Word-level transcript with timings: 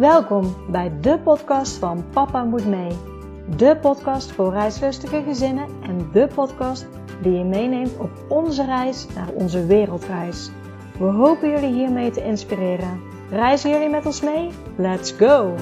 Welkom 0.00 0.70
bij 0.70 1.00
de 1.00 1.18
podcast 1.18 1.76
van 1.76 2.10
Papa 2.10 2.44
Moet 2.44 2.66
Mee. 2.66 2.98
De 3.56 3.78
podcast 3.80 4.32
voor 4.32 4.52
reislustige 4.52 5.22
gezinnen 5.22 5.82
en 5.82 6.10
de 6.12 6.28
podcast 6.34 6.86
die 7.22 7.32
je 7.32 7.44
meeneemt 7.44 7.98
op 7.98 8.10
onze 8.28 8.64
reis 8.64 9.06
naar 9.14 9.28
onze 9.28 9.66
wereldreis. 9.66 10.50
We 10.98 11.04
hopen 11.04 11.50
jullie 11.50 11.72
hiermee 11.72 12.10
te 12.10 12.24
inspireren. 12.24 13.02
Reizen 13.30 13.70
jullie 13.70 13.88
met 13.88 14.06
ons 14.06 14.20
mee? 14.20 14.50
Let's 14.76 15.12
go! 15.12 15.54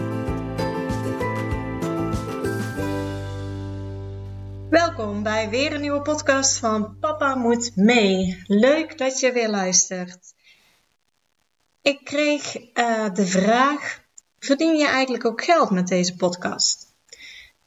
Welkom 4.71 5.23
bij 5.23 5.49
weer 5.49 5.73
een 5.73 5.81
nieuwe 5.81 6.03
podcast 6.03 6.59
van 6.59 6.99
Papa 7.01 7.35
Moet 7.35 7.73
Mee. 7.77 8.43
Leuk 8.47 8.99
dat 8.99 9.21
je 9.21 9.33
weer 9.33 9.49
luistert. 9.49 10.35
Ik 11.83 12.05
kreeg 12.05 12.57
uh, 12.75 13.15
de 13.15 13.27
vraag: 13.27 14.07
verdien 14.39 14.77
je 14.77 14.87
eigenlijk 14.87 15.25
ook 15.25 15.45
geld 15.45 15.71
met 15.71 15.89
deze 15.89 16.17
podcast? 16.17 16.87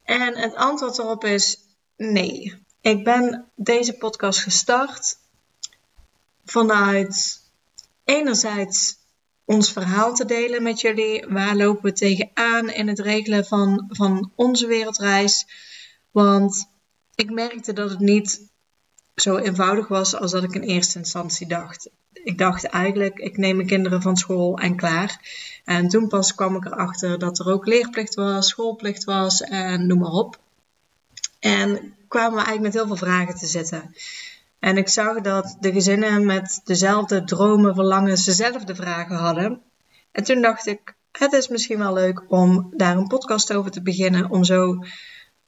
En 0.04 0.38
het 0.38 0.56
antwoord 0.56 0.98
erop 0.98 1.24
is 1.24 1.58
nee. 1.98 2.64
Ik 2.82 3.04
ben 3.04 3.52
deze 3.56 3.94
podcast 3.94 4.40
gestart 4.40 5.18
vanuit 6.46 7.42
enerzijds 8.04 8.98
ons 9.46 9.72
verhaal 9.72 10.14
te 10.14 10.26
delen 10.26 10.64
met 10.64 10.82
jullie. 10.82 11.26
Waar 11.28 11.56
lopen 11.56 11.84
we 11.84 11.94
tegenaan 11.94 12.70
in 12.70 12.88
het 12.88 13.00
regelen 13.00 13.46
van, 13.46 13.86
van 13.90 14.32
onze 14.36 14.68
wereldreis? 14.68 15.46
Want 16.12 16.70
ik 17.16 17.30
merkte 17.30 17.74
dat 17.74 17.90
het 17.90 18.00
niet 18.00 18.50
zo 19.16 19.38
eenvoudig 19.38 19.88
was 19.88 20.16
als 20.16 20.32
dat 20.32 20.44
ik 20.44 20.54
in 20.54 20.62
eerste 20.62 20.98
instantie 20.98 21.48
dacht. 21.48 21.90
Ik 22.24 22.38
dacht 22.38 22.64
eigenlijk, 22.64 23.20
ik 23.20 23.38
neem 23.38 23.56
mijn 23.56 23.68
kinderen 23.68 24.02
van 24.02 24.18
school 24.18 24.58
en 24.58 24.76
klaar. 24.76 25.20
En 25.66 25.88
toen 25.88 26.08
pas 26.08 26.36
kwam 26.36 26.56
ik 26.56 26.66
erachter 26.66 27.20
dat 27.20 27.40
er 27.40 27.52
ook 27.52 27.66
leerplicht 27.66 28.16
was, 28.16 28.48
schoolplicht 28.48 29.04
was 29.04 29.42
en 29.42 29.88
noem 29.88 30.00
maar 30.00 30.12
op. 30.12 30.40
En 31.40 31.96
kwamen 32.08 32.32
we 32.32 32.44
eigenlijk 32.46 32.62
met 32.62 32.74
heel 32.74 32.88
veel 32.88 33.08
vragen 33.08 33.36
te 33.36 33.48
zitten. 33.48 33.96
En 34.60 34.78
ik 34.78 34.90
zag 34.90 35.22
dat 35.22 35.58
de 35.60 35.72
gezinnen 35.72 36.26
met 36.26 36.62
dezelfde 36.64 37.24
dromen, 37.24 37.76
verlangens, 37.76 38.26
dezelfde 38.26 38.76
vragen 38.76 39.16
hadden. 39.16 39.62
En 40.12 40.24
toen 40.24 40.42
dacht 40.42 40.68
ik, 40.68 40.96
het 41.12 41.34
is 41.34 41.48
misschien 41.48 41.78
wel 41.78 41.94
leuk 41.94 42.24
om 42.28 42.74
daar 42.76 42.98
een 42.98 43.08
podcast 43.08 43.54
over 43.54 43.72
te 43.72 43.82
beginnen. 43.82 44.30
Om 44.30 44.44
zo 44.44 44.84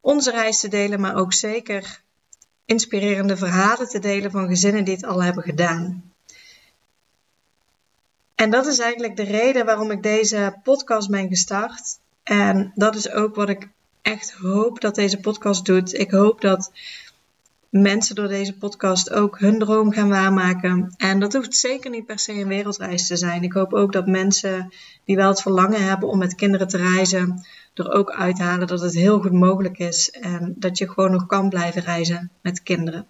onze 0.00 0.30
reis 0.30 0.60
te 0.60 0.68
delen, 0.68 1.00
maar 1.00 1.16
ook 1.16 1.32
zeker 1.32 2.02
inspirerende 2.64 3.36
verhalen 3.36 3.88
te 3.88 3.98
delen 3.98 4.30
van 4.30 4.48
gezinnen 4.48 4.84
die 4.84 4.94
het 4.94 5.04
al 5.04 5.22
hebben 5.22 5.42
gedaan. 5.42 6.13
En 8.34 8.50
dat 8.50 8.66
is 8.66 8.78
eigenlijk 8.78 9.16
de 9.16 9.22
reden 9.22 9.64
waarom 9.64 9.90
ik 9.90 10.02
deze 10.02 10.58
podcast 10.62 11.10
ben 11.10 11.28
gestart. 11.28 11.98
En 12.22 12.72
dat 12.74 12.94
is 12.96 13.10
ook 13.10 13.34
wat 13.34 13.48
ik 13.48 13.68
echt 14.02 14.32
hoop 14.32 14.80
dat 14.80 14.94
deze 14.94 15.20
podcast 15.20 15.64
doet. 15.66 15.94
Ik 15.94 16.10
hoop 16.10 16.40
dat 16.40 16.72
mensen 17.68 18.14
door 18.14 18.28
deze 18.28 18.56
podcast 18.56 19.10
ook 19.10 19.38
hun 19.38 19.58
droom 19.58 19.92
gaan 19.92 20.08
waarmaken. 20.08 20.94
En 20.96 21.20
dat 21.20 21.32
hoeft 21.32 21.56
zeker 21.56 21.90
niet 21.90 22.06
per 22.06 22.18
se 22.18 22.32
een 22.32 22.48
wereldreis 22.48 23.06
te 23.06 23.16
zijn. 23.16 23.42
Ik 23.42 23.52
hoop 23.52 23.72
ook 23.72 23.92
dat 23.92 24.06
mensen 24.06 24.72
die 25.04 25.16
wel 25.16 25.28
het 25.28 25.42
verlangen 25.42 25.86
hebben 25.86 26.08
om 26.08 26.18
met 26.18 26.34
kinderen 26.34 26.68
te 26.68 26.76
reizen, 26.76 27.44
er 27.74 27.92
ook 27.92 28.12
uithalen 28.12 28.66
dat 28.66 28.80
het 28.80 28.94
heel 28.94 29.20
goed 29.20 29.32
mogelijk 29.32 29.78
is 29.78 30.10
en 30.10 30.54
dat 30.58 30.78
je 30.78 30.90
gewoon 30.90 31.10
nog 31.10 31.26
kan 31.26 31.48
blijven 31.48 31.82
reizen 31.82 32.30
met 32.42 32.62
kinderen. 32.62 33.06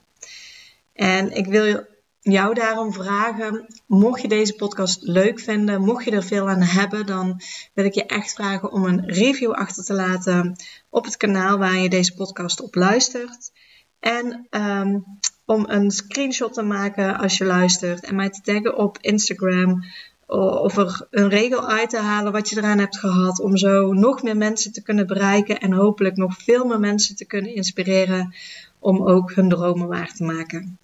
En 0.93 1.31
ik 1.31 1.47
wil 1.47 1.85
jou 2.33 2.55
daarom 2.55 2.93
vragen, 2.93 3.67
mocht 3.87 4.23
je 4.23 4.29
deze 4.29 4.55
podcast 4.55 5.03
leuk 5.03 5.41
vinden, 5.41 5.81
mocht 5.81 6.05
je 6.05 6.11
er 6.11 6.23
veel 6.23 6.49
aan 6.49 6.63
hebben, 6.63 7.07
dan 7.07 7.41
wil 7.75 7.85
ik 7.85 7.95
je 7.95 8.07
echt 8.07 8.33
vragen 8.33 8.73
om 8.73 8.85
een 8.85 9.07
review 9.07 9.53
achter 9.53 9.85
te 9.85 9.95
laten 9.95 10.57
op 10.91 11.05
het 11.05 11.17
kanaal 11.17 11.59
waar 11.59 11.79
je 11.79 11.89
deze 11.89 12.15
podcast 12.15 12.61
op 12.61 12.75
luistert. 12.75 13.53
En 14.01 14.47
ehm, 14.51 14.99
om 15.45 15.65
een 15.69 15.91
screenshot 15.91 16.53
te 16.53 16.63
maken 16.63 17.19
als 17.19 17.39
je 17.39 17.45
luistert 17.45 18.05
en 18.05 18.15
mij 18.15 18.31
te 18.31 18.41
taggen 18.41 18.77
op 18.77 18.99
Instagram 19.01 19.85
of 20.27 20.77
er 20.77 21.07
een 21.11 21.29
regel 21.29 21.69
uit 21.69 21.91
te 21.91 21.99
halen 21.99 22.33
wat 22.33 22.49
je 22.49 22.57
eraan 22.57 22.79
hebt 22.79 22.99
gehad 22.99 23.41
om 23.41 23.57
zo 23.57 23.93
nog 23.93 24.23
meer 24.23 24.37
mensen 24.37 24.73
te 24.73 24.83
kunnen 24.83 25.07
bereiken 25.07 25.61
en 25.61 25.73
hopelijk 25.73 26.17
nog 26.17 26.37
veel 26.37 26.65
meer 26.65 26.81
mensen 26.81 27.17
te 27.17 27.25
kunnen 27.25 27.55
inspireren 27.55 28.35
om 28.79 29.07
ook 29.07 29.35
hun 29.35 29.49
dromen 29.49 29.89
waar 29.89 30.13
te 30.13 30.25
maken. 30.25 30.79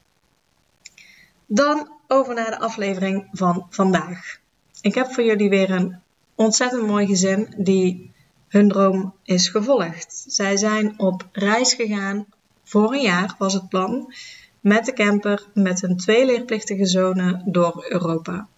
Dan 1.52 1.88
over 2.06 2.34
naar 2.34 2.50
de 2.50 2.58
aflevering 2.58 3.28
van 3.32 3.66
vandaag. 3.70 4.38
Ik 4.80 4.94
heb 4.94 5.12
voor 5.12 5.24
jullie 5.24 5.48
weer 5.48 5.70
een 5.70 5.96
ontzettend 6.34 6.86
mooi 6.86 7.06
gezin 7.06 7.54
die 7.56 8.12
hun 8.48 8.68
droom 8.68 9.14
is 9.24 9.48
gevolgd. 9.48 10.24
Zij 10.26 10.56
zijn 10.56 10.98
op 10.98 11.28
reis 11.32 11.74
gegaan, 11.74 12.26
voor 12.64 12.92
een 12.92 13.00
jaar 13.00 13.34
was 13.38 13.52
het 13.52 13.68
plan, 13.68 14.14
met 14.60 14.84
de 14.84 14.92
camper 14.92 15.46
met 15.54 15.80
hun 15.80 15.96
twee 15.96 16.26
leerplichtige 16.26 16.86
zonen 16.86 17.42
door 17.46 17.86
Europa. 17.88 18.48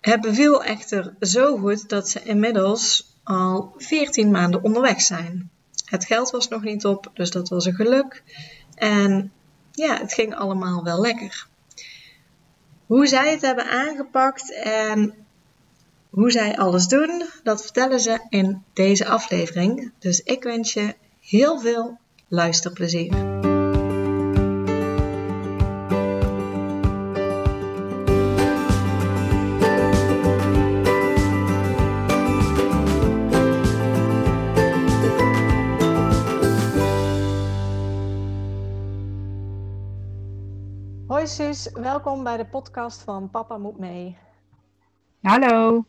Het 0.00 0.20
beviel 0.20 0.64
echter 0.64 1.14
zo 1.20 1.56
goed 1.56 1.88
dat 1.88 2.08
ze 2.08 2.22
inmiddels 2.22 3.14
al 3.22 3.74
14 3.76 4.30
maanden 4.30 4.62
onderweg 4.62 5.00
zijn. 5.00 5.50
Het 5.84 6.04
geld 6.04 6.30
was 6.30 6.48
nog 6.48 6.62
niet 6.62 6.84
op, 6.84 7.10
dus 7.14 7.30
dat 7.30 7.48
was 7.48 7.64
een 7.64 7.74
geluk. 7.74 8.22
En 8.74 9.32
ja, 9.80 9.98
het 9.98 10.12
ging 10.12 10.34
allemaal 10.34 10.84
wel 10.84 11.00
lekker. 11.00 11.46
Hoe 12.86 13.06
zij 13.06 13.30
het 13.30 13.40
hebben 13.40 13.70
aangepakt 13.70 14.54
en 14.62 15.14
hoe 16.10 16.30
zij 16.30 16.56
alles 16.56 16.86
doen, 16.86 17.24
dat 17.42 17.62
vertellen 17.62 18.00
ze 18.00 18.26
in 18.28 18.64
deze 18.72 19.06
aflevering. 19.06 19.92
Dus 19.98 20.20
ik 20.20 20.42
wens 20.42 20.72
je 20.72 20.94
heel 21.20 21.60
veel 21.60 21.98
luisterplezier. 22.28 23.49
Suus, 41.30 41.70
welkom 41.72 42.24
bij 42.24 42.36
de 42.36 42.44
podcast 42.44 43.02
van 43.02 43.30
Papa 43.30 43.58
Moet 43.58 43.78
Mee. 43.78 44.16
Hallo. 45.22 45.84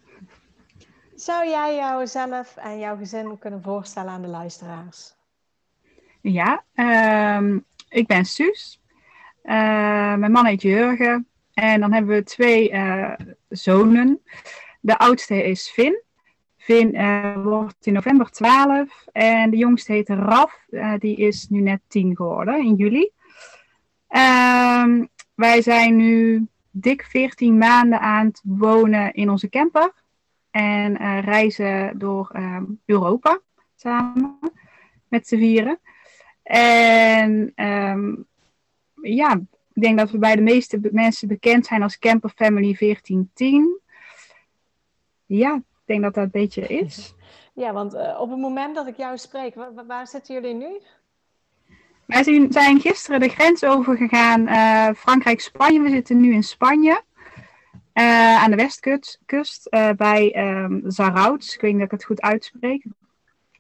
Zou 1.16 1.48
jij 1.48 1.76
jouzelf 1.76 2.58
en 2.58 2.80
jouw 2.80 2.98
gezin 2.98 3.38
kunnen 3.40 3.62
voorstellen 3.62 4.12
aan 4.12 4.22
de 4.22 4.28
luisteraars? 4.28 5.16
Ja, 6.22 6.64
ehm, 6.74 7.60
ik 7.90 8.08
ben 8.08 8.26
Suus. 8.26 8.82
Uh, 9.44 10.16
mijn 10.16 10.32
man 10.32 10.46
heet 10.46 10.62
Jurgen. 10.62 11.28
En 11.54 11.80
dan 11.80 11.94
hebben 11.94 12.16
we 12.16 12.24
twee 12.24 12.72
uh, 12.72 13.14
zonen. 13.50 14.22
De 14.80 14.98
oudste 14.98 15.44
is 15.44 15.70
Finn. 15.70 16.02
Finn 16.58 16.96
uh, 16.96 17.44
wordt 17.44 17.86
in 17.86 17.94
november 17.94 18.32
12. 18.32 19.06
En 19.12 19.50
de 19.50 19.58
jongste 19.58 19.92
heet 19.92 20.10
Raf. 20.10 20.66
die 20.98 21.16
is 21.16 21.48
nu 21.50 21.62
net 21.62 21.82
10 21.88 22.16
geworden 22.16 22.64
in 22.64 22.76
juli. 22.76 23.12
Um, 24.10 25.10
wij 25.42 25.62
zijn 25.62 25.96
nu 25.96 26.48
dik 26.72 27.04
14 27.04 27.58
maanden 27.58 28.00
aan 28.00 28.26
het 28.26 28.42
wonen 28.44 29.14
in 29.14 29.30
onze 29.30 29.50
camper. 29.50 29.94
En 30.52 31.02
uh, 31.02 31.24
reizen 31.24 32.00
door 32.00 32.32
um, 32.36 32.82
Europa 32.86 33.40
samen 33.76 34.40
met 35.08 35.28
z'n 35.28 35.38
vieren. 35.38 35.80
En 36.44 37.54
um, 37.56 38.28
ja, 39.02 39.34
ik 39.74 39.82
denk 39.82 39.98
dat 39.98 40.12
we 40.12 40.18
bij 40.18 40.36
de 40.36 40.42
meeste 40.42 40.80
mensen 40.92 41.28
bekend 41.28 41.66
zijn 41.66 41.84
als 41.84 42.00
Camper 42.00 42.32
Family 42.36 42.76
1410. 42.80 43.80
Ja, 45.26 45.56
ik 45.56 45.64
denk 45.86 46.02
dat 46.02 46.14
dat 46.14 46.24
een 46.24 46.32
beetje 46.32 46.68
is. 46.68 47.14
Ja, 47.54 47.74
want 47.74 47.94
uh, 47.94 48.20
op 48.20 48.30
het 48.30 48.40
moment 48.40 48.76
dat 48.76 48.88
ik 48.88 48.98
jou 48.98 49.18
spreek, 49.18 49.56
waar 49.88 50.08
zitten 50.08 50.34
jullie 50.34 50.54
nu? 50.54 50.82
Wij 52.12 52.48
zijn 52.50 52.80
gisteren 52.80 53.20
de 53.20 53.30
grens 53.30 53.64
overgegaan, 53.64 54.48
uh, 54.48 54.90
Frankrijk-Spanje. 54.98 55.82
We 55.82 55.90
zitten 55.90 56.20
nu 56.20 56.34
in 56.34 56.44
Spanje, 56.44 57.02
uh, 57.94 58.44
aan 58.44 58.50
de 58.52 58.56
westkust, 58.56 59.68
uh, 59.70 59.90
bij 59.90 60.48
um, 60.48 60.82
Zarauts. 60.86 61.56
Ik 61.56 61.62
weet 61.62 61.72
niet 61.72 61.80
dat 61.80 61.92
ik 61.92 61.98
het 61.98 62.06
goed 62.06 62.22
uitspreek. 62.22 62.86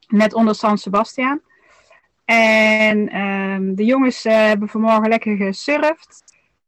Net 0.07 0.33
onder 0.33 0.55
San 0.55 0.77
Sebastian. 0.77 1.41
En 2.25 3.21
um, 3.21 3.75
de 3.75 3.85
jongens 3.85 4.23
hebben 4.23 4.69
vanmorgen 4.69 5.09
lekker 5.09 5.35
gesurfd. 5.35 6.23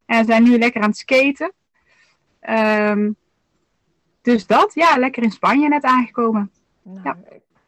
En 0.05 0.25
zijn 0.25 0.43
nu 0.43 0.57
lekker 0.57 0.81
aan 0.81 0.89
het 0.89 0.97
skaten. 0.97 1.53
Um, 2.89 3.15
dus 4.21 4.45
dat, 4.45 4.73
ja, 4.73 4.97
lekker 4.97 5.23
in 5.23 5.31
Spanje 5.31 5.67
net 5.67 5.83
aangekomen. 5.83 6.51
Nou, 6.83 7.01
ja. 7.03 7.17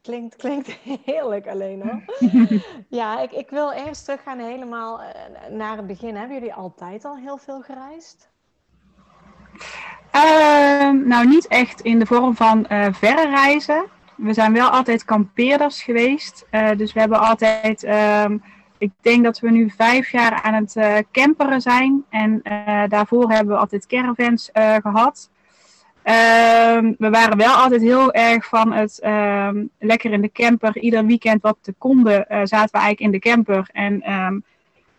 Klinkt, 0.05 0.35
klinkt 0.35 0.77
heerlijk 1.05 1.47
alleen 1.47 1.81
hoor. 1.81 2.01
ja, 2.99 3.21
ik, 3.21 3.31
ik 3.31 3.49
wil 3.49 3.71
eerst 3.71 4.05
teruggaan 4.05 4.39
helemaal 4.39 5.01
naar 5.49 5.77
het 5.77 5.87
begin. 5.87 6.15
Hebben 6.15 6.37
jullie 6.37 6.53
altijd 6.53 7.05
al 7.05 7.17
heel 7.17 7.37
veel 7.37 7.61
gereisd? 7.61 8.29
Ehm, 10.11 11.07
nou, 11.07 11.27
niet 11.27 11.47
echt 11.47 11.81
in 11.81 11.99
de 11.99 12.05
vorm 12.05 12.35
van 12.35 12.65
uh, 12.71 12.87
verre 12.91 13.29
reizen. 13.29 13.85
We 14.15 14.33
zijn 14.33 14.53
wel 14.53 14.69
altijd 14.69 15.05
kampeerders 15.05 15.83
geweest. 15.83 16.45
Uh, 16.51 16.69
dus 16.77 16.93
we 16.93 16.99
hebben 16.99 17.19
altijd, 17.19 17.83
um, 17.83 18.43
ik 18.77 18.91
denk 19.01 19.23
dat 19.23 19.39
we 19.39 19.51
nu 19.51 19.69
vijf 19.69 20.11
jaar 20.11 20.41
aan 20.41 20.53
het 20.53 21.05
camperen 21.11 21.61
zijn. 21.61 22.05
En 22.09 22.41
daarvoor 22.87 23.31
hebben 23.31 23.53
we 23.53 23.59
altijd 23.59 23.87
caravans 23.87 24.49
gehad. 24.81 25.29
Um, 26.07 26.95
we 26.97 27.09
waren 27.09 27.37
wel 27.37 27.53
altijd 27.53 27.81
heel 27.81 28.13
erg 28.13 28.45
van 28.45 28.71
het 28.71 28.99
lekker 29.79 30.11
in 30.11 30.21
de 30.21 30.31
camper. 30.31 30.77
Ieder 30.77 31.05
weekend 31.05 31.41
wat 31.41 31.57
te 31.61 31.73
konden 31.77 32.25
zaten 32.27 32.71
we 32.71 32.77
eigenlijk 32.77 32.99
in 32.99 33.11
de 33.11 33.19
camper. 33.19 33.69
En 33.71 34.03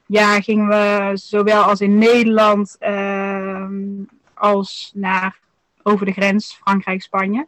ja, 0.07 0.41
gingen 0.41 0.69
we 0.69 1.11
zowel 1.15 1.63
als 1.63 1.81
in 1.81 1.99
Nederland 1.99 2.79
als 4.35 4.91
naar 4.95 5.39
over 5.83 6.07
de 6.07 6.13
grens, 6.13 6.55
Frankrijk, 6.63 7.03
Spanje. 7.03 7.47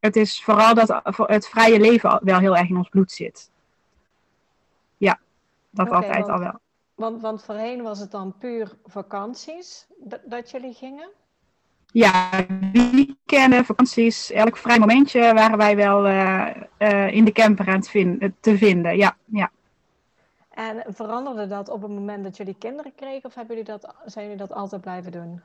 Het 0.00 0.16
is 0.16 0.42
vooral 0.42 0.74
dat 0.74 1.00
het 1.16 1.48
vrije 1.48 1.80
leven 1.80 2.20
wel 2.22 2.38
heel 2.38 2.56
erg 2.56 2.68
in 2.68 2.76
ons 2.76 2.88
bloed 2.88 3.12
zit. 3.12 3.50
Ja, 4.96 5.18
dat 5.70 5.86
okay, 5.86 6.02
altijd 6.02 6.28
al 6.28 6.38
wel. 6.38 6.60
Want, 6.96 7.20
want 7.20 7.44
voorheen 7.44 7.82
was 7.82 7.98
het 7.98 8.10
dan 8.10 8.34
puur 8.38 8.76
vakanties 8.84 9.86
dat, 9.98 10.20
dat 10.24 10.50
jullie 10.50 10.74
gingen? 10.74 11.08
Ja, 11.86 12.30
weekenden, 12.72 13.64
vakanties, 13.64 14.30
elk 14.30 14.56
vrij 14.56 14.78
momentje 14.78 15.34
waren 15.34 15.58
wij 15.58 15.76
wel 15.76 16.06
uh, 16.06 16.50
uh, 16.78 17.12
in 17.12 17.24
de 17.24 17.32
camper 17.32 17.68
aan 17.68 17.74
het 17.74 17.88
vind, 17.88 18.30
te 18.40 18.56
vinden. 18.56 18.96
Ja, 18.96 19.16
ja. 19.24 19.50
En 20.50 20.84
veranderde 20.86 21.46
dat 21.46 21.68
op 21.68 21.82
het 21.82 21.90
moment 21.90 22.24
dat 22.24 22.36
jullie 22.36 22.56
kinderen 22.58 22.94
kregen 22.94 23.24
of 23.24 23.34
hebben 23.34 23.56
jullie 23.56 23.70
dat, 23.70 23.94
zijn 24.04 24.24
jullie 24.24 24.40
dat 24.40 24.52
altijd 24.52 24.80
blijven 24.80 25.12
doen? 25.12 25.40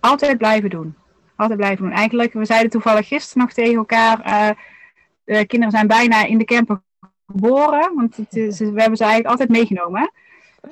Altijd 0.00 0.38
blijven 0.38 0.70
doen. 0.70 0.96
Altijd 1.36 1.58
blijven 1.58 1.84
doen. 1.84 1.94
Eigenlijk, 1.94 2.32
we 2.32 2.44
zeiden 2.44 2.70
toevallig 2.70 3.08
gisteren 3.08 3.42
nog 3.42 3.52
tegen 3.52 3.76
elkaar, 3.76 4.26
uh, 4.26 4.50
de 5.24 5.46
kinderen 5.46 5.70
zijn 5.70 5.86
bijna 5.86 6.24
in 6.24 6.38
de 6.38 6.44
camper 6.44 6.80
geboren, 7.32 7.94
want 7.94 8.16
het 8.16 8.36
is, 8.36 8.58
we 8.58 8.80
hebben 8.80 8.96
ze 8.96 9.04
eigenlijk 9.04 9.26
altijd 9.26 9.48
meegenomen. 9.48 10.10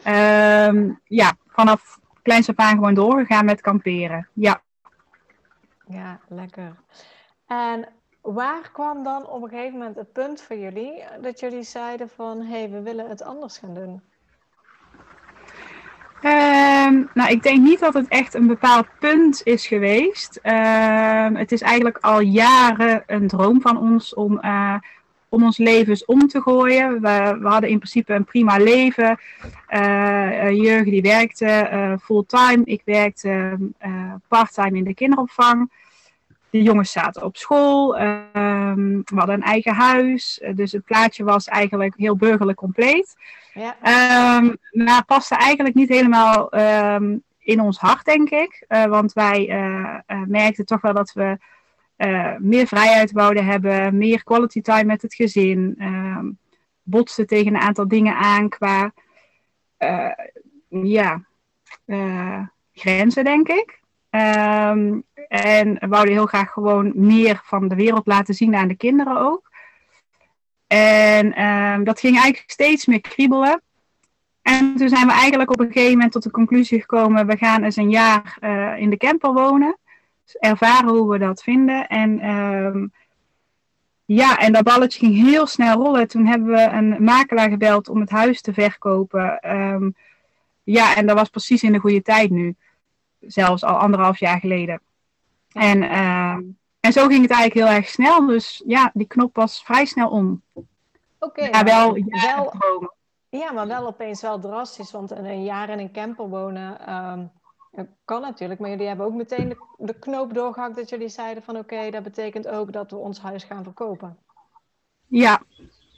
Uh, 0.06 0.92
ja, 1.04 1.32
vanaf 1.48 2.00
kleins 2.22 2.48
af 2.48 2.56
aan 2.56 2.74
gewoon 2.74 2.94
doorgegaan 2.94 3.44
met 3.44 3.60
kamperen. 3.60 4.28
Ja. 4.32 4.60
Ja, 5.88 6.20
lekker. 6.28 6.74
En 7.46 7.88
waar 8.20 8.70
kwam 8.72 9.02
dan 9.02 9.26
op 9.26 9.42
een 9.42 9.48
gegeven 9.48 9.78
moment 9.78 9.96
het 9.96 10.12
punt 10.12 10.42
voor 10.42 10.56
jullie 10.56 11.04
dat 11.20 11.40
jullie 11.40 11.62
zeiden 11.62 12.08
van 12.08 12.40
hé, 12.40 12.58
hey, 12.58 12.70
we 12.70 12.82
willen 12.82 13.08
het 13.08 13.22
anders 13.22 13.58
gaan 13.58 13.74
doen? 13.74 14.00
Um, 16.22 17.10
nou, 17.14 17.30
ik 17.30 17.42
denk 17.42 17.62
niet 17.62 17.80
dat 17.80 17.94
het 17.94 18.08
echt 18.08 18.34
een 18.34 18.46
bepaald 18.46 18.86
punt 18.98 19.40
is 19.44 19.66
geweest. 19.66 20.40
Um, 20.42 21.36
het 21.36 21.52
is 21.52 21.62
eigenlijk 21.62 21.98
al 21.98 22.20
jaren 22.20 23.02
een 23.06 23.28
droom 23.28 23.60
van 23.60 23.78
ons 23.78 24.14
om, 24.14 24.38
uh, 24.42 24.74
om 25.36 25.44
ons 25.44 25.58
levens 25.58 26.04
om 26.04 26.28
te 26.28 26.40
gooien. 26.40 26.92
We, 26.92 27.36
we 27.40 27.48
hadden 27.48 27.70
in 27.70 27.78
principe 27.78 28.14
een 28.14 28.24
prima 28.24 28.56
leven. 28.56 29.18
Uh, 29.68 30.50
Jurgen 30.50 30.90
die 30.90 31.02
werkte 31.02 31.70
uh, 31.72 31.92
fulltime. 32.02 32.62
Ik 32.64 32.82
werkte 32.84 33.58
parttime 34.28 34.76
in 34.76 34.84
de 34.84 34.94
kinderopvang. 34.94 35.70
De 36.50 36.62
jongens 36.62 36.92
zaten 36.92 37.22
op 37.22 37.36
school. 37.36 38.00
Um, 38.00 39.02
we 39.04 39.16
hadden 39.16 39.34
een 39.34 39.42
eigen 39.42 39.74
huis. 39.74 40.42
Dus 40.54 40.72
het 40.72 40.84
plaatje 40.84 41.24
was 41.24 41.48
eigenlijk 41.48 41.94
heel 41.96 42.16
burgerlijk 42.16 42.58
compleet. 42.58 43.16
Ja. 43.54 43.76
Um, 44.36 44.56
maar 44.70 45.04
paste 45.04 45.34
eigenlijk 45.34 45.74
niet 45.74 45.88
helemaal 45.88 46.54
um, 46.94 47.22
in 47.38 47.60
ons 47.60 47.78
hart, 47.78 48.04
denk 48.04 48.30
ik. 48.30 48.64
Want 48.68 49.12
wij 49.12 49.46
merkten 50.26 50.66
toch 50.66 50.80
wel 50.80 50.94
dat 50.94 51.12
we 51.12 51.38
meer 52.38 52.66
vrijheid 52.66 53.12
wouden 53.12 53.44
hebben, 53.44 53.98
meer 53.98 54.24
quality 54.24 54.60
time 54.60 54.84
met 54.84 55.02
het 55.02 55.14
gezin. 55.14 55.74
Um, 55.78 56.38
botsten 56.82 57.26
tegen 57.26 57.54
een 57.54 57.60
aantal 57.60 57.88
dingen 57.88 58.16
aan 58.16 58.48
qua 58.48 58.92
ja, 60.68 61.24
grenzen, 62.72 63.24
denk 63.24 63.48
ik. 63.48 63.80
Um, 64.10 65.04
en 65.28 65.88
wouden 65.88 66.14
heel 66.14 66.26
graag 66.26 66.50
gewoon 66.50 66.92
meer 66.94 67.40
van 67.44 67.68
de 67.68 67.74
wereld 67.74 68.06
laten 68.06 68.34
zien 68.34 68.54
aan 68.54 68.68
de 68.68 68.76
kinderen 68.76 69.20
ook. 69.20 69.50
En 70.66 71.44
um, 71.44 71.84
dat 71.84 72.00
ging 72.00 72.14
eigenlijk 72.14 72.50
steeds 72.50 72.86
meer 72.86 73.00
kriebelen. 73.00 73.62
En 74.42 74.76
toen 74.76 74.88
zijn 74.88 75.06
we 75.06 75.12
eigenlijk 75.12 75.50
op 75.50 75.60
een 75.60 75.72
gegeven 75.72 75.92
moment 75.92 76.12
tot 76.12 76.22
de 76.22 76.30
conclusie 76.30 76.80
gekomen: 76.80 77.26
we 77.26 77.36
gaan 77.36 77.62
eens 77.62 77.76
een 77.76 77.90
jaar 77.90 78.38
in 78.78 78.90
de 78.90 78.96
camper 78.96 79.32
wonen. 79.32 79.78
Ervaren 80.38 80.88
hoe 80.88 81.10
we 81.10 81.18
dat 81.18 81.42
vinden. 81.42 81.86
En 81.86 82.28
um, 82.30 82.92
ja, 84.04 84.38
en 84.38 84.52
dat 84.52 84.64
balletje 84.64 84.98
ging 84.98 85.14
heel 85.14 85.46
snel 85.46 85.76
rollen. 85.76 86.08
Toen 86.08 86.26
hebben 86.26 86.48
we 86.48 86.62
een 86.62 87.04
makelaar 87.04 87.50
gebeld 87.50 87.88
om 87.88 88.00
het 88.00 88.10
huis 88.10 88.40
te 88.40 88.52
verkopen. 88.52 89.56
Um, 89.56 89.94
ja, 90.62 90.96
en 90.96 91.06
dat 91.06 91.16
was 91.16 91.28
precies 91.28 91.62
in 91.62 91.72
de 91.72 91.78
goede 91.78 92.02
tijd 92.02 92.30
nu. 92.30 92.54
Zelfs 93.20 93.64
al 93.64 93.76
anderhalf 93.76 94.18
jaar 94.18 94.40
geleden. 94.40 94.80
En, 95.52 95.82
uh, 95.82 96.36
en 96.80 96.92
zo 96.92 97.06
ging 97.06 97.22
het 97.22 97.30
eigenlijk 97.30 97.54
heel 97.54 97.76
erg 97.76 97.88
snel. 97.88 98.26
Dus 98.26 98.62
ja, 98.66 98.90
die 98.94 99.06
knop 99.06 99.36
was 99.36 99.62
vrij 99.62 99.84
snel 99.84 100.08
om. 100.08 100.42
Oké. 100.52 100.64
Okay, 101.18 101.48
ja, 101.50 101.64
wel, 101.64 101.96
ja, 101.96 102.04
wel, 102.34 102.94
ja, 103.28 103.52
maar 103.52 103.66
wel 103.66 103.86
opeens 103.86 104.22
wel 104.22 104.40
drastisch. 104.40 104.92
Want 104.92 105.10
een 105.10 105.44
jaar 105.44 105.68
in 105.68 105.78
een 105.78 105.92
camper 105.92 106.28
wonen 106.28 106.94
um, 106.94 107.30
kan 108.04 108.20
natuurlijk. 108.20 108.60
Maar 108.60 108.70
jullie 108.70 108.86
hebben 108.86 109.06
ook 109.06 109.14
meteen 109.14 109.56
de, 109.76 109.98
knoop 109.98 110.34
doorgehakt 110.34 110.76
dat 110.76 110.88
jullie 110.88 111.08
zeiden 111.08 111.42
van 111.42 111.56
oké, 111.56 111.90
dat 111.90 112.02
betekent 112.02 112.48
ook 112.48 112.72
dat 112.72 112.90
we 112.90 112.96
ons 112.96 113.20
huis 113.20 113.44
gaan 113.44 113.62
verkopen. 113.62 114.16
Ja, 115.06 115.42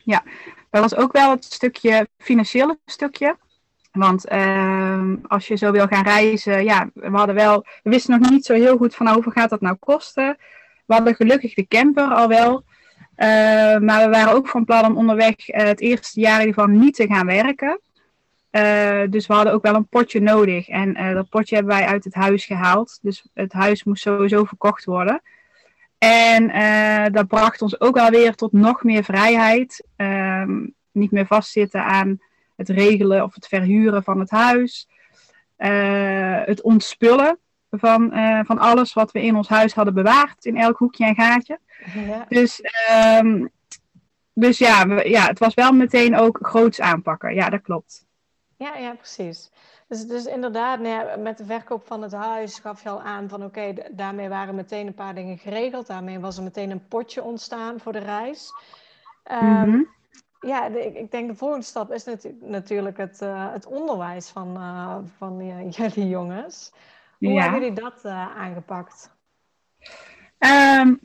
ja. 0.05 0.23
Dat 0.71 0.83
was 0.83 0.97
ook 0.97 1.13
wel 1.13 1.31
het 1.31 1.45
stukje 1.45 2.09
financiële 2.19 2.79
stukje. 2.85 3.37
Want 3.93 4.33
uh, 4.33 5.13
als 5.27 5.49
je 5.49 5.57
zo 5.57 5.71
wil 5.71 5.87
gaan 5.87 6.05
reizen, 6.05 6.65
ja, 6.65 6.91
we 6.95 7.17
hadden 7.17 7.35
wel, 7.35 7.65
we 7.83 7.91
wisten 7.91 8.21
nog 8.21 8.31
niet 8.31 8.45
zo 8.45 8.55
heel 8.55 8.77
goed 8.77 8.95
van 8.95 9.07
nou, 9.07 9.17
hoeveel 9.23 9.43
gaat 9.43 9.51
dat 9.51 9.61
nou 9.61 9.77
kosten. 9.77 10.37
We 10.87 10.95
hadden 10.95 11.15
gelukkig 11.15 11.55
de 11.55 11.67
camper 11.67 12.15
al 12.15 12.29
wel. 12.29 12.63
Uh, 13.17 13.27
maar 13.79 14.05
we 14.05 14.09
waren 14.11 14.33
ook 14.33 14.49
van 14.49 14.65
plan 14.65 14.85
om 14.85 14.97
onderweg 14.97 15.49
uh, 15.49 15.63
het 15.63 15.81
eerste 15.81 16.21
jaar 16.21 16.41
in 16.41 16.47
ieder 16.47 16.63
geval 16.63 16.79
niet 16.79 16.95
te 16.95 17.07
gaan 17.07 17.27
werken. 17.27 17.81
Uh, 18.51 19.03
dus 19.11 19.27
we 19.27 19.35
hadden 19.35 19.53
ook 19.53 19.63
wel 19.63 19.75
een 19.75 19.89
potje 19.89 20.21
nodig. 20.21 20.69
En 20.69 21.15
dat 21.15 21.29
potje 21.29 21.55
hebben 21.55 21.77
wij 21.77 21.87
uit 21.87 22.05
het 22.05 22.15
huis 22.15 22.45
gehaald. 22.45 22.99
Dus 23.03 23.29
het 23.35 23.53
huis 23.53 23.85
moest 23.85 24.03
sowieso 24.03 24.45
verkocht 24.45 24.85
worden. 24.85 25.23
En 25.99 27.13
dat 27.13 27.27
bracht 27.27 27.63
ons 27.63 27.81
ook 27.81 27.99
alweer 27.99 28.35
tot 28.35 28.53
nog 28.53 28.83
meer 28.83 29.05
vrijheid. 29.05 29.87
Ehm, 29.97 30.67
niet 30.93 31.11
meer 31.11 31.27
vastzitten 31.27 31.85
aan 31.85 32.21
het 32.57 32.69
regelen 32.69 33.23
of 33.23 33.35
het 33.35 33.49
verhuren 33.49 34.03
van 34.03 34.21
het 34.21 34.31
huis. 34.31 34.89
Het 35.57 36.63
ontspullen 36.63 37.39
van, 37.71 38.13
van 38.47 38.59
alles 38.59 38.93
wat 38.93 39.13
we 39.13 39.23
in 39.23 39.37
ons 39.37 39.49
huis 39.49 39.75
hadden 39.75 39.95
bewaard, 39.95 40.45
in 40.45 40.57
elk 40.57 40.79
hoekje 40.79 41.05
en 41.05 41.15
gaatje. 41.15 41.59
Ja. 41.95 42.27
Dus, 42.29 42.63
um, 43.23 43.51
dus 44.33 44.59
ja, 44.59 44.89
we, 44.89 45.09
ja, 45.09 45.27
het 45.27 45.39
was 45.39 45.55
wel 45.55 45.73
meteen 45.73 46.17
ook 46.17 46.39
groots 46.43 46.81
aanpakken. 46.81 47.35
Ja, 47.35 47.49
dat 47.49 47.63
klopt. 47.63 48.07
Ja, 48.59 48.77
ja 48.77 48.95
precies. 48.95 49.51
Dus, 49.89 50.07
dus 50.07 50.25
inderdaad, 50.25 50.81
nou 50.81 50.95
ja, 50.95 51.17
met 51.17 51.39
de 51.39 51.45
verkoop 51.45 51.87
van 51.87 52.03
het 52.03 52.13
huis 52.13 52.59
gaf 52.59 52.83
je 52.83 52.89
al 52.89 53.03
aan 53.03 53.29
van 53.29 53.45
oké, 53.45 53.61
okay, 53.61 53.89
daarmee 53.91 54.29
waren 54.29 54.55
meteen 54.55 54.87
een 54.87 54.95
paar 54.95 55.15
dingen 55.15 55.39
geregeld. 55.39 55.87
Daarmee 55.87 56.19
was 56.19 56.37
er 56.37 56.43
meteen 56.43 56.71
een 56.71 56.89
potje 56.89 57.23
ontstaan 57.23 57.81
voor 57.81 57.93
de 57.93 57.99
reis. 57.99 58.53
Um, 59.31 59.39
mm 59.39 59.63
-hmm. 59.63 59.89
Ja, 60.41 60.67
ik, 60.67 60.95
ik, 60.95 61.11
denk 61.11 61.29
de 61.29 61.35
volgende 61.35 61.65
stap 61.65 61.93
is 61.93 62.05
natu 62.05 62.39
natuurlijk 62.41 62.97
het, 62.97 63.21
uh, 63.23 63.53
het 63.53 63.67
onderwijs 63.67 64.29
van, 64.29 64.57
uh, 64.57 64.97
van 65.17 65.41
uh, 65.41 65.71
jullie 65.77 66.09
jongens. 66.09 66.73
Hoe 67.19 67.33
ja. 67.33 67.43
hebben 67.43 67.61
jullie 67.61 67.81
dat 67.81 68.05
aangepakt? 68.37 69.11
Um, 70.39 71.01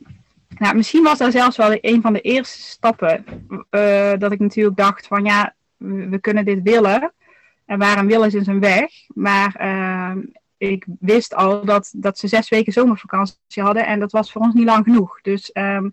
nou, 0.57 0.75
misschien 0.75 1.03
was 1.03 1.17
dat 1.17 1.31
zelfs 1.31 1.57
wel 1.57 1.77
een 1.81 2.01
van 2.01 2.13
de 2.13 2.21
eerste 2.21 2.61
stappen. 2.61 3.25
dat 4.19 4.31
ik 4.31 4.39
natuurlijk 4.39 4.77
dacht 4.77 5.07
van 5.07 5.25
ja, 5.25 5.53
we, 5.77 6.19
kunnen 6.19 6.45
dit 6.45 6.61
willen. 6.61 7.13
En 7.65 7.79
waarom 7.79 8.07
willen 8.07 8.31
ze 8.31 8.43
zijn 8.43 8.59
weg? 8.59 8.91
Maar 9.07 9.55
ehm, 9.55 10.19
ik 10.57 10.85
wist 10.99 11.35
al 11.35 11.65
dat, 11.65 11.93
dat 11.95 12.17
ze 12.17 12.27
zes 12.27 12.49
weken 12.49 12.73
zomervakantie 12.73 13.63
hadden. 13.63 13.85
En 13.85 13.99
dat 13.99 14.11
was 14.11 14.31
voor 14.31 14.41
ons 14.41 14.53
niet 14.53 14.65
lang 14.65 14.83
genoeg. 14.83 15.21
Dus... 15.21 15.49
Um, 15.53 15.91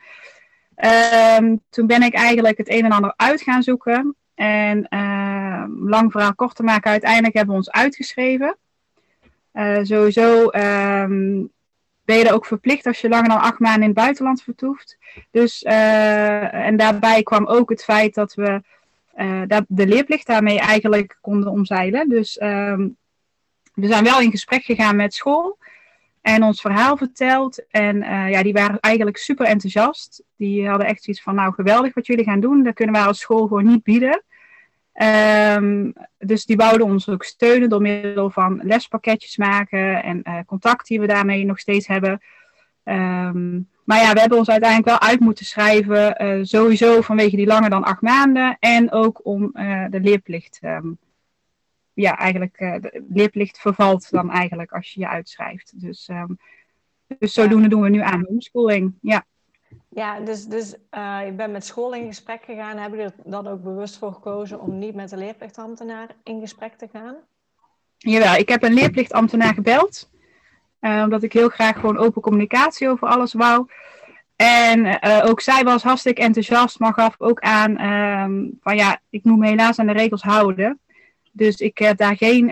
Um, 1.39 1.61
toen 1.71 1.87
ben 1.87 2.03
ik 2.03 2.15
eigenlijk 2.15 2.59
het 2.59 2.71
een 2.71 2.85
en 2.85 2.93
ander 2.93 3.13
uit 3.17 3.43
gaan 3.43 3.63
zoeken. 3.63 4.17
En 4.35 4.87
uh, 4.91 5.65
lang 5.89 6.13
verhaal 6.13 6.35
kort 6.35 6.57
te 6.57 6.63
maken, 6.63 6.91
uiteindelijk 6.91 7.35
hebben 7.35 7.53
we 7.53 7.61
ons 7.61 7.71
uitgeschreven. 7.71 8.57
Uh, 9.53 9.79
sowieso 9.83 10.51
ben 12.05 12.19
je 12.19 12.25
er 12.25 12.35
ook 12.35 12.47
verplicht 12.47 12.87
als 12.87 13.01
je 13.01 13.09
langer 13.09 13.29
dan 13.29 13.41
acht 13.41 13.59
maanden 13.59 13.83
in 13.83 13.89
het 13.89 13.99
buitenland 13.99 14.43
vertoeft. 14.43 14.99
Dus, 15.31 15.63
uh, 15.63 16.55
en 16.55 16.77
daarbij 16.77 17.23
kwam 17.23 17.47
ook 17.47 17.71
het 17.71 17.85
feit 17.85 18.15
dat 18.15 18.35
we 18.35 18.63
dat 19.47 19.65
de 19.69 19.87
leerplicht 19.87 20.27
daarmee 20.27 20.59
eigenlijk 20.59 21.19
konden 21.21 21.51
omzeilen. 21.51 22.09
Dus 22.09 22.41
um, 22.41 22.97
we 23.75 23.87
zijn 23.87 24.05
wel 24.05 24.21
in 24.21 24.31
gesprek 24.31 24.63
gegaan 24.63 24.97
met 24.97 25.15
school 25.15 25.59
en 26.21 26.43
ons 26.43 26.61
verhaal 26.61 26.97
verteld. 26.97 27.65
En 27.71 27.97
ja, 28.31 28.43
die 28.43 28.53
waren 28.53 28.81
eigenlijk 28.81 29.17
super 29.17 29.47
enthousiast. 29.47 30.23
Die 30.37 30.69
hadden 30.69 30.87
echt 30.87 31.03
zoiets 31.03 31.23
van, 31.23 31.35
nou 31.35 31.53
geweldig 31.53 31.95
wat 31.95 32.07
jullie 32.07 32.25
gaan 32.25 32.41
doen. 32.41 32.63
Dat 32.63 32.75
kunnen 32.75 32.95
wij 32.95 33.05
als 33.05 33.21
school 33.21 33.47
gewoon 33.47 33.67
niet 33.67 33.83
bieden. 33.83 34.23
Um, 35.57 35.93
dus 36.19 36.45
die 36.45 36.57
wouden 36.57 36.87
ons 36.87 37.09
ook 37.09 37.25
steunen 37.25 37.69
door 37.69 37.81
middel 37.81 38.31
van 38.31 38.61
lespakketjes 38.63 39.37
maken 39.37 40.03
en 40.03 40.21
uh, 40.25 40.39
contact 40.47 40.87
die 40.87 41.01
we 41.01 41.07
daarmee 41.07 41.45
nog 41.45 41.59
steeds 41.59 41.87
hebben. 41.87 42.21
Um, 42.85 43.69
maar 43.91 44.01
ja, 44.01 44.13
we 44.13 44.21
hebben 44.21 44.39
ons 44.39 44.49
uiteindelijk 44.49 44.89
wel 44.89 45.09
uit 45.09 45.21
moeten 45.21 45.45
schrijven, 45.45 46.25
uh, 46.25 46.45
sowieso 46.45 47.01
vanwege 47.01 47.37
die 47.37 47.47
langer 47.47 47.71
dan 47.71 47.85
acht 47.85 48.01
maanden 48.01 48.57
en 48.61 48.93
ook 48.93 49.21
om 49.23 49.51
uh, 49.55 49.85
de 49.91 50.01
leerplicht. 50.01 50.59
Um, 50.63 50.99
ja, 51.93 52.17
eigenlijk, 52.17 52.59
de 52.59 53.05
leerplicht 53.09 53.59
vervalt 53.59 54.11
dan 54.11 54.31
eigenlijk 54.31 54.73
als 54.73 54.93
je 54.93 55.01
je 55.01 55.09
uitschrijft. 55.09 55.81
Dus, 55.81 56.09
dus 57.19 57.33
zodoende 57.33 57.69
doen 57.69 57.83
we 57.83 57.89
nu 57.89 58.01
aan 58.01 58.25
homeschooling. 58.29 58.95
Ja. 59.03 59.25
Ja, 59.89 60.21
dus, 60.21 60.47
dus 60.47 60.75
uh, 60.91 61.21
je 61.25 61.33
bent 61.33 61.53
met 61.53 61.65
school 61.65 61.95
in 61.95 62.07
gesprek 62.07 62.45
gegaan. 62.45 62.77
Hebben 62.77 62.99
jullie 62.99 63.15
er 63.25 63.31
dan 63.31 63.47
ook 63.47 63.63
bewust 63.63 63.99
voor 63.99 64.13
gekozen 64.13 64.61
om 64.61 64.79
niet 64.79 64.95
met 64.95 65.11
de 65.11 65.17
leerplichtambtenaar 65.17 66.09
in 66.25 66.41
gesprek 66.41 66.75
te 66.75 66.89
gaan? 66.93 67.17
Jawel, 67.97 68.35
ik 68.35 68.49
heb 68.49 68.63
een 68.63 68.75
leerplichtambtenaar 68.75 69.55
gebeld. 69.55 70.11
Uh, 70.81 71.03
omdat 71.05 71.23
ik 71.23 71.33
heel 71.33 71.49
graag 71.49 71.75
gewoon 71.75 71.99
open 71.99 72.23
communicatie 72.23 72.89
over 72.89 73.09
alles 73.09 73.33
wou. 73.33 73.67
En 74.37 74.85
uh, 74.85 75.23
ook 75.25 75.41
zij 75.41 75.65
was 75.65 75.83
hartstikke 75.83 76.23
enthousiast, 76.23 76.79
maar 76.79 76.95
gaf 76.95 77.15
ook 77.19 77.41
aan 77.41 77.81
um, 77.81 78.59
van 78.61 78.77
ja, 78.77 79.01
ik 79.11 79.25
moet 79.25 79.39
me 79.39 79.49
helaas 79.49 79.79
aan 79.79 79.87
de 79.87 79.93
regels 79.93 80.23
houden. 80.23 80.81
Dus 81.33 81.57
ik 81.57 81.79
heb 81.79 81.97
daar 81.97 82.17
geen 82.17 82.51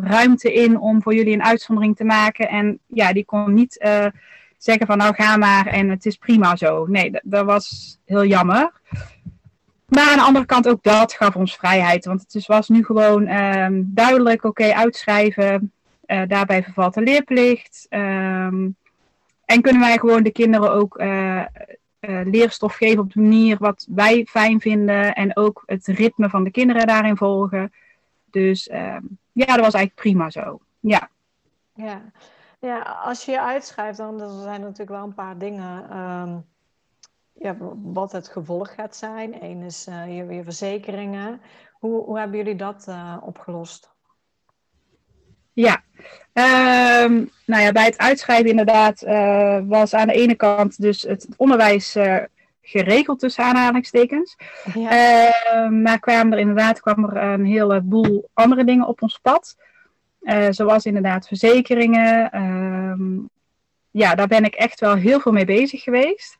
ruimte 0.00 0.52
in 0.52 0.78
om 0.78 1.02
voor 1.02 1.14
jullie 1.14 1.34
een 1.34 1.44
uitzondering 1.44 1.96
te 1.96 2.04
maken. 2.04 2.48
En 2.48 2.78
ja, 2.86 3.12
die 3.12 3.24
kon 3.24 3.54
niet 3.54 3.78
zeggen 4.58 4.86
van 4.86 4.98
nou 4.98 5.14
ga 5.14 5.36
maar 5.36 5.66
en 5.66 5.88
het 5.88 6.06
is 6.06 6.16
prima 6.16 6.56
zo. 6.56 6.86
Nee, 6.86 7.10
dat, 7.22 7.44
was 7.44 7.98
heel 8.04 8.24
jammer. 8.24 8.72
Maar 9.86 10.10
aan 10.10 10.16
de 10.16 10.22
andere 10.22 10.46
kant 10.46 10.68
ook 10.68 10.82
dat 10.82 11.12
gaf 11.12 11.36
ons 11.36 11.56
vrijheid. 11.56 12.04
Want 12.04 12.24
het 12.28 12.46
was 12.46 12.68
nu 12.68 12.84
gewoon 12.84 13.28
um, 13.28 13.90
duidelijk, 13.94 14.44
oké, 14.44 14.72
uitschrijven. 14.74 15.72
Uh, 16.06 16.22
daarbij 16.26 16.62
vervalt 16.62 16.94
de 16.94 17.00
leerplicht. 17.00 17.86
Um, 17.90 18.76
en 19.44 19.60
kunnen 19.60 19.80
wij 19.80 19.98
gewoon 19.98 20.22
de 20.22 20.32
kinderen 20.32 20.72
ook 20.72 21.00
uh, 21.00 21.44
uh, 22.00 22.20
leerstof 22.24 22.74
geven 22.74 22.98
op 22.98 23.12
de 23.12 23.20
manier 23.20 23.56
wat 23.58 23.86
wij 23.90 24.24
fijn 24.24 24.60
vinden. 24.60 25.14
En 25.14 25.36
ook 25.36 25.62
het 25.66 25.86
ritme 25.86 26.28
van 26.28 26.44
de 26.44 26.50
kinderen 26.50 26.86
daarin 26.86 27.16
volgen. 27.16 27.72
Dus 28.30 28.70
um, 28.70 29.18
ja, 29.32 29.46
dat 29.46 29.64
was 29.64 29.74
eigenlijk 29.74 29.94
prima 29.94 30.30
zo. 30.30 30.60
Ja. 30.80 31.08
Ja. 31.74 32.02
Ja, 32.58 32.80
als 32.80 33.24
je 33.24 33.32
je 33.32 33.40
uitschrijft, 33.40 33.98
dan, 33.98 34.18
dan 34.18 34.42
zijn 34.42 34.54
er 34.54 34.60
natuurlijk 34.60 34.90
wel 34.90 35.04
een 35.04 35.14
paar 35.14 35.38
dingen. 35.38 35.98
Um, 35.98 36.44
ja, 37.32 37.56
wat 37.82 38.12
het 38.12 38.28
gevolg 38.28 38.74
gaat 38.74 38.96
zijn. 38.96 39.42
Eén 39.44 39.62
is 39.62 39.84
je, 39.84 40.26
je, 40.30 40.42
verzekeringen. 40.44 41.40
Hoe, 41.72 42.04
hoe 42.04 42.18
hebben 42.18 42.36
jullie 42.36 42.56
dat 42.56 42.88
opgelost? 43.20 43.94
Ja, 45.52 45.82
um, 46.38 47.30
nou 47.46 47.62
ja, 47.62 47.72
bij 47.72 47.84
het 47.84 47.98
uitschrijven 47.98 48.50
inderdaad 48.50 49.02
uh, 49.02 49.58
was 49.64 49.94
aan 49.94 50.06
de 50.06 50.14
ene 50.14 50.34
kant 50.34 50.80
dus 50.80 51.02
het 51.02 51.28
onderwijs 51.36 51.96
geregeld 52.62 53.18
tussen 53.18 53.44
aanhalingstekens. 53.44 54.36
Ja. 54.74 54.90
Ehm, 54.90 55.82
maar 55.82 55.98
kwamen 55.98 56.32
er 56.32 56.38
inderdaad 56.38 56.80
kwam 56.80 57.04
er 57.04 57.16
een 57.16 57.44
heleboel 57.44 58.28
andere 58.32 58.64
dingen 58.64 58.86
op 58.86 59.02
ons 59.02 59.18
pad. 59.22 59.56
Uh, 60.26 60.46
zoals 60.50 60.84
inderdaad 60.84 61.26
verzekeringen. 61.26 62.30
Uh, 62.34 63.24
ja, 63.90 64.14
daar 64.14 64.26
ben 64.26 64.44
ik 64.44 64.54
echt 64.54 64.80
wel 64.80 64.94
heel 64.94 65.20
veel 65.20 65.32
mee 65.32 65.44
bezig 65.44 65.82
geweest. 65.82 66.36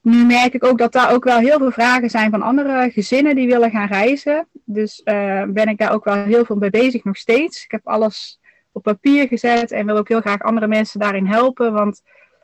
Nu 0.00 0.24
merk 0.24 0.54
ik 0.54 0.64
ook 0.64 0.78
dat 0.78 0.92
daar 0.92 1.12
ook 1.12 1.24
wel 1.24 1.38
heel 1.38 1.58
veel 1.58 1.70
vragen 1.70 2.10
zijn 2.10 2.30
van 2.30 2.42
andere 2.42 2.90
gezinnen 2.90 3.34
die 3.34 3.48
willen 3.48 3.70
gaan 3.70 3.88
reizen. 3.88 4.48
Dus 4.64 5.00
uh, 5.04 5.42
ben 5.42 5.68
ik 5.68 5.78
daar 5.78 5.92
ook 5.92 6.04
wel 6.04 6.14
heel 6.14 6.44
veel 6.44 6.56
mee 6.56 6.70
bezig 6.70 7.04
nog 7.04 7.16
steeds. 7.16 7.64
Ik 7.64 7.70
heb 7.70 7.88
alles 7.88 8.40
op 8.72 8.82
papier 8.82 9.28
gezet 9.28 9.70
en 9.70 9.86
wil 9.86 9.96
ook 9.96 10.08
heel 10.08 10.20
graag 10.20 10.42
andere 10.42 10.66
mensen 10.66 11.00
daarin 11.00 11.26
helpen. 11.26 11.72
Want 11.72 12.02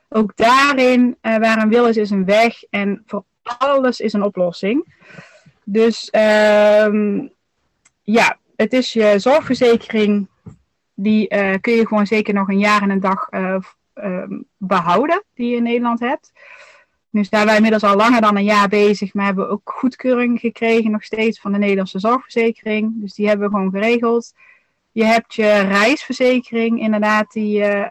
ook 0.09 0.37
daarin, 0.37 1.17
uh, 1.23 1.37
waar 1.37 1.63
een 1.63 1.69
wil 1.69 1.87
is, 1.87 1.97
is 1.97 2.11
een 2.11 2.25
weg. 2.25 2.63
En 2.71 3.03
voor 3.07 3.25
alles 3.43 4.01
is 4.01 4.13
een 4.13 4.23
oplossing. 4.23 4.95
Dus 5.65 6.09
uh, 6.13 7.23
ja, 8.03 8.39
het 8.57 8.73
is 8.73 8.93
je 8.93 9.19
zorgverzekering. 9.19 10.29
Die 10.95 11.35
uh, 11.35 11.55
kun 11.61 11.73
je 11.73 11.87
gewoon 11.87 12.07
zeker 12.07 12.35
nog 12.35 12.49
een 12.49 12.59
jaar 12.59 12.83
en 12.83 12.91
een 12.91 13.01
dag 13.01 13.27
uh, 13.31 13.57
uh, 13.95 14.23
behouden, 14.57 15.25
die 15.35 15.51
je 15.51 15.57
in 15.57 15.63
Nederland 15.63 16.01
hebt. 16.01 16.33
Nu 17.11 17.25
zijn 17.25 17.47
wij 17.47 17.55
inmiddels 17.57 17.83
al 17.83 17.97
langer 17.97 18.21
dan 18.21 18.37
een 18.37 18.45
jaar 18.45 18.69
bezig, 18.69 19.15
maar 19.15 19.25
hebben 19.25 19.51
ook 19.51 19.71
goedkeuring 19.75 20.41
gekregen 20.41 20.91
nog 20.91 21.05
steeds 21.05 21.41
van 21.41 21.53
de 21.53 21.59
Nederlandse 21.59 21.99
zorgverzekering. 21.99 22.93
Dus 22.95 23.15
die 23.15 23.29
hebben 23.29 23.47
we 23.49 23.55
gewoon 23.55 23.71
geregeld. 23.71 24.33
Je 24.97 25.05
hebt 25.05 25.35
je 25.35 25.61
reisverzekering, 25.61 26.81
inderdaad, 26.81 27.33
die 27.33 27.59
je 27.59 27.91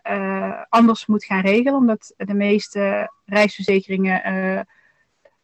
anders 0.69 1.05
moet 1.05 1.25
gaan 1.25 1.41
regelen, 1.41 1.79
omdat 1.79 2.13
de 2.17 2.33
meeste 2.33 3.11
reisverzekeringen 3.25 4.21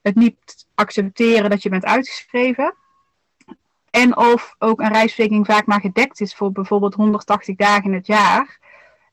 het 0.01 0.15
niet 0.15 0.67
accepteren 0.75 1.49
dat 1.49 1.63
je 1.63 1.69
bent 1.69 1.85
uitgeschreven. 1.85 2.75
En 3.89 4.17
of 4.17 4.55
ook 4.59 4.79
een 4.79 4.91
reisverzekering 4.91 5.45
vaak 5.45 5.65
maar 5.65 5.79
gedekt 5.79 6.21
is 6.21 6.35
voor 6.35 6.51
bijvoorbeeld 6.51 6.93
180 6.93 7.55
dagen 7.55 7.83
in 7.83 7.93
het 7.93 8.07
jaar. 8.07 8.59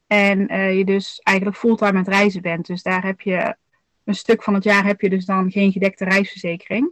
En 0.06 0.52
uh, 0.52 0.76
je 0.76 0.84
dus 0.84 1.20
eigenlijk 1.22 1.58
fulltime 1.58 1.98
het 1.98 2.08
reizen 2.08 2.42
bent. 2.42 2.66
Dus 2.66 2.82
daar 2.82 3.04
heb 3.04 3.20
je 3.20 3.56
een 4.04 4.14
stuk 4.14 4.42
van 4.42 4.54
het 4.54 4.64
jaar 4.64 4.84
heb 4.84 5.00
je 5.00 5.10
dus 5.10 5.24
dan 5.24 5.50
geen 5.50 5.72
gedekte 5.72 6.04
reisverzekering. 6.04 6.84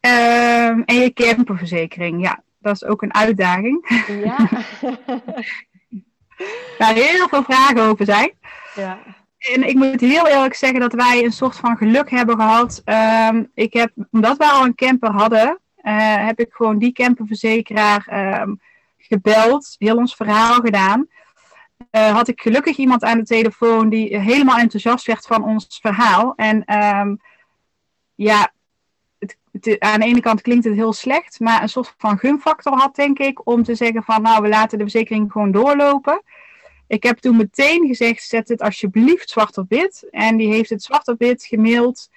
Um, 0.00 0.82
en 0.84 0.94
je 0.94 1.12
camperverzekering, 1.14 2.22
ja, 2.22 2.42
dat 2.66 2.82
is 2.82 2.84
ook 2.84 3.02
een 3.02 3.14
uitdaging. 3.14 4.04
Ja. 4.24 4.36
Waar 6.78 6.94
heel 6.94 7.28
veel 7.28 7.42
vragen 7.42 7.82
over 7.82 8.04
zijn. 8.04 8.30
Ja. 8.74 8.98
En 9.38 9.68
ik 9.68 9.74
moet 9.74 10.00
heel 10.00 10.26
eerlijk 10.26 10.54
zeggen 10.54 10.80
dat 10.80 10.92
wij 10.92 11.24
een 11.24 11.32
soort 11.32 11.56
van 11.56 11.76
geluk 11.76 12.10
hebben 12.10 12.36
gehad. 12.36 12.82
Um, 13.30 13.50
ik 13.54 13.72
heb, 13.72 13.92
omdat 14.10 14.36
wij 14.36 14.48
al 14.48 14.64
een 14.64 14.74
camper 14.74 15.10
hadden, 15.10 15.58
uh, 15.82 16.26
heb 16.26 16.40
ik 16.40 16.52
gewoon 16.52 16.78
die 16.78 16.92
camperverzekeraar 16.92 18.40
um, 18.42 18.60
gebeld, 18.98 19.74
heel 19.78 19.96
ons 19.96 20.14
verhaal 20.14 20.54
gedaan. 20.54 21.06
Uh, 21.90 22.14
had 22.14 22.28
ik 22.28 22.40
gelukkig 22.40 22.76
iemand 22.76 23.04
aan 23.04 23.18
de 23.18 23.24
telefoon 23.24 23.88
die 23.88 24.18
helemaal 24.18 24.58
enthousiast 24.58 25.06
werd 25.06 25.26
van 25.26 25.44
ons 25.44 25.78
verhaal. 25.82 26.32
En 26.36 26.74
um, 26.98 27.20
ja, 28.14 28.52
aan 29.78 30.00
de 30.00 30.06
ene 30.06 30.20
kant 30.20 30.40
klinkt 30.40 30.64
het 30.64 30.74
heel 30.74 30.92
slecht, 30.92 31.40
maar 31.40 31.62
een 31.62 31.68
soort 31.68 31.94
van 31.98 32.18
gunfactor 32.18 32.72
had, 32.72 32.94
denk 32.94 33.18
ik, 33.18 33.46
om 33.46 33.62
te 33.62 33.74
zeggen 33.74 34.02
van 34.02 34.22
nou, 34.22 34.42
we 34.42 34.48
laten 34.48 34.78
de 34.78 34.84
verzekering 34.84 35.32
gewoon 35.32 35.50
doorlopen. 35.50 36.22
Ik 36.86 37.02
heb 37.02 37.18
toen 37.18 37.36
meteen 37.36 37.86
gezegd, 37.86 38.22
zet 38.22 38.48
het 38.48 38.62
alsjeblieft 38.62 39.30
zwart 39.30 39.58
op 39.58 39.68
wit. 39.68 40.06
En 40.10 40.36
die 40.36 40.48
heeft 40.48 40.70
het 40.70 40.82
zwart 40.82 41.08
op 41.08 41.18
wit 41.18 41.44
gemaild 41.44 42.08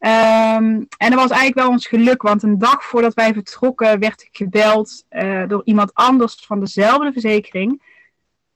Um, 0.00 0.86
en 0.96 1.10
dat 1.10 1.14
was 1.14 1.30
eigenlijk 1.30 1.54
wel 1.54 1.68
ons 1.68 1.86
geluk, 1.86 2.22
want 2.22 2.42
een 2.42 2.58
dag 2.58 2.84
voordat 2.84 3.14
wij 3.14 3.32
vertrokken 3.32 3.98
werd 3.98 4.22
ik 4.22 4.28
gebeld 4.32 5.04
uh, 5.10 5.48
door 5.48 5.62
iemand 5.64 5.94
anders 5.94 6.44
van 6.46 6.60
dezelfde 6.60 7.12
verzekering. 7.12 7.82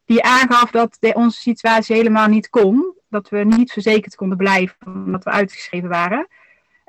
Die 0.04 0.22
aangaf 0.22 0.70
dat 0.70 0.96
de, 1.00 1.12
onze 1.14 1.40
situatie 1.40 1.96
helemaal 1.96 2.28
niet 2.28 2.50
kon. 2.50 2.94
Dat 3.08 3.28
we 3.28 3.38
niet 3.38 3.72
verzekerd 3.72 4.14
konden 4.14 4.36
blijven, 4.36 4.76
omdat 4.84 5.24
we 5.24 5.30
uitgeschreven 5.30 5.88
waren. 5.88 6.26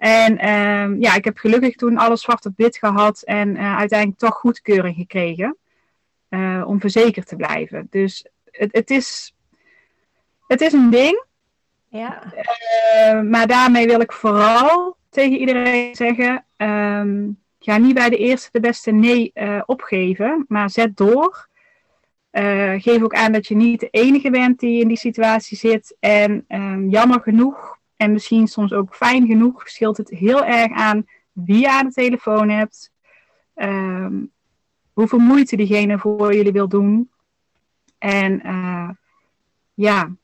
En 0.05 0.49
um, 0.49 1.01
ja, 1.01 1.15
ik 1.15 1.25
heb 1.25 1.37
gelukkig 1.37 1.75
toen 1.75 1.97
alles 1.97 2.21
zwart 2.21 2.45
op 2.45 2.53
wit 2.55 2.77
gehad 2.77 3.21
en 3.21 3.55
uh, 3.55 3.77
uiteindelijk 3.77 4.19
toch 4.19 4.35
goedkeuring 4.35 4.95
gekregen 4.95 5.57
uh, 6.29 6.63
om 6.67 6.79
verzekerd 6.79 7.27
te 7.27 7.35
blijven. 7.35 7.87
Dus 7.89 8.25
het, 8.51 8.69
het, 8.71 8.89
is, 8.89 9.35
het 10.47 10.61
is 10.61 10.73
een 10.73 10.89
ding. 10.89 11.23
Ja. 11.87 12.23
Uh, 12.23 13.21
maar 13.21 13.47
daarmee 13.47 13.87
wil 13.87 13.99
ik 13.99 14.11
vooral 14.11 14.97
tegen 15.09 15.37
iedereen 15.37 15.95
zeggen: 15.95 16.45
um, 16.57 17.41
ga 17.59 17.77
niet 17.77 17.93
bij 17.93 18.09
de 18.09 18.17
eerste 18.17 18.49
de 18.51 18.59
beste 18.59 18.91
nee 18.91 19.33
opgeven, 19.65 20.45
maar 20.47 20.69
zet 20.69 20.97
door. 20.97 21.47
Geef 22.77 23.01
ook 23.01 23.13
aan 23.13 23.31
dat 23.31 23.47
je 23.47 23.55
niet 23.55 23.79
de 23.79 23.89
enige 23.91 24.29
bent 24.29 24.59
die 24.59 24.81
in 24.81 24.87
die 24.87 24.97
situatie 24.97 25.57
zit. 25.57 25.95
En 25.99 26.45
um, 26.47 26.89
jammer 26.89 27.21
genoeg, 27.21 27.74
en 27.97 28.11
misschien 28.11 28.47
soms 28.47 28.73
ook 28.73 28.95
fijn 28.95 29.27
genoeg, 29.27 29.69
scheelt 29.69 29.97
het 29.97 30.09
heel 30.09 30.45
erg 30.45 30.71
aan 30.71 31.05
wie 31.31 31.59
je 31.59 31.69
aan 31.69 31.85
de 31.85 31.93
telefoon 31.93 32.49
hebt. 32.49 32.91
Um, 33.55 34.31
hoeveel 34.93 35.19
moeite 35.19 35.55
diegene 35.55 35.99
voor 35.99 36.35
jullie 36.35 36.51
wil 36.51 36.67
doen. 36.67 37.09
En 37.97 38.41
ja, 39.73 40.15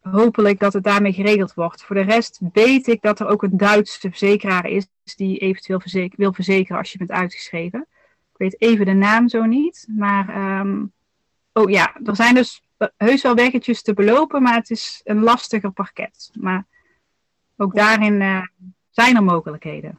hopelijk 0.00 0.58
dat 0.58 0.72
het 0.72 0.84
daarmee 0.84 1.12
geregeld 1.12 1.54
wordt. 1.54 1.82
Voor 1.82 1.96
de 1.96 2.02
rest 2.02 2.40
weet 2.52 2.86
ik 2.86 3.02
dat 3.02 3.20
er 3.20 3.26
ook 3.26 3.42
een 3.42 3.56
Duitse 3.56 4.08
verzekeraar 4.08 4.66
is 4.66 4.86
die 5.16 5.38
eventueel 5.38 5.80
wil 6.16 6.32
verzekeren 6.32 6.78
als 6.78 6.92
je 6.92 6.98
bent 6.98 7.10
uitgeschreven. 7.10 7.86
Ik 8.32 8.38
weet 8.38 8.60
even 8.60 8.86
de 8.86 8.92
naam 8.92 9.28
zo 9.28 9.44
niet. 9.44 9.86
Maar 9.96 10.28
ehm, 10.28 10.84
oh 11.52 11.70
ja, 11.70 11.96
er 12.04 12.16
zijn 12.16 12.34
dus 12.34 12.62
heus 12.96 13.22
wel 13.22 13.34
weggetjes 13.34 13.82
te 13.82 13.94
belopen, 13.94 14.42
maar 14.42 14.54
het 14.54 14.70
is 14.70 15.00
een 15.04 15.22
lastiger 15.22 15.70
parket. 15.70 16.30
Maar 16.32 16.66
ook 17.56 17.74
daarin 17.74 18.20
uh, 18.20 18.42
zijn 18.90 19.16
er 19.16 19.24
mogelijkheden. 19.24 19.98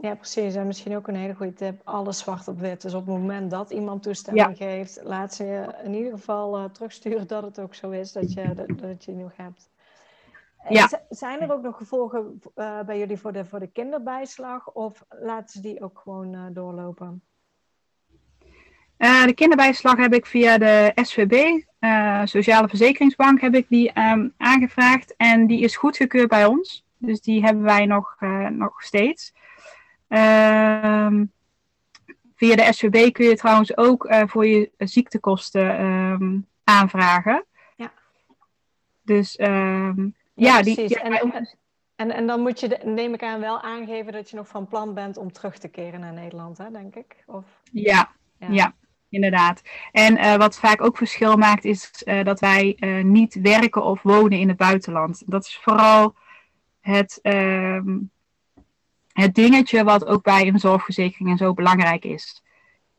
Ja, 0.00 0.14
precies. 0.14 0.54
En 0.54 0.66
misschien 0.66 0.96
ook 0.96 1.08
een 1.08 1.14
hele 1.14 1.34
goede 1.34 1.52
tip. 1.52 1.80
Alles 1.84 2.18
zwart 2.18 2.48
op 2.48 2.60
wit. 2.60 2.82
Dus 2.82 2.94
op 2.94 3.06
het 3.06 3.16
moment 3.16 3.50
dat 3.50 3.70
iemand 3.70 4.02
toestemming 4.02 4.56
geeft, 4.56 5.00
laat 5.02 5.34
ze 5.34 5.44
je 5.44 5.74
in 5.84 5.94
ieder 5.94 6.12
geval 6.12 6.58
uh, 6.58 6.64
terugsturen 6.64 7.26
dat 7.26 7.42
het 7.42 7.60
ook 7.60 7.74
zo 7.74 7.90
is 7.90 8.12
dat 8.12 8.32
je, 8.32 8.54
dat, 8.54 8.78
dat 8.78 9.04
je 9.04 9.12
nog 9.12 9.36
hebt. 9.36 9.70
Ja. 10.68 10.88
Zijn 11.08 11.40
er 11.40 11.52
ook 11.52 11.62
nog 11.62 11.76
gevolgen 11.76 12.40
uh, 12.56 12.80
bij 12.82 12.98
jullie 12.98 13.18
voor 13.18 13.32
de, 13.32 13.44
voor 13.44 13.60
de 13.60 13.66
kinderbijslag 13.66 14.72
of 14.72 15.04
laten 15.08 15.48
ze 15.48 15.60
die 15.60 15.82
ook 15.82 15.98
gewoon 15.98 16.34
uh, 16.34 16.42
doorlopen? 16.52 17.22
De 18.98 19.32
kinderbijslag 19.34 19.96
heb 19.96 20.14
ik 20.14 20.26
via 20.26 20.58
de 20.58 20.92
SVB, 20.94 21.62
Sociale 22.24 22.68
Verzekeringsbank, 22.68 23.40
heb 23.40 23.54
ik 23.54 23.68
die 23.68 24.00
um, 24.00 24.34
aangevraagd 24.36 25.14
en 25.16 25.46
die 25.46 25.60
is 25.60 25.76
goedgekeurd 25.76 26.28
bij 26.28 26.46
ons. 26.46 26.84
Dus 27.00 27.20
die 27.20 27.42
hebben 27.42 27.62
wij 27.62 27.86
nog, 27.86 28.16
nog 28.50 28.82
steeds. 28.82 29.32
Ehm, 30.08 31.24
via 32.34 32.56
de 32.56 32.72
SVB 32.72 33.12
kun 33.12 33.26
je 33.26 33.36
trouwens 33.36 33.76
ook 33.76 34.14
voor 34.26 34.46
je 34.46 34.70
ziektekosten 34.78 35.84
um, 35.84 36.46
aanvragen. 36.64 37.44
Ja. 37.76 37.92
Dus 39.02 39.34
ja, 40.34 40.62
die, 40.62 40.74
precies. 40.74 40.92
en, 40.92 41.46
en, 41.96 42.10
en 42.10 42.26
dan 42.26 42.40
moet 42.40 42.60
je, 42.60 42.78
neem 42.84 43.14
ik 43.14 43.22
aan, 43.22 43.40
wel 43.40 43.60
aangeven 43.60 44.12
dat 44.12 44.30
je 44.30 44.36
nog 44.36 44.48
van 44.48 44.66
plan 44.66 44.94
bent 44.94 45.16
om 45.16 45.32
terug 45.32 45.58
te 45.58 45.68
keren 45.68 46.00
naar 46.00 46.12
Nederland, 46.12 46.58
hè, 46.58 46.70
denk 46.70 46.94
ik? 46.94 47.16
Of... 47.26 47.44
Ja, 47.72 48.10
ja, 48.48 48.74
inderdaad. 49.08 49.62
En 49.92 50.18
uh, 50.18 50.36
wat 50.36 50.58
vaak 50.58 50.82
ook 50.82 50.96
verschil 50.96 51.36
maakt, 51.36 51.64
is 51.64 52.02
uh, 52.04 52.24
dat 52.24 52.40
wij 52.40 52.76
uh, 52.80 53.04
niet 53.04 53.34
werken 53.34 53.84
of 53.84 54.02
wonen 54.02 54.38
in 54.38 54.48
het 54.48 54.56
buitenland. 54.56 55.22
Dat 55.26 55.44
is 55.44 55.58
vooral 55.62 56.14
het, 56.80 57.18
ehm, 57.22 57.98
het 59.12 59.34
dingetje 59.34 59.84
wat 59.84 60.06
ook 60.06 60.22
bij 60.22 60.46
een 60.46 60.58
zorgverzekering 60.58 61.30
en 61.30 61.36
zo 61.36 61.54
belangrijk 61.54 62.04
is. 62.04 62.42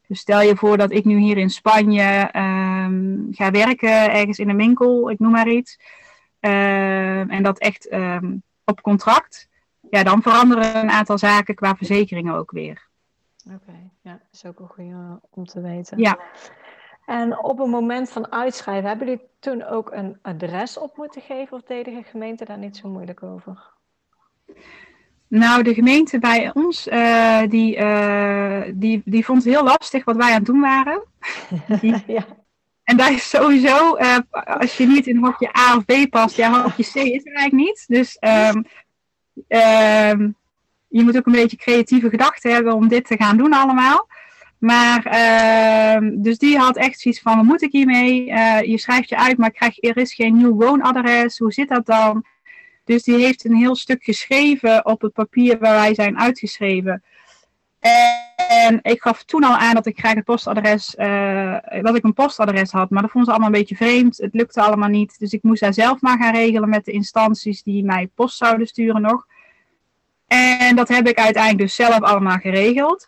Dus 0.07 0.19
stel 0.19 0.41
je 0.41 0.55
voor 0.55 0.77
dat 0.77 0.91
ik 0.91 1.05
nu 1.05 1.17
hier 1.17 1.37
in 1.37 1.49
Spanje 1.49 2.29
um, 2.35 3.27
ga 3.31 3.51
werken, 3.51 4.11
ergens 4.11 4.39
in 4.39 4.49
een 4.49 4.57
winkel, 4.57 5.09
ik 5.09 5.19
noem 5.19 5.31
maar 5.31 5.47
iets. 5.47 5.79
Ehm, 6.39 7.29
en 7.29 7.43
dat 7.43 7.59
echt 7.59 7.87
ehm, 7.87 8.35
op 8.65 8.81
contract, 8.81 9.49
ja, 9.89 10.03
dan 10.03 10.21
veranderen 10.21 10.75
een 10.75 10.89
aantal 10.89 11.17
zaken 11.17 11.55
qua 11.55 11.75
verzekeringen 11.75 12.33
ook 12.33 12.51
weer. 12.51 12.89
Oké, 13.45 13.89
ja, 14.01 14.11
dat 14.11 14.27
is 14.31 14.45
ook 14.45 14.59
een 14.59 14.67
goede 14.67 15.19
om 15.29 15.45
te 15.45 15.61
weten. 15.61 15.97
Ja. 15.97 16.19
En 17.11 17.37
op 17.37 17.59
een 17.59 17.69
moment 17.69 18.09
van 18.09 18.31
uitschrijven, 18.31 18.89
hebben 18.89 19.07
jullie 19.07 19.27
toen 19.39 19.63
ook 19.63 19.91
een 19.91 20.17
adres 20.21 20.77
op 20.77 20.97
moeten 20.97 21.21
geven 21.21 21.57
of 21.57 21.63
deden 21.63 21.95
de 21.95 22.03
gemeente 22.03 22.45
daar 22.45 22.57
niet 22.57 22.77
zo 22.77 22.89
moeilijk 22.89 23.23
over? 23.23 23.59
Nou, 25.27 25.63
de 25.63 25.73
gemeente 25.73 26.19
bij 26.19 26.51
ons, 26.53 26.87
uh, 26.87 27.41
die, 27.47 27.77
uh, 27.77 28.61
die, 28.73 29.01
die 29.05 29.25
vond 29.25 29.43
het 29.43 29.53
heel 29.53 29.63
lastig 29.63 30.03
wat 30.03 30.15
wij 30.15 30.27
aan 30.27 30.35
het 30.35 30.45
doen 30.45 30.61
waren. 30.61 31.03
ja. 32.07 32.25
En 32.83 32.97
daar 32.97 33.11
is 33.11 33.29
sowieso, 33.29 33.97
uh, 33.97 34.17
als 34.31 34.77
je 34.77 34.87
niet 34.87 35.07
in 35.07 35.23
hokje 35.23 35.57
A 35.57 35.75
of 35.75 35.85
B 35.85 36.09
past, 36.09 36.35
ja, 36.35 36.61
hokje 36.61 36.83
C 36.83 36.95
is 36.95 37.25
er 37.25 37.33
eigenlijk 37.33 37.51
niet. 37.51 37.85
Dus 37.87 38.17
um, 38.19 38.65
um, 39.47 40.35
je 40.87 41.03
moet 41.03 41.17
ook 41.17 41.25
een 41.25 41.31
beetje 41.31 41.57
creatieve 41.57 42.09
gedachten 42.09 42.53
hebben 42.53 42.73
om 42.73 42.87
dit 42.87 43.05
te 43.05 43.17
gaan 43.17 43.37
doen 43.37 43.53
allemaal. 43.53 44.07
Maar, 44.61 45.05
uh, 46.01 46.09
dus 46.13 46.37
die 46.37 46.57
had 46.57 46.77
echt 46.77 46.99
zoiets 46.99 47.21
van, 47.21 47.35
wat 47.35 47.45
moet 47.45 47.61
ik 47.61 47.71
hiermee? 47.71 48.27
Uh, 48.27 48.61
je 48.61 48.77
schrijft 48.77 49.09
je 49.09 49.17
uit, 49.17 49.37
maar 49.37 49.51
krijg, 49.51 49.83
er 49.83 49.97
is 49.97 50.13
geen 50.13 50.37
nieuw 50.37 50.53
woonadres. 50.53 51.37
Hoe 51.37 51.51
zit 51.51 51.69
dat 51.69 51.85
dan? 51.85 52.25
Dus 52.83 53.03
die 53.03 53.15
heeft 53.15 53.45
een 53.45 53.55
heel 53.55 53.75
stuk 53.75 54.03
geschreven 54.03 54.85
op 54.85 55.01
het 55.01 55.13
papier 55.13 55.59
waar 55.59 55.73
wij 55.73 55.93
zijn 55.93 56.19
uitgeschreven. 56.19 57.03
En 58.49 58.79
ik 58.81 59.01
gaf 59.01 59.23
toen 59.23 59.43
al 59.43 59.55
aan 59.55 59.73
dat 59.73 59.85
ik 59.85 59.99
graag 59.99 60.13
het 60.13 60.23
postadres, 60.23 60.95
uh, 60.97 61.57
dat 61.81 61.95
ik 61.95 62.03
een 62.03 62.13
postadres 62.13 62.71
had, 62.71 62.89
maar 62.89 63.01
dat 63.01 63.11
vonden 63.11 63.29
ze 63.29 63.37
allemaal 63.39 63.53
een 63.53 63.59
beetje 63.59 63.85
vreemd. 63.85 64.17
Het 64.17 64.33
lukte 64.33 64.61
allemaal 64.61 64.89
niet, 64.89 65.19
dus 65.19 65.33
ik 65.33 65.43
moest 65.43 65.61
daar 65.61 65.73
zelf 65.73 66.01
maar 66.01 66.17
gaan 66.17 66.33
regelen 66.33 66.69
met 66.69 66.85
de 66.85 66.91
instanties 66.91 67.63
die 67.63 67.83
mij 67.83 68.09
post 68.15 68.37
zouden 68.37 68.67
sturen 68.67 69.01
nog. 69.01 69.27
En 70.27 70.75
dat 70.75 70.87
heb 70.87 71.07
ik 71.07 71.17
uiteindelijk 71.17 71.63
dus 71.63 71.75
zelf 71.75 72.01
allemaal 72.01 72.37
geregeld. 72.37 73.07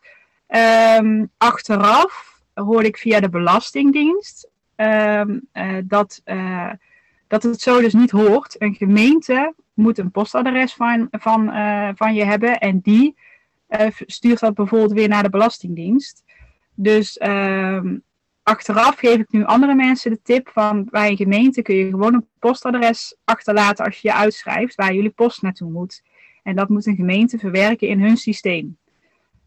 Um, 0.55 1.31
achteraf 1.37 2.41
hoorde 2.53 2.87
ik 2.87 2.97
via 2.97 3.19
de 3.19 3.29
Belastingdienst 3.29 4.49
um, 4.75 5.49
uh, 5.53 5.77
dat, 5.83 6.21
uh, 6.25 6.71
dat 7.27 7.43
het 7.43 7.61
zo 7.61 7.81
dus 7.81 7.93
niet 7.93 8.11
hoort. 8.11 8.61
Een 8.61 8.75
gemeente 8.75 9.53
moet 9.73 9.97
een 9.97 10.11
postadres 10.11 10.73
van, 10.73 11.07
van, 11.11 11.45
van 11.95 12.13
je 12.13 12.23
hebben 12.23 12.59
en 12.59 12.79
die 12.79 13.15
stuurt 14.05 14.39
dat 14.39 14.53
bijvoorbeeld 14.53 14.93
weer 14.93 15.07
naar 15.07 15.23
de 15.23 15.29
Belastingdienst. 15.29 16.23
Dus 16.75 17.17
ehm, 17.17 17.97
achteraf 18.43 18.95
geef 18.95 19.17
ik 19.17 19.31
nu 19.31 19.43
andere 19.43 19.75
mensen 19.75 20.11
de 20.11 20.21
tip 20.21 20.49
van 20.49 20.87
bij 20.89 21.09
een 21.09 21.17
gemeente 21.17 21.61
kun 21.61 21.75
je 21.75 21.89
gewoon 21.89 22.13
een 22.13 22.27
postadres 22.39 23.15
achterlaten 23.23 23.85
als 23.85 23.99
je 23.99 24.07
je 24.07 24.13
uitschrijft 24.13 24.75
waar 24.75 24.93
jullie 24.93 25.09
post 25.09 25.41
naartoe 25.41 25.71
moet. 25.71 26.03
En 26.43 26.55
dat 26.55 26.69
moet 26.69 26.85
een 26.85 26.95
gemeente 26.95 27.37
verwerken 27.37 27.87
in 27.87 27.99
hun 27.99 28.17
systeem. 28.17 28.77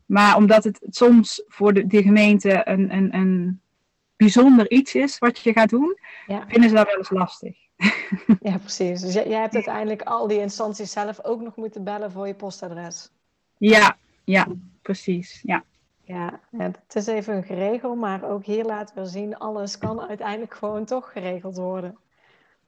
Maar 0.06 0.36
omdat 0.36 0.64
het 0.64 0.78
soms 0.88 1.42
voor 1.46 1.72
de, 1.72 1.86
de 1.86 2.02
gemeente 2.02 2.60
een, 2.64 2.94
een, 2.94 3.14
een 3.14 3.60
bijzonder 4.16 4.70
iets 4.70 4.94
is 4.94 5.18
wat 5.18 5.38
je 5.38 5.52
gaat 5.52 5.68
doen, 5.68 5.98
ja. 6.26 6.44
vinden 6.48 6.68
ze 6.68 6.76
dat 6.76 6.86
wel 6.86 6.96
eens 6.96 7.10
lastig. 7.10 7.56
Ja, 8.40 8.58
precies. 8.58 9.00
Dus 9.00 9.14
jij, 9.14 9.28
jij 9.28 9.40
hebt 9.40 9.54
uiteindelijk 9.54 10.02
al 10.02 10.28
die 10.28 10.40
instanties 10.40 10.92
zelf 10.92 11.24
ook 11.24 11.40
nog 11.40 11.56
moeten 11.56 11.84
bellen 11.84 12.12
voor 12.12 12.26
je 12.26 12.34
postadres. 12.34 13.10
Ja, 13.56 13.96
ja, 14.24 14.46
precies. 14.82 15.40
Ja. 15.42 15.64
Ja, 16.04 16.40
het 16.56 16.94
is 16.94 17.06
even 17.06 17.42
geregeld, 17.42 17.98
maar 17.98 18.24
ook 18.24 18.44
hier 18.44 18.64
laten 18.64 19.02
we 19.02 19.08
zien, 19.08 19.36
alles 19.36 19.78
kan 19.78 20.00
uiteindelijk 20.00 20.54
gewoon 20.54 20.84
toch 20.84 21.12
geregeld 21.12 21.56
worden. 21.56 21.96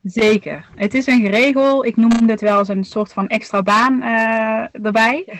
Zeker. 0.02 0.68
Het 0.74 0.94
is 0.94 1.06
een 1.06 1.20
geregel. 1.20 1.84
Ik 1.84 1.96
noem 1.96 2.26
dit 2.26 2.40
wel 2.40 2.58
als 2.58 2.68
een 2.68 2.84
soort 2.84 3.12
van 3.12 3.28
extra 3.28 3.62
baan 3.62 4.02
uh, 4.02 4.84
erbij. 4.84 5.24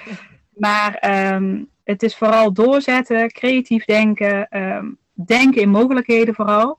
Maar 0.59 1.03
um, 1.35 1.71
het 1.91 2.03
is 2.03 2.17
vooral 2.17 2.53
doorzetten, 2.53 3.33
creatief 3.33 3.85
denken, 3.85 4.59
um, 4.59 4.99
denken 5.13 5.61
in 5.61 5.69
mogelijkheden 5.69 6.35
vooral. 6.35 6.79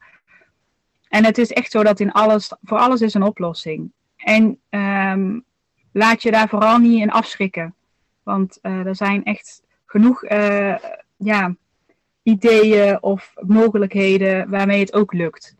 En 1.08 1.26
het 1.26 1.38
is 1.38 1.52
echt 1.52 1.72
zo 1.72 1.84
dat 1.84 2.00
in 2.00 2.12
alles, 2.12 2.54
voor 2.63 2.78
alles 2.78 3.02
is 3.02 3.13
een 3.13 3.24
oplossing. 3.24 3.91
En 4.15 4.60
um, 4.69 5.43
laat 5.91 6.22
je 6.24 6.32
daar 6.32 6.50
vooral 6.50 6.78
niet 6.78 7.02
in 7.02 7.12
afschrikken. 7.12 7.76
Want 8.24 8.60
uh, 8.62 8.86
er 8.86 8.95
zijn 8.95 9.24
echt 9.24 9.63
genoeg 9.86 10.24
uh, 10.24 10.76
ja, 11.17 11.56
ideeën 12.24 13.04
of 13.04 13.34
mogelijkheden 13.39 14.50
waarmee 14.50 14.80
het 14.80 14.93
ook 14.93 15.13
lukt. 15.13 15.56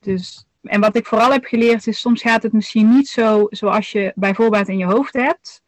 Dus, 0.00 0.46
en 0.62 0.80
wat 0.80 0.96
ik 0.96 1.06
vooral 1.06 1.32
heb 1.32 1.44
geleerd 1.44 1.86
is, 1.86 2.00
soms 2.00 2.22
gaat 2.22 2.42
het 2.42 2.52
misschien 2.52 2.88
niet 2.90 3.08
zo 3.08 3.46
zoals 3.50 3.92
je 3.92 4.12
bijvoorbeeld 4.14 4.68
in 4.68 4.78
je 4.78 4.86
hoofd 4.86 5.12
hebt. 5.12 5.62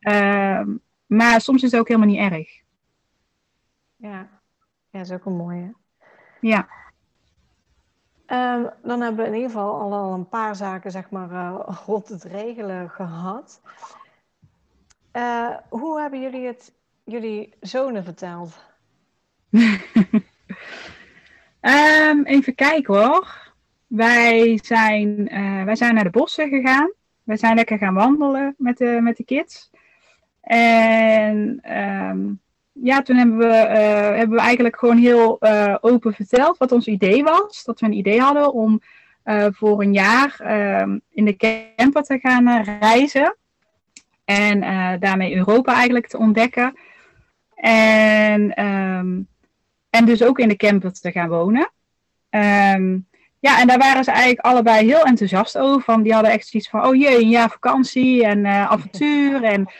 Uh, 0.00 0.60
maar 1.12 1.40
soms 1.40 1.62
is 1.62 1.70
het 1.70 1.80
ook 1.80 1.88
helemaal 1.88 2.08
niet 2.08 2.32
erg. 2.32 2.60
Ja, 3.96 4.18
ja 4.90 4.98
dat 4.98 5.06
is 5.06 5.12
ook 5.12 5.24
een 5.24 5.36
mooie. 5.36 5.74
Ja. 6.40 6.68
Um, 8.26 8.70
dan 8.82 9.00
hebben 9.00 9.16
we 9.16 9.30
in 9.30 9.34
ieder 9.34 9.50
geval 9.50 9.80
al, 9.80 9.92
al 9.92 10.12
een 10.12 10.28
paar 10.28 10.56
zaken 10.56 10.90
zeg 10.90 11.10
maar, 11.10 11.30
uh, 11.30 11.68
rond 11.86 12.08
het 12.08 12.22
regelen 12.24 12.90
gehad. 12.90 13.60
Uh, 15.12 15.56
hoe 15.68 16.00
hebben 16.00 16.20
jullie 16.20 16.46
het 16.46 16.72
jullie 17.04 17.54
zonen 17.60 18.04
verteld? 18.04 18.64
um, 21.60 22.24
even 22.36 22.54
kijken 22.54 22.94
hoor. 22.94 23.52
Wij 23.86 24.58
zijn, 24.62 25.34
uh, 25.34 25.64
wij 25.64 25.76
zijn 25.76 25.94
naar 25.94 26.04
de 26.04 26.10
bossen 26.10 26.48
gegaan. 26.48 26.92
Wij 27.22 27.36
zijn 27.36 27.54
lekker 27.54 27.78
gaan 27.78 27.94
wandelen 27.94 28.54
met 28.58 28.78
de, 28.78 28.98
met 29.02 29.16
de 29.16 29.24
kids. 29.24 29.70
En 30.42 31.60
um, 31.78 32.40
ja, 32.72 33.02
toen 33.02 33.16
hebben 33.16 33.38
we, 33.38 33.44
uh, 33.44 34.16
hebben 34.16 34.36
we 34.36 34.40
eigenlijk 34.40 34.78
gewoon 34.78 34.96
heel 34.96 35.38
open 35.80 36.12
verteld 36.14 36.58
wat 36.58 36.72
ons 36.72 36.86
idee 36.86 37.22
was. 37.22 37.64
Dat 37.64 37.80
we 37.80 37.86
een 37.86 37.92
idee 37.92 38.20
hadden 38.20 38.52
om 38.52 38.80
voor 39.52 39.82
een 39.82 39.92
jaar 39.92 40.36
ehm, 40.38 40.98
in 41.10 41.24
de 41.24 41.36
camper 41.76 42.02
te 42.02 42.18
gaan 42.18 42.62
reizen. 42.80 43.36
En 44.24 44.60
daarmee 45.00 45.36
Europa 45.36 45.74
eigenlijk 45.74 46.06
te 46.06 46.18
ontdekken. 46.18 46.78
En, 47.54 48.64
um, 48.64 49.28
en 49.90 50.04
dus 50.04 50.22
ook 50.22 50.38
in 50.38 50.48
de 50.48 50.56
camper 50.56 50.92
te 50.92 51.12
gaan 51.12 51.28
wonen. 51.28 51.70
Ja, 53.40 53.60
en 53.60 53.66
daar 53.66 53.78
waren 53.78 54.04
ze 54.04 54.10
eigenlijk 54.10 54.46
allebei 54.46 54.86
heel 54.86 55.02
enthousiast 55.02 55.58
over. 55.58 55.82
Van, 55.82 56.02
die 56.02 56.12
hadden 56.12 56.32
echt 56.32 56.46
zoiets 56.46 56.68
van, 56.68 56.86
oh 56.86 56.94
jee, 56.94 57.22
een 57.22 57.28
jaar 57.28 57.50
vakantie 57.50 58.24
en 58.24 58.46
avontuur. 58.46 59.42
en 59.42 59.70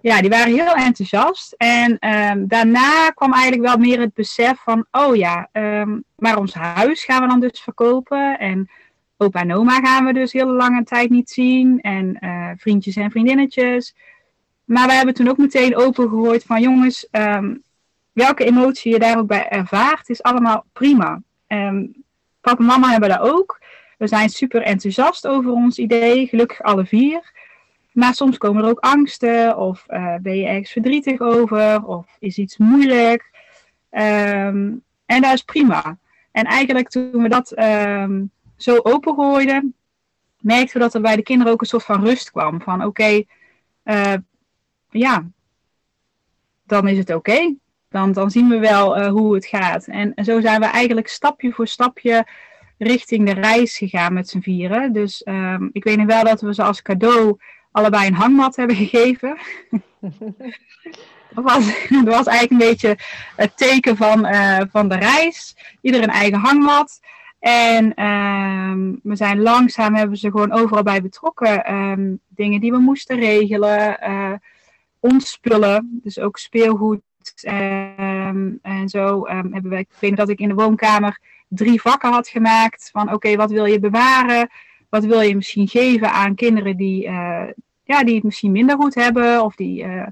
ja, 0.00 0.20
die 0.20 0.30
waren 0.30 0.52
heel 0.52 0.74
enthousiast. 0.74 1.54
En 1.56 1.98
ehm, 1.98 2.46
daarna 2.46 3.10
kwam 3.10 3.32
eigenlijk 3.32 3.62
wel 3.62 3.76
meer 3.76 4.00
het 4.00 4.14
besef 4.14 4.58
van, 4.58 4.86
oh 4.90 5.16
ja, 5.16 5.48
ehm, 5.52 5.98
maar 6.16 6.38
ons 6.38 6.54
huis 6.54 7.04
gaan 7.04 7.22
we 7.22 7.28
dan 7.28 7.40
dus 7.40 7.60
verkopen. 7.60 8.38
En 8.38 8.70
opa 9.16 9.40
en 9.40 9.54
oma 9.54 9.80
gaan 9.80 10.04
we 10.04 10.12
dus 10.12 10.32
heel 10.32 10.46
lange 10.46 10.84
tijd 10.84 11.10
niet 11.10 11.30
zien. 11.30 11.80
En 11.80 12.16
uh, 12.20 12.50
vriendjes 12.56 12.96
en 12.96 13.10
vriendinnetjes. 13.10 13.94
Maar 14.64 14.86
we 14.86 14.92
hebben 14.92 15.14
toen 15.14 15.28
ook 15.28 15.38
meteen 15.38 15.76
opengegooid 15.76 16.44
van, 16.44 16.60
jongens, 16.60 17.08
ehm, 17.10 17.54
welke 18.12 18.44
emotie 18.44 18.92
je 18.92 18.98
daar 18.98 19.18
ook 19.18 19.26
bij 19.26 19.48
ervaart, 19.48 20.08
is 20.08 20.22
allemaal 20.22 20.64
prima. 20.72 21.22
papa 22.40 22.58
en 22.58 22.64
mama 22.64 22.90
hebben 22.90 23.08
dat 23.08 23.18
ook. 23.18 23.58
We 23.98 24.06
zijn 24.06 24.28
super 24.28 24.62
enthousiast 24.62 25.26
over 25.26 25.52
ons 25.52 25.78
idee, 25.78 26.26
gelukkig 26.26 26.62
alle 26.62 26.86
vier. 26.86 27.32
Maar 27.96 28.14
soms 28.14 28.38
komen 28.38 28.64
er 28.64 28.70
ook 28.70 28.80
angsten, 28.80 29.56
of 29.56 29.84
uh, 29.88 30.14
ben 30.16 30.36
je 30.36 30.46
ergens 30.46 30.70
verdrietig 30.70 31.20
over, 31.20 31.86
of 31.86 32.16
is 32.18 32.38
iets 32.38 32.56
moeilijk. 32.56 33.30
Um, 33.90 34.82
en 35.06 35.20
dat 35.22 35.32
is 35.32 35.42
prima. 35.42 35.98
En 36.32 36.44
eigenlijk 36.44 36.88
toen 36.88 37.22
we 37.22 37.28
dat 37.28 37.58
um, 37.58 38.30
zo 38.56 38.78
opengooiden, 38.82 39.74
merkten 40.40 40.72
we 40.72 40.78
dat 40.78 40.94
er 40.94 41.00
bij 41.00 41.16
de 41.16 41.22
kinderen 41.22 41.52
ook 41.52 41.60
een 41.60 41.66
soort 41.66 41.84
van 41.84 42.04
rust 42.04 42.30
kwam. 42.30 42.60
Van 42.60 42.84
oké, 42.84 43.22
uh, 43.84 44.14
ja, 44.90 45.24
dan 46.66 46.88
is 46.88 46.98
het 46.98 47.14
oké. 47.14 47.54
Dan, 47.88 48.12
dan 48.12 48.30
zien 48.30 48.48
we 48.48 48.58
wel 48.58 48.98
uh, 48.98 49.08
hoe 49.08 49.34
het 49.34 49.46
gaat. 49.46 49.86
En, 49.86 50.12
zo 50.24 50.40
zijn 50.40 50.60
we 50.60 50.66
eigenlijk 50.66 51.08
stapje 51.08 51.52
voor 51.52 51.66
stapje 51.66 52.26
richting 52.78 53.26
de 53.26 53.40
reis 53.40 53.76
gegaan 53.76 54.12
met 54.12 54.28
z'n 54.28 54.40
vieren. 54.40 54.92
Dus 54.92 55.22
um, 55.24 55.70
ik 55.72 55.84
weet 55.84 55.96
nog 55.96 56.06
wel 56.06 56.24
dat 56.24 56.40
we 56.40 56.54
ze 56.54 56.62
als 56.62 56.82
cadeau 56.82 57.38
allebei 57.76 58.06
een 58.06 58.14
hangmat 58.14 58.56
hebben 58.56 58.76
gegeven. 58.76 59.38
dat, 61.34 61.44
was, 61.44 61.88
was 62.04 62.26
eigenlijk 62.26 62.50
een 62.50 62.68
beetje 62.68 62.98
het 63.36 63.56
teken 63.56 63.96
van, 63.96 64.26
uh, 64.26 64.60
van 64.70 64.88
de 64.88 64.96
reis. 64.96 65.56
Ieder 65.80 66.02
een 66.02 66.08
eigen 66.08 66.38
hangmat. 66.38 67.00
En 67.38 68.04
um, 68.04 69.00
we 69.02 69.16
zijn 69.16 69.42
langzaam, 69.42 69.94
hebben 69.94 70.16
ze 70.16 70.30
gewoon 70.30 70.52
overal 70.52 70.82
bij 70.82 71.02
betrokken. 71.02 71.72
Um, 71.74 72.20
dingen 72.28 72.60
die 72.60 72.70
we 72.70 72.78
moesten 72.78 73.18
regelen. 73.18 73.98
Uh, 74.02 74.32
dus 75.82 76.18
ook 76.18 76.38
speelgoed. 76.38 77.00
Um, 77.48 78.58
en 78.62 78.88
zo 78.88 79.26
hebben 79.26 79.68
we, 79.68 79.78
ik 79.78 79.88
weet 79.98 80.16
dat 80.16 80.28
ik 80.28 80.38
in 80.38 80.48
de 80.48 80.54
woonkamer 80.54 81.18
drie 81.48 81.80
vakken 81.80 82.10
had 82.10 82.28
gemaakt. 82.28 82.88
Van 82.92 83.12
oké, 83.12 83.36
wat 83.36 83.50
wil 83.50 83.64
je 83.64 83.80
bewaren? 83.80 84.50
Wat 84.88 85.04
wil 85.04 85.20
je 85.20 85.36
misschien 85.36 85.68
geven 85.68 86.12
aan 86.12 86.34
kinderen 86.34 86.76
die, 86.76 87.06
uh, 87.06 87.42
ja, 87.86 88.04
die 88.04 88.14
het 88.14 88.24
misschien 88.24 88.52
minder 88.52 88.76
goed 88.76 88.94
hebben? 88.94 89.42
Of 89.42 89.54
die, 89.54 89.84
uh, 89.84 90.06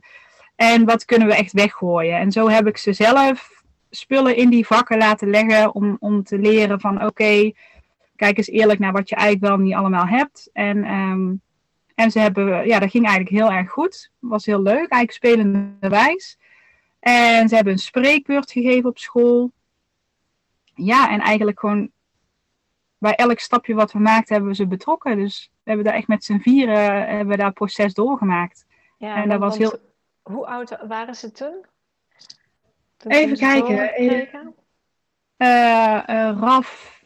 en 0.57 0.85
wat 0.85 1.05
kunnen 1.05 1.29
we 1.29 1.35
echt 1.35 1.53
weggooien? 1.53 2.19
En 2.19 2.33
zo 2.33 2.49
heb 2.49 2.67
ik 2.67 2.77
ze 2.77 2.93
zelf 2.93 3.63
spullen 3.91 4.37
in 4.37 4.51
die 4.51 4.67
vakken 4.67 4.99
laten 4.99 5.31
leggen 5.31 5.75
om, 5.75 5.97
om 6.01 6.23
te 6.23 6.39
leren 6.39 6.81
van 6.81 7.05
oké, 7.05 7.53
kijk 8.17 8.37
eens 8.37 8.49
eerlijk 8.49 8.79
naar 8.79 8.93
wat 8.93 9.09
je 9.09 9.15
eigenlijk 9.15 9.47
wel 9.47 9.65
niet 9.65 9.75
allemaal 9.75 10.07
hebt. 10.07 10.51
En, 10.53 10.93
um, 10.93 11.41
en 11.95 12.11
ze 12.11 12.19
hebben, 12.19 12.67
ja, 12.67 12.79
dat 12.79 12.91
ging 12.91 13.07
eigenlijk 13.07 13.37
heel 13.37 13.53
erg 13.53 13.71
goed. 13.71 14.11
Was 14.19 14.47
heel 14.47 14.63
leuk, 14.63 14.77
eigenlijk 14.77 15.13
spelende 15.13 15.89
wijs. 15.89 16.39
En 17.01 17.49
ze 17.49 17.55
hebben 17.55 17.73
een 17.73 17.79
spreekbeurt 17.79 18.51
gegeven 18.51 18.91
op 18.91 18.99
school 18.99 19.53
ja, 20.75 21.11
en 21.11 21.21
eigenlijk 21.21 21.61
gewoon 21.61 21.91
bij 22.99 23.15
elk 23.15 23.39
stapje 23.39 23.75
wat 23.75 23.93
we 23.93 23.99
maakten 23.99 24.35
hebben 24.35 24.51
we 24.51 24.57
ze 24.57 24.67
betrokken. 24.67 25.17
Dus 25.17 25.53
we 25.65 25.71
hebben 25.71 25.85
daar 25.85 25.95
echt 25.95 26.09
met 26.09 26.25
z'n 26.25 26.39
vieren 26.39 27.07
hebben 27.07 27.27
we 27.27 27.37
daar 27.37 27.53
proces 27.53 27.95
doorgemaakt. 27.95 28.67
Ja, 28.99 29.23
en 29.23 29.29
dat 29.29 29.39
was 29.39 29.59
heel... 29.59 29.79
Hoe 30.23 30.47
oud 30.47 30.79
waren 30.89 31.15
ze 31.15 31.33
toen? 31.33 31.65
toen 32.97 33.13
Even 33.13 33.37
kijken. 33.37 33.93
Even, 33.93 34.55
uh, 35.37 36.03
uh, 36.07 36.39
Raf. 36.41 37.01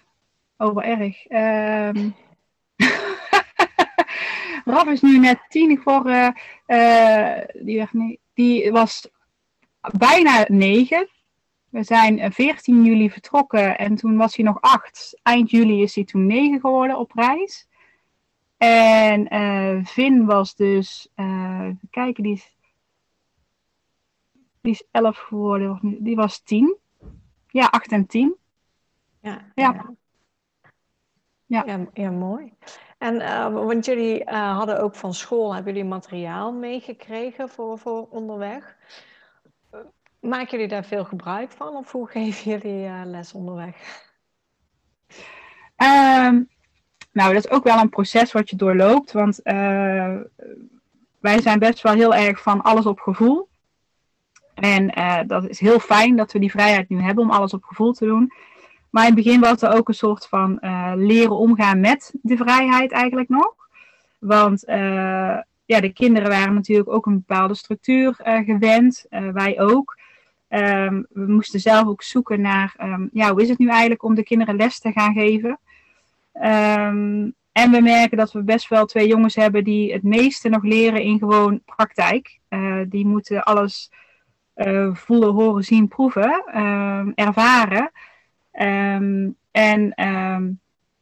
Oh, 0.56 0.74
wat 0.74 0.84
erg. 0.84 1.26
Um... 1.96 2.14
Raf 4.64 4.86
is 4.86 5.00
nu 5.00 5.18
net 5.18 5.38
tien 5.48 5.80
voor. 5.80 6.06
Uh, 6.66 7.38
die, 7.60 8.20
die 8.34 8.72
was 8.72 9.08
bijna 9.98 10.44
negen. 10.48 11.08
We 11.68 11.82
zijn 11.82 12.32
14 12.32 12.78
eh, 12.78 12.84
juli 12.84 13.10
vertrokken 13.10 13.78
en 13.78 13.94
toen 13.94 14.16
was 14.16 14.36
hij 14.36 14.44
nog 14.44 14.60
8. 14.60 15.18
Eind 15.22 15.50
juli 15.50 15.82
is 15.82 15.94
hij 15.94 16.04
toen 16.04 16.26
9 16.26 16.60
geworden 16.60 16.98
op 16.98 17.12
reis. 17.14 17.67
En 18.58 19.34
uh, 19.34 19.84
Vin 19.84 20.26
was 20.26 20.54
dus, 20.54 21.08
uh, 21.16 21.60
even 21.62 21.88
kijken, 21.90 22.22
die 22.22 22.32
is, 22.32 22.56
die 24.60 24.72
is 24.72 24.84
11 24.90 25.16
geworden, 25.18 25.96
die 26.00 26.16
was 26.16 26.42
10. 26.42 26.76
Ja, 27.46 27.66
8 27.66 27.92
en 27.92 28.06
10. 28.06 28.36
Ja, 29.20 29.52
ja. 29.54 29.94
ja. 31.46 31.62
ja. 31.66 31.86
ja 31.92 32.10
mooi. 32.10 32.52
En 32.98 33.14
uh, 33.14 33.52
want 33.52 33.84
jullie 33.84 34.24
hadden 34.30 34.80
ook 34.80 34.94
van 34.94 35.14
school, 35.14 35.54
hebben 35.54 35.74
jullie 35.74 35.88
materiaal 35.88 36.52
meegekregen 36.52 37.48
voor, 37.48 37.78
voor 37.78 38.08
onderweg? 38.08 38.76
Maken 40.20 40.50
jullie 40.50 40.68
daar 40.68 40.84
veel 40.84 41.04
gebruik 41.04 41.50
van 41.50 41.76
of 41.76 41.92
hoe 41.92 42.08
geven 42.16 42.50
jullie 42.50 43.04
les 43.04 43.32
onderweg? 43.32 44.06
Um, 45.76 46.48
nou, 47.12 47.34
dat 47.34 47.44
is 47.44 47.50
ook 47.50 47.64
wel 47.64 47.78
een 47.78 47.88
proces 47.88 48.32
wat 48.32 48.50
je 48.50 48.56
doorloopt, 48.56 49.12
want 49.12 49.40
uh, 49.44 50.16
wij 51.20 51.40
zijn 51.40 51.58
best 51.58 51.82
wel 51.82 51.92
heel 51.92 52.14
erg 52.14 52.42
van 52.42 52.62
alles 52.62 52.86
op 52.86 53.00
gevoel. 53.00 53.48
En 54.54 54.98
uh, 54.98 55.20
dat 55.26 55.48
is 55.48 55.60
heel 55.60 55.78
fijn 55.78 56.16
dat 56.16 56.32
we 56.32 56.38
die 56.38 56.50
vrijheid 56.50 56.88
nu 56.88 57.00
hebben 57.00 57.24
om 57.24 57.30
alles 57.30 57.52
op 57.52 57.64
gevoel 57.64 57.92
te 57.92 58.06
doen. 58.06 58.32
Maar 58.90 59.06
in 59.06 59.14
het 59.14 59.24
begin 59.24 59.40
was 59.40 59.62
er 59.62 59.76
ook 59.76 59.88
een 59.88 59.94
soort 59.94 60.26
van 60.26 60.58
leren 60.96 61.36
omgaan 61.36 61.80
met 61.80 62.14
de 62.22 62.36
vrijheid 62.36 62.92
eigenlijk 62.92 63.28
nog. 63.28 63.54
Want 64.18 64.62
ja, 65.64 65.80
de 65.80 65.92
kinderen 65.92 66.28
waren 66.28 66.54
natuurlijk 66.54 66.90
ook 66.90 67.06
een 67.06 67.24
bepaalde 67.26 67.54
structuur 67.54 68.14
gewend, 68.22 69.06
wij 69.08 69.60
ook. 69.60 69.98
Um, 70.50 71.06
we 71.10 71.26
moesten 71.26 71.60
zelf 71.60 71.86
ook 71.86 72.02
zoeken 72.02 72.40
naar, 72.40 72.74
um, 72.82 73.08
ja, 73.12 73.30
hoe 73.30 73.42
is 73.42 73.48
het 73.48 73.58
nu 73.58 73.68
eigenlijk 73.68 74.02
om 74.02 74.14
de 74.14 74.22
kinderen 74.22 74.56
les 74.56 74.78
te 74.78 74.92
gaan 74.92 75.12
geven? 75.12 75.58
Um, 76.42 77.34
en 77.52 77.70
we 77.70 77.80
merken 77.80 78.16
dat 78.16 78.32
we 78.32 78.42
best 78.42 78.68
wel 78.68 78.86
twee 78.86 79.08
jongens 79.08 79.34
hebben 79.34 79.64
die 79.64 79.92
het 79.92 80.02
meeste 80.02 80.48
nog 80.48 80.62
leren 80.62 81.02
in 81.02 81.18
gewoon 81.18 81.60
praktijk. 81.64 82.38
Uh, 82.48 82.80
die 82.88 83.06
moeten 83.06 83.42
alles 83.42 83.90
uh, 84.56 84.94
voelen, 84.94 85.32
horen, 85.32 85.64
zien, 85.64 85.88
proeven, 85.88 86.44
ervaren. 87.14 87.90
en 89.50 89.94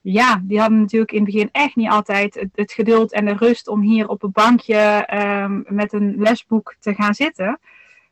ja, 0.00 0.40
die 0.42 0.60
hadden 0.60 0.80
natuurlijk 0.80 1.12
in 1.12 1.22
het 1.22 1.32
begin 1.32 1.48
echt 1.52 1.76
niet 1.76 1.90
altijd 1.90 2.46
het, 2.54 2.72
geduld 2.72 3.12
en 3.12 3.24
de 3.24 3.36
rust 3.36 3.68
om 3.68 3.80
hier 3.80 4.08
op 4.08 4.22
een 4.22 4.32
bankje 4.32 5.08
met 5.68 5.92
een 5.92 6.14
lesboek 6.18 6.76
te 6.80 6.94
gaan 6.94 7.14
zitten. 7.14 7.58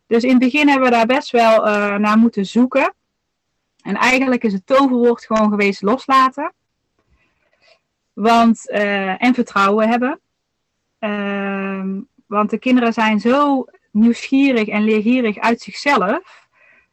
Dus 0.06 0.22
in 0.22 0.30
het 0.30 0.38
begin 0.38 0.68
hebben 0.68 0.88
we 0.88 0.94
daar 0.94 1.06
best 1.06 1.30
wel 1.30 1.66
uh, 1.66 1.96
naar 1.96 2.18
moeten 2.18 2.46
zoeken. 2.46 2.94
En 3.82 3.94
eigenlijk 3.94 4.44
is 4.44 4.52
het 4.52 4.66
toverwoord 4.66 5.24
gewoon 5.24 5.50
geweest 5.50 5.82
loslaten. 5.82 6.52
Want, 8.14 8.70
uh, 8.70 9.22
en 9.22 9.34
vertrouwen 9.34 9.88
hebben. 9.88 10.20
Uh, 11.00 12.02
want 12.26 12.50
de 12.50 12.58
kinderen 12.58 12.92
zijn 12.92 13.20
zo 13.20 13.66
nieuwsgierig 13.90 14.68
en 14.68 14.84
leergierig 14.84 15.38
uit 15.38 15.60
zichzelf. 15.60 16.48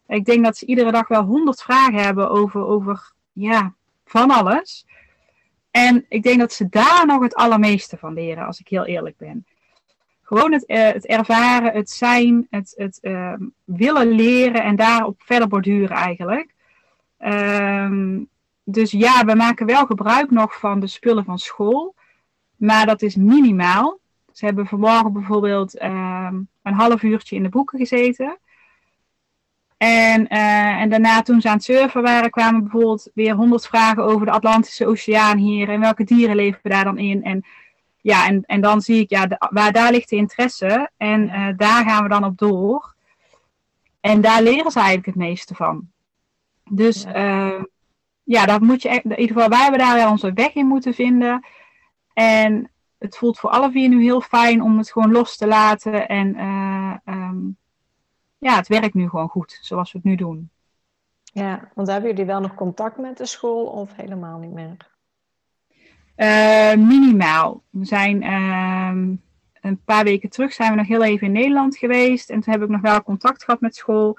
Ik 0.08 0.26
denk 0.26 0.44
dat 0.44 0.58
ze 0.58 0.66
iedere 0.66 0.92
dag 0.92 1.08
wel 1.08 1.24
honderd 1.24 1.62
vragen 1.62 2.04
hebben 2.04 2.30
over, 2.30 2.66
over 2.66 3.12
ja, 3.32 3.74
van 4.06 4.32
alles. 4.32 4.86
En 5.72 6.06
ik 6.10 6.24
denk 6.24 6.40
dat 6.40 6.54
ze 6.54 6.70
daar 6.70 7.06
nog 7.06 7.22
het 7.22 7.36
allermeeste 7.36 7.98
van 7.98 8.14
leren, 8.14 8.46
als 8.46 8.60
ik 8.60 8.68
heel 8.68 8.86
eerlijk 8.86 9.18
ben. 9.18 9.46
Gewoon 10.22 10.52
het, 10.52 10.64
uh, 10.68 10.78
het 10.78 11.06
ervaren, 11.06 11.74
het 11.74 11.90
zijn, 11.90 12.48
het, 12.50 12.74
het 12.76 12.98
uh, 13.02 13.34
willen 13.64 14.08
leren 14.08 14.64
en 14.64 14.76
daarop 14.76 15.22
verder 15.26 15.48
borduren 15.48 15.98
eigenlijk. 15.98 16.54
Um, 17.20 18.30
dus 18.72 18.92
ja, 18.92 19.26
we 19.26 19.36
maken 19.36 19.66
wel 19.66 19.86
gebruik 19.86 20.32
nog 20.32 20.60
van 20.60 20.80
de 20.80 20.88
spullen 20.88 21.26
van 21.26 21.40
school, 21.40 21.96
maar 22.56 22.86
dat 22.86 23.02
is 23.02 23.16
minimaal. 23.16 24.00
Ze 24.32 24.46
hebben 24.46 24.68
vanmorgen 24.68 25.14
bijvoorbeeld 25.14 25.76
uh, 25.76 26.30
een 26.64 26.74
half 26.74 27.04
uurtje 27.04 27.36
in 27.36 27.44
de 27.44 27.50
boeken 27.50 27.80
gezeten. 27.80 28.38
En, 29.78 30.34
uh, 30.34 30.82
en 30.82 30.90
daarna 30.90 31.22
toen 31.22 31.42
ze 31.42 31.48
aan 31.48 31.56
het 31.56 31.64
surfen 31.64 32.02
waren, 32.02 32.30
kwamen 32.30 32.62
bijvoorbeeld 32.62 33.10
weer 33.14 33.36
honderd 33.36 33.68
vragen 33.68 34.04
over 34.04 34.26
de 34.26 34.32
Atlantische 34.32 34.88
Oceaan 34.88 35.38
hier. 35.38 35.70
En 35.70 35.80
welke 35.80 36.04
dieren 36.04 36.36
leven 36.36 36.60
we 36.64 36.70
daar 36.70 36.84
dan 36.84 36.98
in? 36.98 37.24
En 37.24 37.46
ja, 38.02 38.28
en, 38.28 38.44
en 38.46 38.62
dan 38.62 38.82
zie 38.82 39.00
ik, 39.00 39.10
ja, 39.10 39.28
waar 39.50 39.72
daar 39.72 39.92
ligt 39.92 40.10
de 40.10 40.16
interesse 40.16 40.90
en 40.98 41.24
uh, 41.24 41.48
daar 41.58 41.84
gaan 41.86 42.04
we 42.04 42.10
dan 42.10 42.24
op 42.24 42.38
door. 42.38 42.96
En 44.00 44.22
daar 44.22 44.42
leren 44.42 44.72
ze 44.72 44.80
eigenlijk 44.80 45.08
het 45.08 45.16
meeste 45.16 45.56
van. 45.56 45.90
Dus 46.70 47.04
ja, 47.04 47.48
uh, 47.48 47.64
ja 48.32 48.46
dat 48.46 48.62
moet 48.62 48.82
je 48.82 48.90
in 48.90 49.20
ieder 49.20 49.36
geval, 49.36 49.50
wij 49.50 49.62
hebben 49.62 49.80
daar 49.80 49.96
wel 49.96 50.12
onze 50.12 50.34
weg 50.34 50.54
in 50.54 50.66
moeten 50.66 50.94
vinden. 50.94 51.46
En 52.14 52.72
het 52.98 53.18
voelt 53.18 53.40
voor 53.40 53.50
alle 53.50 53.72
vier 53.72 53.90
nu 53.90 54.02
heel 54.02 54.22
fijn 54.22 54.62
om 54.62 54.78
het 54.78 54.92
gewoon 54.92 55.12
los 55.12 55.38
te 55.38 55.48
laten. 55.48 56.08
En 56.08 56.36
ehm, 57.06 57.38
ja, 58.38 58.56
het 58.56 58.68
werkt 58.68 58.94
nu 58.94 59.10
gewoon 59.10 59.30
goed, 59.30 59.60
zoals 59.62 59.92
we 59.92 59.98
het 59.98 60.08
nu 60.08 60.16
doen. 60.16 60.50
Ja, 61.24 61.72
want 61.76 61.88
hebben 61.88 62.10
jullie 62.10 62.26
wel 62.26 62.40
nog 62.40 62.56
contact 62.56 62.98
met 62.98 63.18
de 63.18 63.26
school 63.26 63.66
of 63.66 63.96
helemaal 63.96 64.40
niet 64.40 64.52
meer? 64.52 64.90
Uh, 66.16 66.88
minimaal. 66.88 67.64
We 67.70 67.86
zijn 67.86 68.24
ehm, 68.24 69.16
een 69.62 69.84
paar 69.86 70.04
weken 70.04 70.30
terug 70.30 70.54
zijn 70.54 70.72
we 70.72 70.78
nog 70.78 70.88
heel 70.88 71.04
even 71.04 71.28
in 71.28 71.34
Nederland 71.34 71.78
geweest. 71.78 72.30
En 72.30 72.40
toen 72.42 72.54
heb 72.54 72.62
ik 72.62 72.70
nog 72.70 72.82
wel 72.82 73.04
contact 73.04 73.44
gehad 73.44 73.62
met 73.62 73.76
school. 73.76 74.18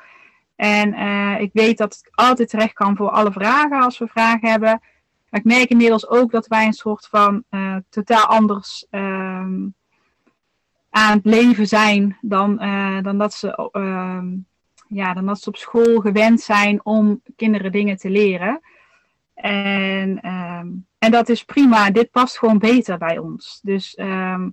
En 0.63 0.95
uh, 0.95 1.41
ik 1.41 1.51
weet 1.53 1.79
dat 1.79 2.03
ik 2.05 2.11
altijd 2.15 2.49
terecht 2.49 2.73
kan 2.73 2.97
voor 2.97 3.11
alle 3.11 3.33
vragen 3.33 3.83
als 3.83 3.99
we 3.99 4.07
vragen 4.07 4.49
hebben. 4.49 4.81
Maar 5.31 5.41
ik 5.41 5.45
merk 5.45 5.69
inmiddels 5.69 6.09
ook 6.09 6.31
dat 6.31 6.47
wij 6.47 6.67
een 6.67 6.73
soort 6.73 7.07
van 7.07 7.45
uh, 7.51 7.77
totaal 7.89 8.25
anders 8.25 8.87
ehm, 8.91 9.67
aan 10.91 11.17
het 11.17 11.25
leven 11.25 11.67
zijn 11.67 12.19
dan, 12.21 12.57
dan, 13.03 13.19
dat 13.19 13.35
ze, 13.35 13.71
ehm, 13.73 14.29
ja, 14.89 15.15
dan 15.15 15.27
dat 15.27 15.41
ze 15.41 15.49
op 15.49 15.57
school 15.57 16.01
gewend 16.01 16.41
zijn 16.41 16.85
om 16.85 17.23
kinderen 17.37 17.73
dingen 17.73 17.97
te 17.97 18.11
leren. 18.11 18.61
En 19.35 20.21
en 20.99 21.11
dat 21.11 21.29
is 21.29 21.45
prima. 21.45 21.91
Dit 21.91 22.11
past 22.11 22.39
gewoon 22.39 22.59
beter 22.59 22.99
bij 22.99 23.19
ons. 23.19 23.61
Dus 23.63 23.95
ehm, 23.95 24.49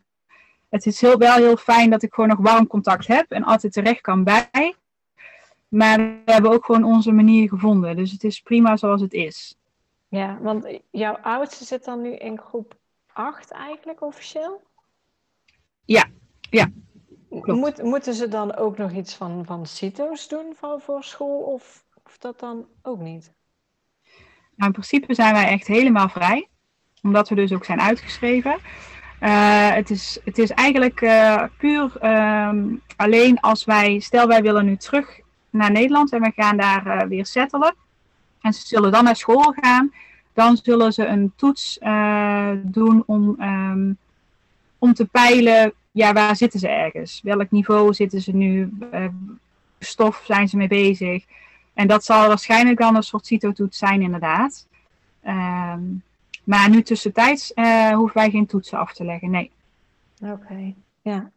het 0.69 0.86
is 0.86 1.02
heel, 1.02 1.17
wel 1.17 1.36
heel 1.36 1.58
fijn 1.58 1.89
dat 1.89 2.04
ik 2.04 2.13
gewoon 2.13 2.30
nog 2.30 2.39
warm 2.39 2.67
contact 2.67 3.08
heb 3.08 3.32
en 3.32 3.43
altijd 3.43 3.74
terecht 3.74 4.02
kan 4.02 4.24
bij. 4.24 4.76
Maar 5.70 5.98
we 5.98 6.32
hebben 6.32 6.52
ook 6.52 6.66
gewoon 6.66 6.84
onze 6.84 7.12
manier 7.12 7.50
gevonden. 7.50 7.96
Dus 7.96 8.12
het 8.12 8.24
is 8.24 8.42
prima 8.42 8.78
zoals 8.78 9.02
het 9.02 9.14
is. 9.14 9.58
Ja, 10.08 10.38
want 10.42 10.80
jouw 10.92 11.18
oudste 11.18 11.66
zit 11.66 11.86
dan 11.86 12.02
nu 12.02 12.16
in 12.16 12.40
groep 12.40 12.78
8 13.14 13.52
eigenlijk 13.52 14.02
officieel? 14.02 14.62
Ja, 15.86 16.06
ja. 16.50 16.72
Moet, 17.30 17.84
moeten 17.84 18.14
ze 18.14 18.28
dan 18.28 18.56
ook 18.56 18.78
nog 18.78 18.92
iets 18.92 19.16
van, 19.16 19.46
van 19.46 19.66
CITO's 19.66 20.28
doen 20.28 20.54
voor, 20.56 20.82
voor 20.82 21.04
school 21.04 21.40
of, 21.40 21.86
of 22.04 22.18
dat 22.18 22.40
dan 22.40 22.66
ook 22.82 23.00
niet? 23.00 23.34
Nou, 24.56 24.72
in 24.72 24.72
principe 24.72 25.14
zijn 25.14 25.34
wij 25.34 25.48
echt 25.48 25.68
helemaal 25.68 26.10
vrij, 26.10 26.48
omdat 27.02 27.30
we 27.30 27.36
dus 27.36 27.54
ook 27.54 27.66
zijn 27.66 27.82
uitgeschreven. 27.82 28.58
Uh, 29.22 29.70
het, 29.70 29.90
is, 29.90 30.20
het 30.26 30.38
is 30.38 30.50
eigenlijk 30.50 31.02
uh, 31.02 31.44
puur 31.58 32.06
um, 32.06 32.82
alleen 32.96 33.40
als 33.40 33.66
wij, 33.66 34.00
stel 34.00 34.28
wij 34.28 34.42
willen 34.42 34.66
nu 34.66 34.78
terug 34.78 35.20
naar 35.50 35.72
Nederland 35.72 36.14
en 36.14 36.22
we 36.22 36.32
gaan 36.36 36.58
daar 36.58 36.86
uh, 36.86 37.02
weer 37.02 37.26
settelen. 37.26 37.76
En 38.42 38.54
ze 38.54 38.68
zullen 38.68 38.92
dan 38.92 39.04
naar 39.04 39.16
school 39.16 39.54
gaan. 39.62 39.94
Dan 40.34 40.58
zullen 40.64 40.94
ze 40.94 41.06
een 41.06 41.34
toets 41.36 41.80
doen 42.62 43.04
om, 43.06 43.42
um, 43.42 43.98
om 44.78 44.94
te 44.94 45.06
peilen, 45.06 45.74
ja, 45.92 46.14
waar 46.14 46.36
zitten 46.36 46.60
ze 46.60 46.68
ergens? 46.68 47.22
Welk 47.24 47.52
niveau 47.52 47.94
zitten 47.94 48.22
ze 48.22 48.36
nu? 48.36 48.78
stof 49.80 50.22
zijn 50.26 50.48
ze 50.48 50.58
mee 50.58 50.68
bezig? 50.68 51.26
En 51.74 51.88
dat 51.88 52.04
zal 52.04 52.28
waarschijnlijk 52.28 52.78
dan 52.78 52.96
een 52.96 53.04
soort 53.04 53.26
CITO-toets 53.26 53.78
zijn, 53.78 54.02
inderdaad. 54.02 54.68
Um, 55.28 56.04
maar 56.44 56.70
nu 56.70 56.82
tussentijds 56.82 57.52
hoeven 57.94 58.18
wij 58.18 58.30
geen 58.30 58.46
toetsen 58.46 58.80
af 58.80 58.94
te 58.94 59.06
leggen, 59.06 59.30
nee. 59.30 59.52
Oké, 60.24 60.74
ja. 61.02 61.30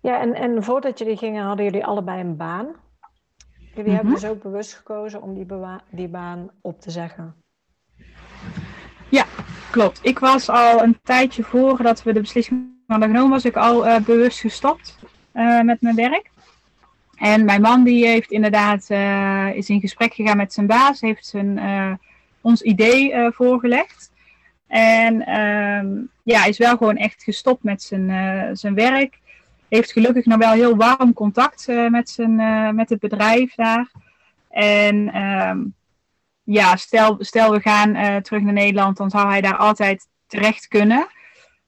Ja, 0.00 0.20
en, 0.20 0.34
en 0.34 0.64
voordat 0.64 0.98
jullie 0.98 1.16
gingen, 1.16 1.44
hadden 1.44 1.64
jullie 1.64 1.84
allebei 1.84 2.20
een 2.20 2.36
baan. 2.36 2.66
Jullie 3.74 3.92
hebben 3.92 4.12
mhm. 4.12 4.20
dus 4.20 4.30
ook 4.30 4.42
bewust 4.42 4.74
gekozen 4.74 5.22
om 5.22 5.34
die, 5.34 5.46
die 5.90 6.08
baan 6.08 6.50
op 6.60 6.80
te 6.80 6.90
zeggen. 6.90 7.34
Ja, 9.08 9.24
klopt. 9.70 9.98
Ik 10.02 10.18
was 10.18 10.48
al 10.48 10.82
een 10.82 10.98
tijdje 11.02 11.42
voordat 11.42 12.02
we 12.02 12.12
de 12.12 12.20
beslissing 12.20 12.66
hadden 12.86 13.08
genomen, 13.08 13.30
was 13.30 13.44
ik 13.44 13.56
al 13.56 13.86
uh, 13.86 13.96
bewust 13.96 14.40
gestopt 14.40 14.98
uh, 15.34 15.60
met 15.60 15.80
mijn 15.80 15.94
werk. 15.94 16.30
En 17.14 17.44
mijn 17.44 17.60
man 17.60 17.84
die 17.84 18.06
heeft 18.06 18.30
inderdaad, 18.30 18.86
uh, 18.90 19.54
is 19.54 19.68
in 19.68 19.80
gesprek 19.80 20.14
gegaan 20.14 20.36
met 20.36 20.52
zijn 20.52 20.66
baas, 20.66 21.00
heeft 21.00 21.26
zijn, 21.26 21.60
ons 22.40 22.62
idee 22.62 23.30
voorgelegd. 23.30 24.12
En 24.66 25.40
um, 25.40 26.10
ja, 26.22 26.44
is 26.44 26.58
wel 26.58 26.76
gewoon 26.76 26.96
echt 26.96 27.22
gestopt 27.22 27.62
met 27.62 27.82
zijn, 27.82 28.56
zijn 28.56 28.74
werk. 28.74 29.18
Heeft 29.68 29.92
gelukkig 29.92 30.24
nog 30.24 30.38
wel 30.38 30.52
heel 30.52 30.76
warm 30.76 31.12
contact 31.12 31.66
met, 31.66 32.10
zijn, 32.10 32.34
met 32.74 32.88
het 32.88 32.98
bedrijf 32.98 33.54
daar. 33.54 33.90
En 34.48 35.22
um, 35.22 35.74
ja, 36.42 36.76
stel, 36.76 37.16
stel 37.18 37.50
we 37.50 37.60
gaan 37.60 38.22
terug 38.22 38.42
naar 38.42 38.52
Nederland, 38.52 38.96
dan 38.96 39.10
zou 39.10 39.28
hij 39.28 39.40
daar 39.40 39.56
altijd 39.56 40.08
terecht 40.26 40.68
kunnen. 40.68 41.06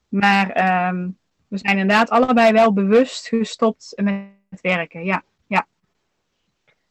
Maar 0.07 0.47
um, 0.87 1.17
we 1.47 1.57
zijn 1.57 1.77
inderdaad 1.77 2.09
allebei 2.09 2.51
wel 2.51 2.73
bewust 2.73 3.27
gestopt 3.27 3.93
met 3.95 4.61
werken, 4.61 5.05
ja. 5.05 5.23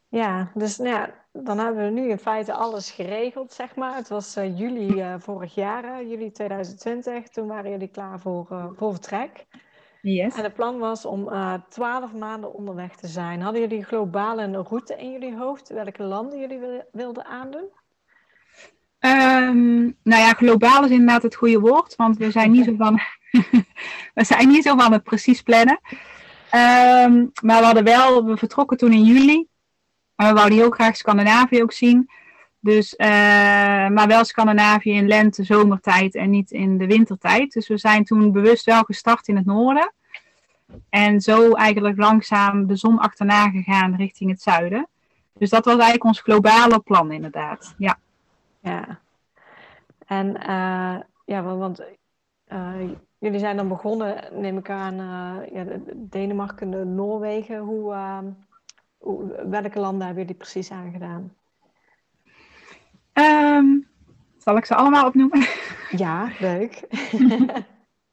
Ja, 0.09 0.51
dus 0.55 0.77
nou 0.77 0.90
ja, 0.90 1.14
dan 1.33 1.59
hebben 1.59 1.85
we 1.85 2.01
nu 2.01 2.09
in 2.09 2.19
feite 2.19 2.53
alles 2.53 2.90
geregeld, 2.90 3.53
zeg 3.53 3.75
maar. 3.75 3.97
Het 3.97 4.09
was 4.09 4.35
juli 4.35 5.16
vorig 5.19 5.55
jaar, 5.55 6.05
juli 6.05 6.31
2020. 6.31 7.29
Toen 7.29 7.47
waren 7.47 7.71
jullie 7.71 7.88
klaar 7.88 8.21
voor, 8.21 8.73
voor 8.77 8.92
vertrek. 8.92 9.47
Yes. 10.09 10.35
En 10.35 10.42
het 10.42 10.55
plan 10.55 10.79
was 10.79 11.05
om 11.05 11.31
twaalf 11.69 12.12
maanden 12.12 12.55
onderweg 12.55 12.97
te 12.97 13.07
zijn. 13.07 13.40
Hadden 13.40 13.61
jullie 13.61 13.85
globaal 13.85 14.40
een 14.40 14.55
route 14.55 14.97
in 14.97 15.12
jullie 15.12 15.37
hoofd? 15.37 15.69
Welke 15.69 16.03
landen 16.03 16.40
jullie 16.40 16.61
wilden 16.92 17.25
aandoen? 17.25 17.69
Um, 19.01 19.97
nou 20.03 20.23
ja, 20.23 20.33
globaal 20.33 20.85
is 20.85 20.90
inderdaad 20.90 21.23
het 21.23 21.35
goede 21.35 21.61
woord. 21.61 21.97
Want 21.97 22.16
we 22.16 22.31
zijn 22.31 22.51
niet 22.51 22.64
zo 22.64 22.75
van, 22.79 23.01
we 24.14 24.25
zijn 24.25 24.49
niet 24.49 24.62
zo 24.62 24.77
van 24.77 24.92
het 24.92 25.03
precies 25.03 25.42
plannen. 25.42 25.81
Um, 26.55 27.31
maar 27.42 27.59
we 27.59 27.64
hadden 27.64 27.85
wel, 27.85 28.25
we 28.25 28.37
vertrokken 28.37 28.77
toen 28.77 28.92
in 28.92 29.05
juli. 29.05 29.47
Maar 30.14 30.29
we 30.29 30.35
wouden 30.35 30.59
heel 30.59 30.71
graag 30.71 30.97
Scandinavië 30.97 31.62
ook 31.62 31.73
zien. 31.73 32.11
Dus, 32.61 32.95
uh, 32.97 33.07
maar 33.88 34.07
wel 34.07 34.25
Scandinavië 34.25 34.92
in 34.92 35.09
lente, 35.09 35.45
zomertijd 35.45 36.14
en 36.14 36.31
niet 36.31 36.51
in 36.51 36.79
de 36.79 36.87
wintertijd. 36.87 37.53
Dus 37.53 37.69
we 37.69 37.79
zijn 37.79 38.05
toen 38.05 38.33
bewust 38.33 38.64
wel 38.64 38.83
gestart 38.83 39.29
in 39.29 39.37
het 39.37 39.47
noorden. 39.47 39.95
En 40.88 41.20
zo 41.20 41.52
eigenlijk 41.52 41.98
langzaam 41.98 42.66
de 42.66 42.76
zon 42.76 42.98
achterna 42.98 43.50
gegaan 43.50 43.96
richting 43.96 44.31
het 44.31 44.42
zuiden. 44.42 44.88
Dus 45.33 45.50
dat 45.50 45.64
was 45.64 45.74
eigenlijk 45.74 46.05
ons 46.05 46.20
globale 46.20 46.81
plan 46.81 47.12
inderdaad. 47.12 47.74
Ja. 47.79 47.98
Ja. 48.61 48.98
En 50.07 50.26
uh, 50.26 50.96
ja, 51.24 51.42
want 51.42 51.83
uh, 52.48 52.81
jullie 53.18 53.38
zijn 53.38 53.57
dan 53.57 53.68
begonnen, 53.68 54.40
neem 54.40 54.59
ik 54.59 54.70
aan, 54.70 54.94
ja, 55.52 55.64
Denemarken, 55.94 56.94
Noorwegen. 56.94 57.59
Hoe, 57.59 57.94
welke 59.48 59.81
landen 59.81 60.07
hebben 60.07 60.22
jullie 60.22 60.38
precies 60.38 60.70
aangedaan? 60.70 61.35
Um, 63.12 63.88
zal 64.38 64.57
ik 64.57 64.64
ze 64.64 64.74
allemaal 64.74 65.07
opnoemen? 65.07 65.46
Ja, 65.90 66.29
leuk. 66.38 66.87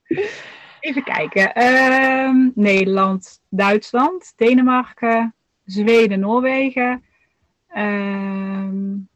Even 0.83 1.03
kijken. 1.03 1.63
Um, 1.63 2.51
Nederland, 2.55 3.41
Duitsland, 3.49 4.33
Denemarken, 4.35 5.33
Zweden, 5.65 6.19
Noorwegen, 6.19 7.03
um, 7.75 9.09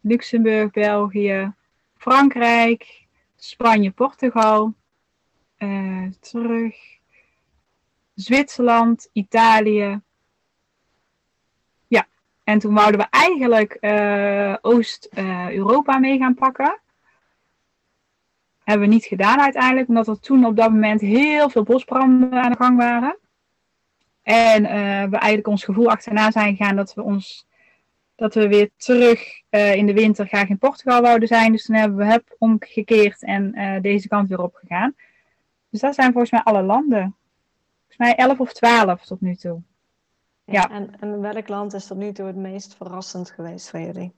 Luxemburg, 0.00 0.70
België, 0.70 1.54
Frankrijk, 1.96 3.06
Spanje, 3.36 3.90
Portugal, 3.90 4.74
uh, 5.58 6.10
terug, 6.20 6.76
Zwitserland, 8.14 9.08
Italië, 9.12 10.00
en 12.44 12.58
toen 12.58 12.74
wouden 12.74 13.00
we 13.00 13.06
eigenlijk 13.10 13.76
uh, 13.80 14.56
Oost-Europa 14.60 15.98
mee 15.98 16.18
gaan 16.18 16.34
pakken. 16.34 16.81
Hebben 18.64 18.88
we 18.88 18.94
niet 18.94 19.04
gedaan 19.04 19.40
uiteindelijk, 19.40 19.88
omdat 19.88 20.08
er 20.08 20.20
toen 20.20 20.44
op 20.44 20.56
dat 20.56 20.70
moment 20.70 21.00
heel 21.00 21.50
veel 21.50 21.62
bosbranden 21.62 22.42
aan 22.42 22.50
de 22.50 22.56
gang 22.56 22.76
waren. 22.76 23.18
En 24.22 24.62
uh, 24.62 24.70
we 25.10 25.16
eigenlijk 25.16 25.46
ons 25.46 25.64
gevoel 25.64 25.90
achterna 25.90 26.30
zijn 26.30 26.56
gegaan 26.56 26.76
dat 26.76 26.94
we 26.94 27.02
ons 27.02 27.46
dat 28.14 28.34
we 28.34 28.48
weer 28.48 28.70
terug 28.76 29.42
uh, 29.50 29.74
in 29.74 29.86
de 29.86 29.92
winter 29.92 30.26
graag 30.26 30.48
in 30.48 30.58
Portugal 30.58 31.02
wouden 31.02 31.28
zijn. 31.28 31.52
Dus 31.52 31.64
toen 31.64 31.76
hebben 31.76 31.96
we 31.96 32.04
heb 32.04 32.34
omgekeerd 32.38 33.22
en 33.22 33.52
uh, 33.54 33.80
deze 33.80 34.08
kant 34.08 34.28
weer 34.28 34.42
opgegaan. 34.42 34.94
Dus 35.68 35.80
dat 35.80 35.94
zijn 35.94 36.12
volgens 36.12 36.30
mij 36.30 36.42
alle 36.42 36.62
landen. 36.62 37.16
Volgens 37.78 37.96
mij 37.96 38.14
11 38.14 38.40
of 38.40 38.52
12 38.52 39.04
tot 39.04 39.20
nu 39.20 39.34
toe. 39.34 39.60
Ja. 40.44 40.70
En, 40.70 41.00
en 41.00 41.20
welk 41.20 41.48
land 41.48 41.74
is 41.74 41.86
tot 41.86 41.96
nu 41.96 42.12
toe 42.12 42.26
het 42.26 42.36
meest 42.36 42.76
verrassend 42.76 43.30
geweest 43.30 43.70
voor 43.70 43.80
jullie? 43.80 44.12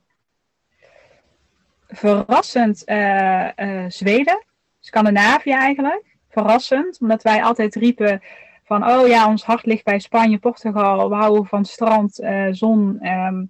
Verrassend 1.95 2.83
uh, 2.85 3.47
uh, 3.55 3.85
Zweden, 3.87 4.45
Scandinavië 4.79 5.51
eigenlijk. 5.51 6.03
Verrassend, 6.29 6.97
omdat 7.01 7.23
wij 7.23 7.43
altijd 7.43 7.75
riepen 7.75 8.21
van, 8.63 8.87
oh 8.87 9.07
ja, 9.07 9.27
ons 9.27 9.43
hart 9.43 9.65
ligt 9.65 9.83
bij 9.83 9.99
Spanje, 9.99 10.37
Portugal, 10.37 11.09
we 11.09 11.15
houden 11.15 11.45
van 11.45 11.65
strand, 11.65 12.21
uh, 12.21 12.47
zon, 12.51 13.07
um, 13.07 13.49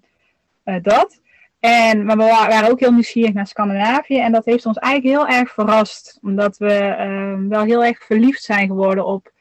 dat. 0.82 1.20
En 1.60 2.04
maar 2.04 2.16
we 2.16 2.24
waren 2.24 2.70
ook 2.70 2.80
heel 2.80 2.92
nieuwsgierig 2.92 3.32
naar 3.32 3.46
Scandinavië. 3.46 4.18
En 4.18 4.32
dat 4.32 4.44
heeft 4.44 4.66
ons 4.66 4.78
eigenlijk 4.78 5.16
heel 5.16 5.38
erg 5.38 5.52
verrast. 5.52 6.18
Omdat 6.22 6.58
we 6.58 6.72
ehm, 6.72 7.48
wel 7.48 7.64
heel 7.64 7.84
erg 7.84 8.04
verliefd 8.04 8.42
zijn 8.42 8.66
geworden 8.66 9.06
op, 9.06 9.32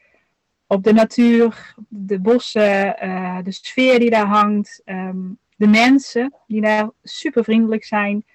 op 0.68 0.84
de 0.84 0.94
natuur, 0.94 1.76
de 1.88 2.20
bossen, 2.20 2.96
de 3.44 3.52
sfeer 3.52 4.00
die 4.00 4.10
daar 4.10 4.26
hangt. 4.26 4.82
Ehm, 4.86 5.18
de 5.56 5.68
mensen 5.68 6.34
die 6.48 6.62
daar 6.62 6.89
super 7.04 7.44
vriendelijk 7.44 7.84
zijn. 7.84 8.26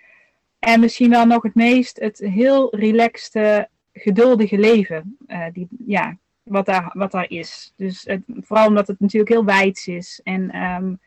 En 0.61 0.81
misschien 0.81 1.11
wel 1.11 1.27
nog 1.27 1.42
het 1.42 1.55
meest 1.55 2.01
het 2.01 2.18
heel 2.18 2.77
relaxte, 2.77 3.68
geduldige 3.92 4.59
leven. 4.59 5.16
Uh, 5.27 5.46
die, 5.53 5.68
ja, 5.87 6.16
wat, 6.42 6.66
daar, 6.66 6.90
wat 6.92 7.11
daar 7.11 7.31
is. 7.31 7.73
Dus 7.77 8.09
vooral 8.27 8.66
omdat 8.66 8.87
het 8.87 9.01
natuurlijk 9.01 9.33
heel 9.33 9.44
wijds 9.44 9.87
is. 9.87 10.20
En 10.25 10.62
um, 10.62 11.01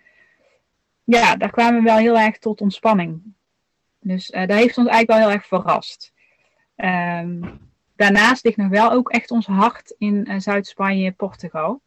ja, 1.04 1.36
daar 1.36 1.52
kwamen 1.52 1.84
we 1.84 1.90
wel 1.90 1.98
heel 1.98 2.20
erg 2.20 2.38
tot 2.38 2.62
ontspanning. 2.62 3.22
Dus 4.00 4.30
uh, 4.30 4.40
dat 4.40 4.58
heeft 4.58 4.78
ons 4.78 4.88
eigenlijk 4.88 5.08
wel 5.08 5.18
heel 5.18 5.38
erg 5.38 5.48
verrast. 5.48 6.14
Um, 6.76 7.60
daarnaast 7.96 8.44
ligt 8.44 8.58
nog 8.58 8.70
wel 8.70 8.92
ook 8.92 9.10
echt 9.10 9.32
ons 9.32 9.46
hart 9.46 9.96
in 9.98 10.30
uh, 10.30 10.40
Zuid-Spanje, 10.40 11.12
Portugal. 11.12 11.82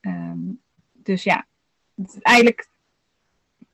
Um, 0.00 0.60
dus 0.92 1.22
ja, 1.22 1.46
eigenlijk, 2.20 2.68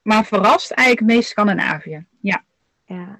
maar 0.02 0.24
verrast 0.24 0.70
eigenlijk 0.70 1.14
meest 1.14 1.28
Scandinavië. 1.28 2.04
Ja. 2.20 2.46
Ja, 2.88 3.18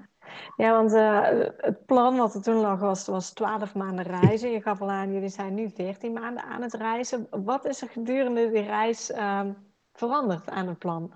ja 0.56 0.72
want 0.72 0.92
uh, 0.92 1.46
het 1.56 1.86
plan 1.86 2.16
wat 2.16 2.34
er 2.34 2.42
toen 2.42 2.54
lag 2.54 2.80
was, 2.80 3.06
was 3.06 3.32
12 3.32 3.74
maanden 3.74 4.04
reizen. 4.04 4.50
Je 4.50 4.60
gaf 4.60 4.80
al 4.80 4.90
aan, 4.90 5.12
jullie 5.12 5.28
zijn 5.28 5.54
nu 5.54 5.70
14 5.74 6.12
maanden 6.12 6.44
aan 6.44 6.62
het 6.62 6.74
reizen. 6.74 7.26
Wat 7.30 7.64
is 7.64 7.82
er 7.82 7.88
gedurende 7.88 8.50
die 8.50 8.62
reis 8.62 9.12
um, 9.16 9.56
veranderd 9.92 10.50
aan 10.50 10.68
het 10.68 10.78
plan? 10.78 11.12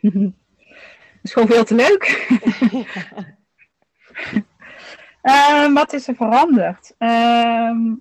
Het 1.22 1.30
is 1.30 1.32
gewoon 1.32 1.48
veel 1.48 1.64
te 1.64 1.74
leuk. 1.74 2.28
uh, 5.22 5.74
wat 5.80 5.92
is 5.92 6.08
er 6.08 6.14
veranderd? 6.14 6.94
Uh, 6.98 7.94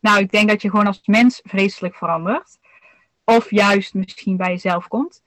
nou, 0.00 0.18
ik 0.18 0.30
denk 0.30 0.48
dat 0.48 0.62
je 0.62 0.70
gewoon 0.70 0.86
als 0.86 1.00
mens 1.04 1.40
vreselijk 1.44 1.94
verandert. 1.94 2.58
Of 3.24 3.50
juist 3.50 3.94
misschien 3.94 4.36
bij 4.36 4.48
jezelf 4.48 4.88
komt. 4.88 5.22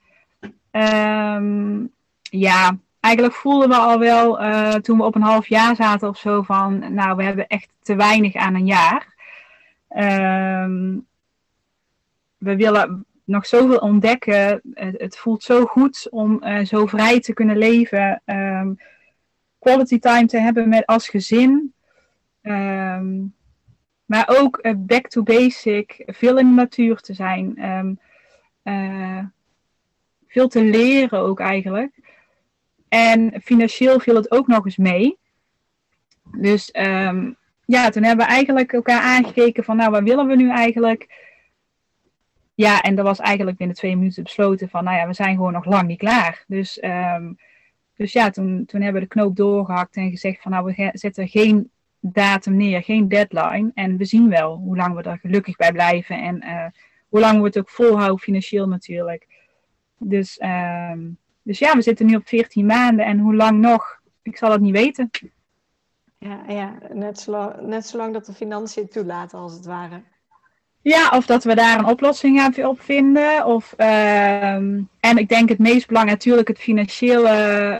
Uh, 0.72 1.84
ja, 2.30 2.78
eigenlijk 3.00 3.34
voelden 3.34 3.68
we 3.68 3.76
al 3.76 3.98
wel 3.98 4.42
uh, 4.42 4.74
toen 4.74 4.98
we 4.98 5.04
op 5.04 5.14
een 5.14 5.22
half 5.22 5.48
jaar 5.48 5.76
zaten 5.76 6.08
of 6.08 6.18
zo 6.18 6.42
van, 6.42 6.94
nou, 6.94 7.16
we 7.16 7.22
hebben 7.22 7.46
echt 7.46 7.68
te 7.82 7.94
weinig 7.94 8.34
aan 8.34 8.54
een 8.54 8.66
jaar. 8.66 9.14
Ehm, 9.88 10.98
we 12.38 12.56
willen 12.56 13.06
nog 13.24 13.46
zoveel 13.46 13.78
ontdekken. 13.78 14.60
Het, 14.74 15.16
voelt 15.16 15.42
zo 15.42 15.64
goed 15.64 16.10
om 16.10 16.40
uh, 16.44 16.64
zo 16.64 16.86
vrij 16.86 17.20
te 17.20 17.32
kunnen 17.32 17.56
leven. 17.56 18.22
Um, 18.24 18.78
quality 19.58 19.98
time 19.98 20.26
te 20.26 20.38
hebben 20.38 20.68
met 20.68 20.86
als 20.86 21.08
gezin. 21.08 21.74
Um, 22.42 23.34
maar 24.04 24.28
ook 24.28 24.58
uh, 24.62 24.72
back 24.76 25.08
to 25.08 25.22
basic. 25.22 26.02
Veel 26.06 26.38
in 26.38 26.46
de 26.46 26.54
natuur 26.54 27.00
te 27.00 27.14
zijn. 27.14 27.58
Veel 30.26 30.48
te 30.48 30.62
leren 30.64 31.18
ook 31.18 31.40
eigenlijk. 31.40 31.99
En 32.90 33.40
financieel 33.42 34.00
viel 34.00 34.14
het 34.14 34.30
ook 34.30 34.46
nog 34.46 34.64
eens 34.64 34.76
mee. 34.76 35.18
Dus 36.36 36.68
ja, 37.64 37.90
toen 37.90 38.02
hebben 38.02 38.26
we 38.26 38.32
eigenlijk 38.32 38.72
elkaar 38.72 39.00
aangekeken 39.00 39.64
van 39.64 39.76
nou, 39.76 39.90
wat 39.90 40.02
willen 40.02 40.26
we 40.26 40.36
nu 40.36 40.50
eigenlijk? 40.50 41.28
Ja, 42.54 42.80
en 42.80 42.94
dat 42.94 43.04
was 43.04 43.18
eigenlijk 43.18 43.56
binnen 43.56 43.76
twee 43.76 43.96
minuten 43.96 44.22
besloten 44.22 44.68
van, 44.68 44.84
nou 44.84 44.96
ja, 44.96 45.06
we 45.06 45.12
zijn 45.12 45.34
gewoon 45.34 45.52
nog 45.52 45.64
lang 45.64 45.86
niet 45.86 45.98
klaar. 45.98 46.44
Dus, 46.46 46.82
um, 46.82 47.38
dus 47.96 48.12
ja, 48.12 48.30
toen, 48.30 48.64
toen 48.66 48.80
hebben 48.80 49.02
we 49.02 49.08
de 49.08 49.14
knoop 49.14 49.36
doorgehakt 49.36 49.96
en 49.96 50.10
gezegd 50.10 50.42
van, 50.42 50.50
nou, 50.50 50.64
we 50.64 50.90
zetten 50.92 51.28
geen 51.28 51.70
datum 52.00 52.56
neer, 52.56 52.82
geen 52.82 53.08
deadline. 53.08 53.70
En 53.74 53.96
we 53.96 54.04
zien 54.04 54.28
wel 54.28 54.56
hoe 54.56 54.76
lang 54.76 54.94
we 54.94 55.02
er 55.02 55.18
gelukkig 55.18 55.56
bij 55.56 55.72
blijven 55.72 56.22
en 56.22 56.44
uh, 56.44 56.66
hoe 57.08 57.20
lang 57.20 57.38
we 57.38 57.44
het 57.44 57.58
ook 57.58 57.70
volhouden, 57.70 58.18
financieel 58.18 58.68
natuurlijk. 58.68 59.26
Dus, 59.98 60.40
um, 60.42 61.18
dus 61.50 61.58
ja, 61.58 61.74
we 61.74 61.82
zitten 61.82 62.06
nu 62.06 62.14
op 62.14 62.28
14 62.28 62.66
maanden 62.66 63.04
en 63.04 63.18
hoe 63.18 63.34
lang 63.34 63.58
nog, 63.58 64.00
ik 64.22 64.36
zal 64.36 64.50
het 64.50 64.60
niet 64.60 64.72
weten. 64.72 65.10
Ja, 66.18 66.40
ja 66.48 66.78
net, 66.92 67.20
zo, 67.20 67.52
net 67.60 67.86
zolang 67.86 68.12
dat 68.12 68.26
de 68.26 68.32
financiën 68.32 68.88
toelaten, 68.88 69.38
als 69.38 69.52
het 69.52 69.66
ware. 69.66 70.02
Ja, 70.80 71.08
of 71.08 71.26
dat 71.26 71.44
we 71.44 71.54
daar 71.54 71.78
een 71.78 71.84
oplossing 71.84 72.66
op 72.66 72.80
vinden. 72.80 73.46
Of, 73.46 73.74
uh, 73.76 74.54
en 74.54 75.16
ik 75.16 75.28
denk 75.28 75.48
het 75.48 75.58
meest 75.58 75.86
belangrijk 75.86 76.18
natuurlijk 76.18 76.48
het 76.48 76.58
financiële. 76.58 77.30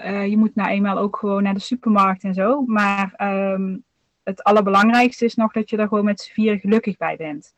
Uh, 0.04 0.26
je 0.26 0.36
moet 0.36 0.54
nou 0.54 0.70
eenmaal 0.70 0.98
ook 0.98 1.16
gewoon 1.16 1.42
naar 1.42 1.54
de 1.54 1.60
supermarkt 1.60 2.24
en 2.24 2.34
zo. 2.34 2.62
Maar 2.66 3.14
um, 3.18 3.84
het 4.22 4.42
allerbelangrijkste 4.42 5.24
is 5.24 5.34
nog 5.34 5.52
dat 5.52 5.70
je 5.70 5.76
er 5.76 5.88
gewoon 5.88 6.04
met 6.04 6.20
z'n 6.20 6.32
vieren 6.32 6.60
gelukkig 6.60 6.96
bij 6.96 7.16
bent. 7.16 7.54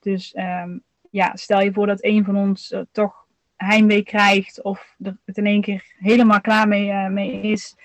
Dus 0.00 0.34
um, 0.36 0.82
ja, 1.10 1.36
stel 1.36 1.60
je 1.60 1.72
voor 1.72 1.86
dat 1.86 2.04
een 2.04 2.24
van 2.24 2.36
ons 2.36 2.70
uh, 2.70 2.80
toch 2.92 3.21
heimwee 3.64 4.02
krijgt 4.02 4.62
of 4.62 4.96
er 5.02 5.18
het 5.24 5.36
in 5.36 5.46
één 5.46 5.60
keer 5.60 5.94
helemaal 5.98 6.40
klaar 6.40 6.68
mee, 6.68 7.08
mee 7.08 7.40
is. 7.40 7.76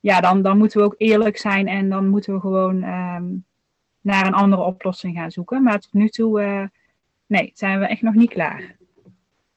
Ja, 0.00 0.20
dan, 0.20 0.42
dan 0.42 0.58
moeten 0.58 0.80
we 0.80 0.86
ook 0.86 0.94
eerlijk 0.98 1.36
zijn 1.36 1.68
en 1.68 1.88
dan 1.88 2.08
moeten 2.08 2.34
we 2.34 2.40
gewoon 2.40 2.82
um, 2.82 3.44
naar 4.00 4.26
een 4.26 4.34
andere 4.34 4.62
oplossing 4.62 5.16
gaan 5.16 5.30
zoeken. 5.30 5.62
Maar 5.62 5.78
tot 5.78 5.92
nu 5.92 6.08
toe, 6.08 6.42
uh, 6.42 6.64
nee, 7.26 7.50
zijn 7.54 7.78
we 7.78 7.86
echt 7.86 8.02
nog 8.02 8.14
niet 8.14 8.30
klaar. 8.30 8.76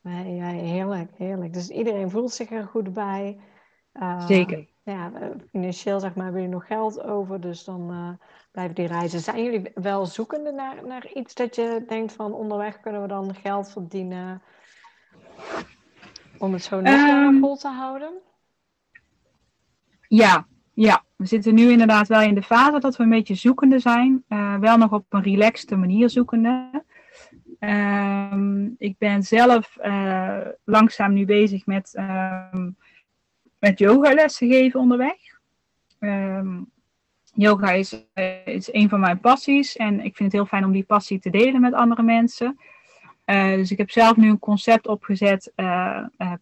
Nee, 0.01 0.41
heerlijk, 0.41 1.11
heerlijk. 1.17 1.53
Dus 1.53 1.69
iedereen 1.69 2.09
voelt 2.09 2.31
zich 2.31 2.51
er 2.51 2.67
goed 2.67 2.93
bij. 2.93 3.37
Uh, 3.93 4.25
Zeker. 4.25 4.67
Ja, 4.83 5.11
financieel 5.51 5.99
zeg 5.99 6.15
maar, 6.15 6.23
hebben 6.23 6.41
jullie 6.41 6.57
nog 6.57 6.67
geld 6.67 7.03
over, 7.03 7.41
dus 7.41 7.63
dan 7.63 7.91
uh, 7.91 8.09
blijven 8.51 8.75
die 8.75 8.87
reizen. 8.87 9.19
Zijn 9.19 9.43
jullie 9.43 9.71
wel 9.73 10.05
zoekende 10.05 10.51
naar, 10.51 10.87
naar 10.87 11.11
iets 11.13 11.33
dat 11.33 11.55
je 11.55 11.83
denkt 11.87 12.13
van 12.13 12.33
onderweg 12.33 12.79
kunnen 12.79 13.01
we 13.01 13.07
dan 13.07 13.35
geld 13.35 13.71
verdienen 13.71 14.41
om 16.37 16.53
het 16.53 16.63
zo 16.63 16.81
nog 16.81 16.93
um, 16.93 17.39
vol 17.39 17.55
te 17.55 17.67
houden? 17.67 18.11
Ja, 20.07 20.47
ja, 20.73 21.03
we 21.15 21.25
zitten 21.25 21.53
nu 21.53 21.71
inderdaad 21.71 22.07
wel 22.07 22.21
in 22.21 22.35
de 22.35 22.43
fase 22.43 22.79
dat 22.79 22.95
we 22.95 23.03
een 23.03 23.09
beetje 23.09 23.35
zoekende 23.35 23.79
zijn. 23.79 24.23
Uh, 24.29 24.57
wel 24.57 24.77
nog 24.77 24.91
op 24.91 25.05
een 25.09 25.23
relaxte 25.23 25.75
manier 25.75 26.09
zoekende. 26.09 26.83
Um, 27.59 28.75
ik 28.77 28.97
ben 28.97 29.23
zelf 29.23 29.77
uh, 29.83 30.37
langzaam 30.63 31.13
nu 31.13 31.25
bezig 31.25 31.65
met, 31.65 31.97
um, 32.53 32.77
met 33.59 33.79
yogalessen 33.79 34.47
geven 34.47 34.79
onderweg. 34.79 35.17
Um, 35.99 36.71
yoga 37.33 37.71
is, 37.71 38.05
uh, 38.13 38.47
is 38.47 38.73
een 38.73 38.89
van 38.89 38.99
mijn 38.99 39.19
passies 39.19 39.75
en 39.75 39.93
ik 39.93 40.15
vind 40.15 40.31
het 40.31 40.31
heel 40.31 40.45
fijn 40.45 40.65
om 40.65 40.71
die 40.71 40.83
passie 40.83 41.19
te 41.19 41.29
delen 41.29 41.61
met 41.61 41.73
andere 41.73 42.03
mensen. 42.03 42.59
Uh, 43.25 43.55
dus 43.55 43.71
ik 43.71 43.77
heb 43.77 43.91
zelf 43.91 44.15
nu 44.15 44.29
een 44.29 44.39
concept 44.39 44.87
opgezet, 44.87 45.51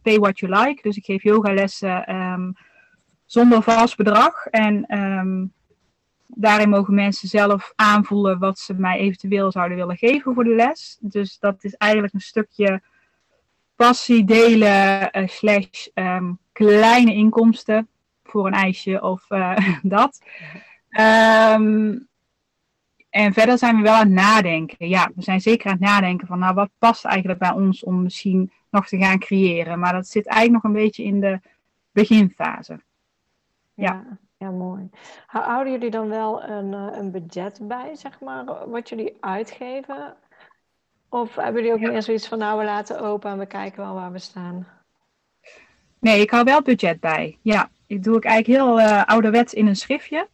Pay 0.02 0.18
What 0.18 0.40
You 0.40 0.60
Like. 0.60 0.82
Dus 0.82 0.98
ik 0.98 1.06
geef 1.06 1.24
yogalessen 1.24 2.16
um, 2.16 2.54
zonder 3.26 3.62
vast 3.62 3.98
bedrag. 3.98 4.46
En 4.46 4.98
um, 4.98 5.54
daarin 6.28 6.70
mogen 6.70 6.94
mensen 6.94 7.28
zelf 7.28 7.74
aanvoelen 7.76 8.40
wat 8.40 8.60
ze 8.60 8.74
mij 8.74 8.98
eventueel 8.98 9.52
zouden 9.52 9.78
willen 9.78 9.98
geven 9.98 10.34
voor 10.34 10.44
de 10.44 10.56
les. 10.56 10.98
Dus 11.00 11.40
dat 11.40 11.64
is 11.64 11.74
eigenlijk 11.74 12.14
een 12.14 12.22
stukje 12.22 12.82
passie 13.76 14.24
delen 14.24 15.10
uh, 15.12 15.28
slash 15.28 15.88
um, 15.94 16.40
kleine 16.52 17.14
inkomsten 17.14 17.88
voor 18.24 18.48
een 18.48 18.54
ijsje 18.54 19.02
of 19.02 19.26
uh, 19.30 19.58
dat. 19.84 20.22
Um, 20.90 22.08
en 23.14 23.34
verder 23.34 23.58
zijn 23.58 23.76
we 23.76 23.82
wel 23.82 23.94
aan 23.94 24.00
het 24.00 24.10
nadenken. 24.10 24.88
Ja, 24.88 25.12
we 25.16 25.22
zijn 25.22 25.42
zeker 25.42 25.66
aan 25.66 25.72
het 25.72 25.82
nadenken 25.82 26.28
van 26.28 26.40
nou 26.40 26.54
wat 26.54 26.70
past 26.78 27.06
eigenlijk 27.06 27.40
bij 27.40 27.52
ons 27.52 27.84
om 27.84 28.04
misschien 28.04 28.52
nog 28.70 28.88
te 28.88 28.98
gaan 28.98 29.20
creëren. 29.20 29.80
Maar 29.80 29.94
dat 29.94 30.08
zit 30.08 30.26
eigenlijk 30.26 30.64
nog 30.64 30.74
een 30.74 30.82
beetje 30.82 31.04
in 31.04 31.20
de 31.20 31.40
beginfase. 31.92 32.80
Ja. 33.74 34.04
ja, 34.38 34.50
mooi. 34.50 34.90
Houden 35.26 35.74
jullie 35.74 35.90
dan 35.90 36.10
wel 36.10 36.44
een, 36.44 36.74
een 36.74 37.12
budget 37.12 37.60
bij, 37.62 37.96
zeg 37.96 38.20
maar, 38.20 38.70
wat 38.70 38.90
jullie 38.90 39.18
uitgeven? 39.20 40.16
Of 41.10 41.36
hebben 41.36 41.62
jullie 41.62 41.78
ook 41.78 41.84
ja. 41.84 41.92
meer 41.92 42.02
zoiets 42.02 42.28
van, 42.28 42.38
nou, 42.38 42.60
we 42.60 42.66
laten 42.66 43.00
open 43.00 43.32
en 43.32 43.38
we 43.38 43.46
kijken 43.46 43.84
wel 43.84 43.94
waar 43.94 44.12
we 44.12 44.20
staan? 44.20 44.68
Nee, 46.00 46.22
ik 46.22 46.30
hou 46.30 46.44
wel 46.44 46.62
budget 46.62 47.00
bij. 47.00 47.38
Ja, 47.42 47.70
ik 47.88 48.04
doe 48.04 48.18
ik 48.18 48.26
eigenlijk 48.26 48.60
heel 48.60 48.80
uh, 48.80 49.04
ouderwets 49.04 49.54
in 49.54 49.68
een 49.68 49.76
schriftje. 49.76 50.28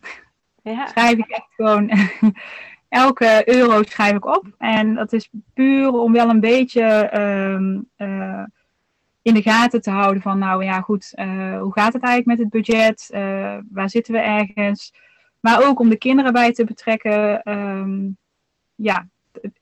Ja. 0.63 0.87
Schrijf 0.87 1.17
ik 1.17 1.29
echt 1.29 1.53
gewoon 1.55 1.91
elke 2.89 3.41
euro 3.45 3.83
schrijf 3.83 4.15
ik 4.15 4.25
op. 4.25 4.45
En 4.57 4.95
dat 4.95 5.13
is 5.13 5.29
puur 5.53 5.91
om 5.91 6.11
wel 6.11 6.29
een 6.29 6.39
beetje 6.39 7.19
um, 7.19 7.89
uh, 7.97 8.43
in 9.21 9.33
de 9.33 9.41
gaten 9.41 9.81
te 9.81 9.91
houden 9.91 10.21
van, 10.21 10.39
nou 10.39 10.63
ja, 10.63 10.81
goed, 10.81 11.13
uh, 11.15 11.59
hoe 11.59 11.73
gaat 11.73 11.93
het 11.93 12.03
eigenlijk 12.03 12.25
met 12.25 12.37
het 12.37 12.49
budget? 12.49 13.09
Uh, 13.13 13.57
waar 13.71 13.89
zitten 13.89 14.13
we 14.13 14.19
ergens? 14.19 14.93
Maar 15.39 15.67
ook 15.67 15.79
om 15.79 15.89
de 15.89 15.97
kinderen 15.97 16.33
bij 16.33 16.53
te 16.53 16.63
betrekken. 16.63 17.51
Um, 17.51 18.17
ja, 18.75 19.07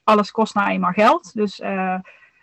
alles 0.03 0.32
kost 0.32 0.55
nou 0.55 0.69
eenmaal 0.69 0.91
geld. 0.91 1.34
Dus 1.34 1.59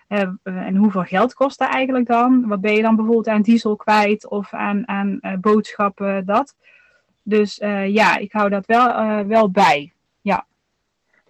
en 0.07 0.77
hoeveel 0.77 1.03
geld 1.03 1.35
kost 1.35 1.59
dat 1.59 1.69
eigenlijk 1.69 2.07
dan? 2.07 2.47
Wat 2.47 2.61
ben 2.61 2.73
je 2.73 2.83
dan 2.83 2.97
bijvoorbeeld 2.97 3.29
aan 3.29 3.43
diesel 3.43 3.77
kwijt 3.77 4.29
of 4.29 4.53
aan, 4.53 4.89
aan 4.89 5.21
boodschappen, 5.41 6.27
dat? 6.27 6.57
Dus 7.23 7.57
ja, 7.87 8.17
ik 8.17 8.33
hou 8.33 8.49
dat 8.49 8.67
wel, 8.67 9.27
wel 9.27 9.51
bij. 9.51 9.93
Ja. 10.21 10.47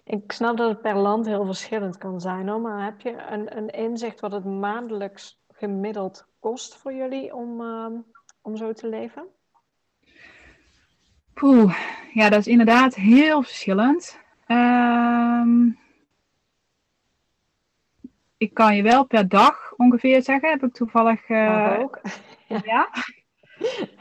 Ik 0.05 0.31
snap 0.31 0.57
dat 0.57 0.69
het 0.69 0.81
per 0.81 0.95
land 0.95 1.25
heel 1.25 1.45
verschillend 1.45 1.97
kan 1.97 2.21
zijn, 2.21 2.47
hoor. 2.47 2.61
maar 2.61 2.85
heb 2.85 3.01
je 3.01 3.17
een, 3.29 3.57
een 3.57 3.69
inzicht 3.69 4.19
wat 4.19 4.31
het 4.31 4.45
maandelijks 4.45 5.41
gemiddeld 5.51 6.27
kost 6.39 6.77
voor 6.77 6.93
jullie 6.93 7.35
om, 7.35 7.61
om 8.41 8.57
zo 8.57 8.73
te 8.73 8.89
leven? 8.89 9.27
Poeh, 11.33 11.77
ja, 12.13 12.29
dat 12.29 12.39
is 12.39 12.47
inderdaad 12.47 12.95
heel 12.95 13.41
verschillend. 13.41 14.19
Ehm, 14.45 15.67
ik 18.37 18.53
kan 18.53 18.75
je 18.75 18.83
wel 18.83 19.05
per 19.05 19.27
dag 19.27 19.73
ongeveer 19.77 20.23
zeggen, 20.23 20.49
heb 20.49 20.63
ik 20.63 20.73
toevallig. 20.73 21.29
Uh, 21.29 21.77
ook. 21.79 22.01
ja. 22.47 22.89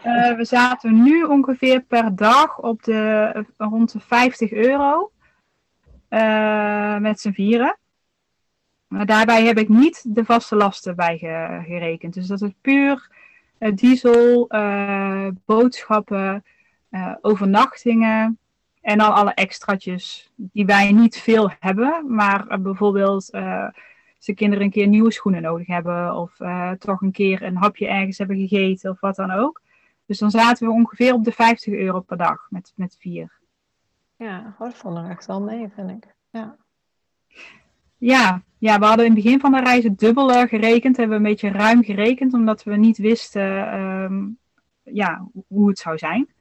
Uh, 0.05 0.37
we 0.37 0.45
zaten 0.45 1.03
nu 1.03 1.23
ongeveer 1.23 1.81
per 1.81 2.17
dag 2.17 2.59
op 2.59 2.83
de 2.83 3.47
rond 3.57 3.93
de 3.93 4.01
50 4.01 4.53
euro 4.53 5.13
uh, 6.15 6.99
met 6.99 7.21
z'n 7.21 7.33
vieren. 7.33 7.79
Maar 8.89 9.07
daarbij 9.07 9.45
heb 9.45 9.59
ik 9.59 9.69
niet 9.69 10.15
de 10.15 10.25
vaste 10.25 10.57
lasten 10.57 10.97
bij 10.97 11.19
gerekend. 11.67 12.15
Dus 12.15 12.27
dat 12.27 12.43
is 12.43 12.51
puur 12.61 13.09
diesel, 13.75 14.51
boodschappen, 15.45 16.45
overnachtingen. 17.21 18.39
En 18.81 18.99
dan 18.99 19.15
alle 19.15 19.35
extraatjes 19.35 20.33
die 20.37 20.67
wij 20.67 20.93
niet 20.93 21.19
veel 21.19 21.51
hebben, 21.61 22.05
maar 22.15 22.61
bijvoorbeeld 22.61 23.33
als 23.33 24.27
de 24.27 24.35
kinderen 24.35 24.65
een 24.65 24.71
keer 24.71 24.87
nieuwe 24.87 25.13
schoenen 25.13 25.43
nodig 25.43 25.67
hebben 25.67 26.15
of 26.15 26.37
toch 26.79 27.01
een 27.01 27.13
keer 27.13 27.43
een 27.43 27.57
hapje 27.57 27.89
ergens 27.89 28.19
hebben 28.19 28.49
gegeten 28.49 28.91
of 28.91 29.01
wat 29.01 29.17
dan 29.17 29.31
ook. 29.31 29.63
Dus 30.07 30.19
dan 30.19 30.31
zaten 30.31 30.67
we 30.67 30.73
ongeveer 30.73 31.13
op 31.13 31.25
de 31.25 31.33
50 31.33 31.75
euro 31.75 32.01
per 32.01 32.17
dag 32.17 32.47
met, 32.51 32.73
met 32.77 32.97
vier. 32.99 33.43
Ja, 34.25 34.55
dat 34.59 34.75
vond 34.75 34.97
er 34.97 35.11
echt 35.11 35.27
wel 35.27 35.43
mee, 35.43 35.69
vind 35.75 35.91
ik. 35.91 36.15
Ja. 36.31 36.57
Ja, 37.97 38.43
ja, 38.59 38.79
we 38.79 38.85
hadden 38.85 39.07
in 39.07 39.13
het 39.15 39.23
begin 39.23 39.41
van 39.41 39.53
de 39.53 39.61
reis 39.61 39.85
het 39.85 39.99
dubbele 39.99 40.49
gerekend. 40.49 40.97
Hebben 40.97 41.17
we 41.21 41.25
een 41.25 41.31
beetje 41.31 41.51
ruim 41.51 41.85
gerekend, 41.85 42.33
omdat 42.33 42.63
we 42.63 42.77
niet 42.77 42.99
wisten 42.99 43.81
um, 43.81 44.39
ja, 44.83 45.29
hoe 45.49 45.69
het 45.69 45.79
zou 45.79 45.99
zijn. 45.99 46.35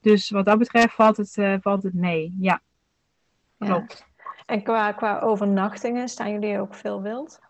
Dus 0.00 0.30
wat 0.30 0.44
dat 0.44 0.58
betreft 0.58 0.94
valt 0.94 1.16
het, 1.16 1.36
uh, 1.36 1.54
valt 1.60 1.82
het 1.82 1.94
mee. 1.94 2.34
Ja, 2.38 2.60
klopt. 3.58 4.06
En 4.46 4.62
qua, 4.62 4.92
qua 4.92 5.20
overnachtingen, 5.20 6.08
staan 6.08 6.32
jullie 6.32 6.60
ook 6.60 6.74
veel 6.74 7.02
wild? 7.02 7.40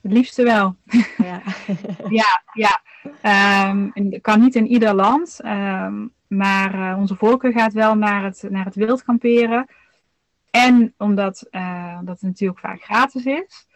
Het 0.00 0.12
liefste 0.12 0.42
wel. 0.42 0.76
Ja, 1.16 1.42
ja. 2.20 2.42
ja. 2.52 2.80
Um, 3.70 4.20
kan 4.20 4.40
niet 4.40 4.54
in 4.54 4.66
ieder 4.66 4.94
land. 4.94 5.40
Um, 5.44 6.14
maar 6.28 6.74
uh, 6.74 6.98
onze 6.98 7.16
voorkeur 7.16 7.52
gaat 7.52 7.72
wel 7.72 7.94
naar 7.94 8.24
het, 8.24 8.44
naar 8.50 8.64
het 8.64 8.74
wild 8.74 9.04
kamperen. 9.04 9.66
En 10.50 10.94
omdat 10.98 11.46
uh, 11.50 11.98
dat 12.02 12.22
natuurlijk 12.22 12.60
vaak 12.60 12.82
gratis 12.82 13.24
is. 13.24 13.66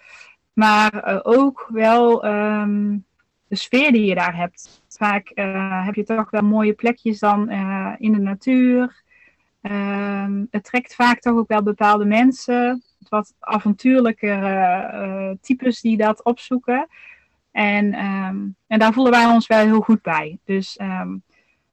Maar 0.52 1.08
uh, 1.08 1.18
ook 1.22 1.68
wel 1.72 2.26
um, 2.26 3.04
de 3.48 3.56
sfeer 3.56 3.92
die 3.92 4.04
je 4.04 4.14
daar 4.14 4.36
hebt. 4.36 4.82
Vaak 4.88 5.32
heb 5.84 5.94
je 5.94 6.04
toch 6.04 6.30
wel 6.30 6.42
mooie 6.42 6.72
plekjes 6.72 7.18
dan 7.18 7.50
in 7.98 8.12
de 8.12 8.20
natuur. 8.20 9.02
Uh, 9.62 10.26
het 10.50 10.64
trekt 10.64 10.94
vaak 10.94 11.20
toch 11.20 11.36
ook 11.36 11.48
wel 11.48 11.62
bepaalde 11.62 12.04
mensen, 12.04 12.82
wat 13.08 13.34
avontuurlijkere 13.38 15.38
types 15.40 15.80
die 15.80 15.96
dat 15.96 16.24
opzoeken. 16.24 16.88
En, 17.52 18.04
um, 18.04 18.56
en 18.66 18.78
daar 18.78 18.92
voelen 18.92 19.12
wij 19.12 19.26
ons 19.26 19.46
wel 19.46 19.64
heel 19.64 19.80
goed 19.80 20.02
bij. 20.02 20.38
Dus, 20.44 20.78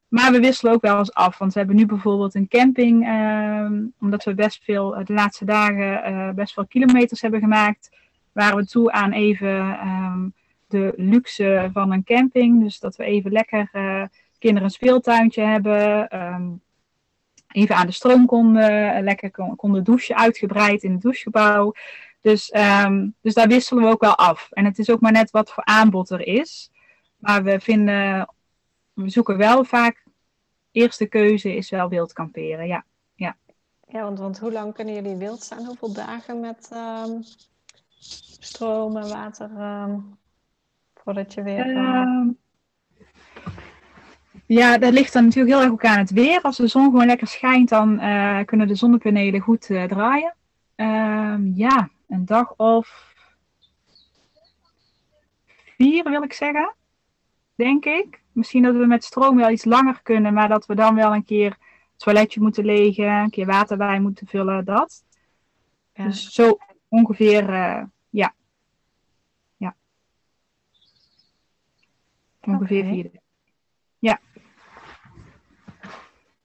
maar 0.08 0.32
we 0.32 0.40
wisselen 0.40 0.74
ook 0.74 0.82
wel 0.82 0.98
eens 0.98 1.14
af. 1.14 1.38
Want 1.38 1.54
we 1.54 1.60
hebben 1.60 1.78
nu 1.78 1.86
bijvoorbeeld 1.86 2.36
een 2.36 2.48
camping, 2.48 3.08
um, 3.08 3.94
omdat 4.00 4.24
we 4.24 4.34
best 4.34 4.64
veel 4.64 5.04
de 5.04 5.14
laatste 5.14 5.46
dagen 5.46 6.12
uh, 6.12 6.30
best 6.30 6.54
veel 6.54 6.68
kilometers 6.68 7.22
hebben 7.22 7.40
gemaakt. 7.40 7.96
Waren 8.32 8.58
we 8.58 8.66
toe 8.66 8.92
aan 8.92 9.12
even 9.12 10.34
de 10.68 10.94
luxe 10.96 11.70
van 11.74 11.92
een 11.92 12.04
camping. 12.04 12.64
Dus 12.64 12.80
dat 12.80 12.96
we 12.96 13.04
even 13.04 13.32
lekker 13.32 13.70
uh, 13.74 14.04
kinderen 14.40 14.68
een 14.68 14.74
speeltuintje 14.74 15.42
hebben. 15.42 16.16
Um, 16.24 16.62
even 17.52 17.76
aan 17.76 17.86
de 17.86 17.92
stroom 17.92 18.26
konden, 18.26 19.04
lekker 19.04 19.32
konden 19.56 19.84
douchen, 19.84 20.16
uitgebreid 20.16 20.84
in 20.84 20.92
het 20.92 21.02
douchegebouw. 21.02 21.74
Dus, 22.22 22.54
dus 23.22 23.34
daar 23.34 23.48
wisselen 23.48 23.84
we 23.84 23.90
ook 23.90 24.02
wel 24.02 24.16
af. 24.16 24.48
En 24.52 24.66
het 24.66 24.80
is 24.80 24.90
ook 24.90 25.02
maar 25.02 25.12
net 25.12 25.32
wat 25.32 25.52
voor 25.52 25.64
aanbod 25.64 26.10
er 26.10 26.28
is. 26.28 26.72
Maar 27.18 27.44
we 27.44 27.60
vinden, 27.60 28.30
we 29.04 29.10
zoeken 29.10 29.38
wel 29.38 29.64
vaak, 29.64 30.04
eerste 30.72 31.06
keuze 31.06 31.56
is 31.56 31.70
wel 31.70 31.90
wild 31.90 32.14
kamperen, 32.14 32.68
ja. 32.68 32.86
Ja, 33.16 33.36
ja 33.88 34.02
want, 34.02 34.20
want 34.20 34.40
hoe 34.40 34.52
lang 34.52 34.74
kunnen 34.74 34.94
jullie 34.94 35.16
wild 35.16 35.42
staan? 35.42 35.66
Hoeveel 35.66 35.94
dagen 35.94 36.40
met 36.40 36.70
um, 36.74 37.24
stroom 38.40 38.98
en 38.98 39.08
water? 39.10 39.50
Voordat 40.94 41.34
je 41.34 41.44
weer. 41.44 41.68
Uh... 41.68 42.28
Ja, 44.46 44.78
dat 44.78 44.94
ligt 44.94 45.14
dan 45.14 45.24
natuurlijk 45.24 45.54
heel 45.54 45.64
erg 45.64 45.72
ook 45.72 45.86
aan 45.86 45.98
het 45.98 46.12
weer. 46.12 46.42
Als 46.42 46.58
de 46.58 46.68
zon 46.68 46.84
gewoon 46.84 47.06
lekker 47.06 47.28
schijnt, 47.28 47.70
dan 47.70 48.04
uh, 48.04 48.44
kunnen 48.46 48.68
de 48.68 48.76
zonnepanelen 48.76 49.42
goed 49.42 49.70
uh, 49.70 49.84
draaien. 49.84 50.36
Ehm, 50.76 51.52
ja, 51.56 51.90
een 52.08 52.26
dag 52.26 52.54
of 52.56 53.14
vier 55.78 56.10
wil 56.10 56.24
ik 56.24 56.34
zeggen, 56.34 56.76
denk 57.58 57.86
ik. 57.86 58.22
Misschien 58.32 58.64
dat 58.64 58.76
we 58.76 58.86
met 58.86 59.04
stroom 59.04 59.36
wel 59.38 59.50
iets 59.50 59.66
langer 59.66 60.00
kunnen, 60.04 60.34
maar 60.34 60.50
dat 60.50 60.66
we 60.66 60.76
dan 60.76 60.96
wel 60.96 61.14
een 61.14 61.26
keer 61.26 61.50
het 61.50 61.60
toiletje 61.98 62.42
moeten 62.42 62.66
legen, 62.66 63.10
een 63.10 63.30
keer 63.30 63.46
water 63.46 63.78
bij 63.78 64.00
moeten 64.00 64.28
vullen, 64.28 64.66
dat. 64.66 65.04
Ja. 65.94 66.04
Dus 66.04 66.34
zo 66.34 66.58
ongeveer, 66.88 67.50
uh, 67.50 67.84
ja, 68.10 68.34
Ongeveer 72.48 72.84
okay. 72.84 72.94
vier. 72.94 73.12
Ja. 74.00 74.20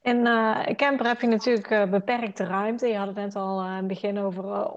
In 0.02 0.16
uh, 0.16 0.64
camper 0.76 1.06
heb 1.06 1.20
je 1.20 1.26
natuurlijk 1.26 1.70
uh, 1.70 1.84
beperkte 1.84 2.44
ruimte. 2.44 2.86
Je 2.86 2.96
had 2.96 3.06
het 3.06 3.16
net 3.16 3.36
al 3.36 3.64
in 3.64 3.70
het 3.70 3.86
begin 3.86 4.18
over 4.18 4.70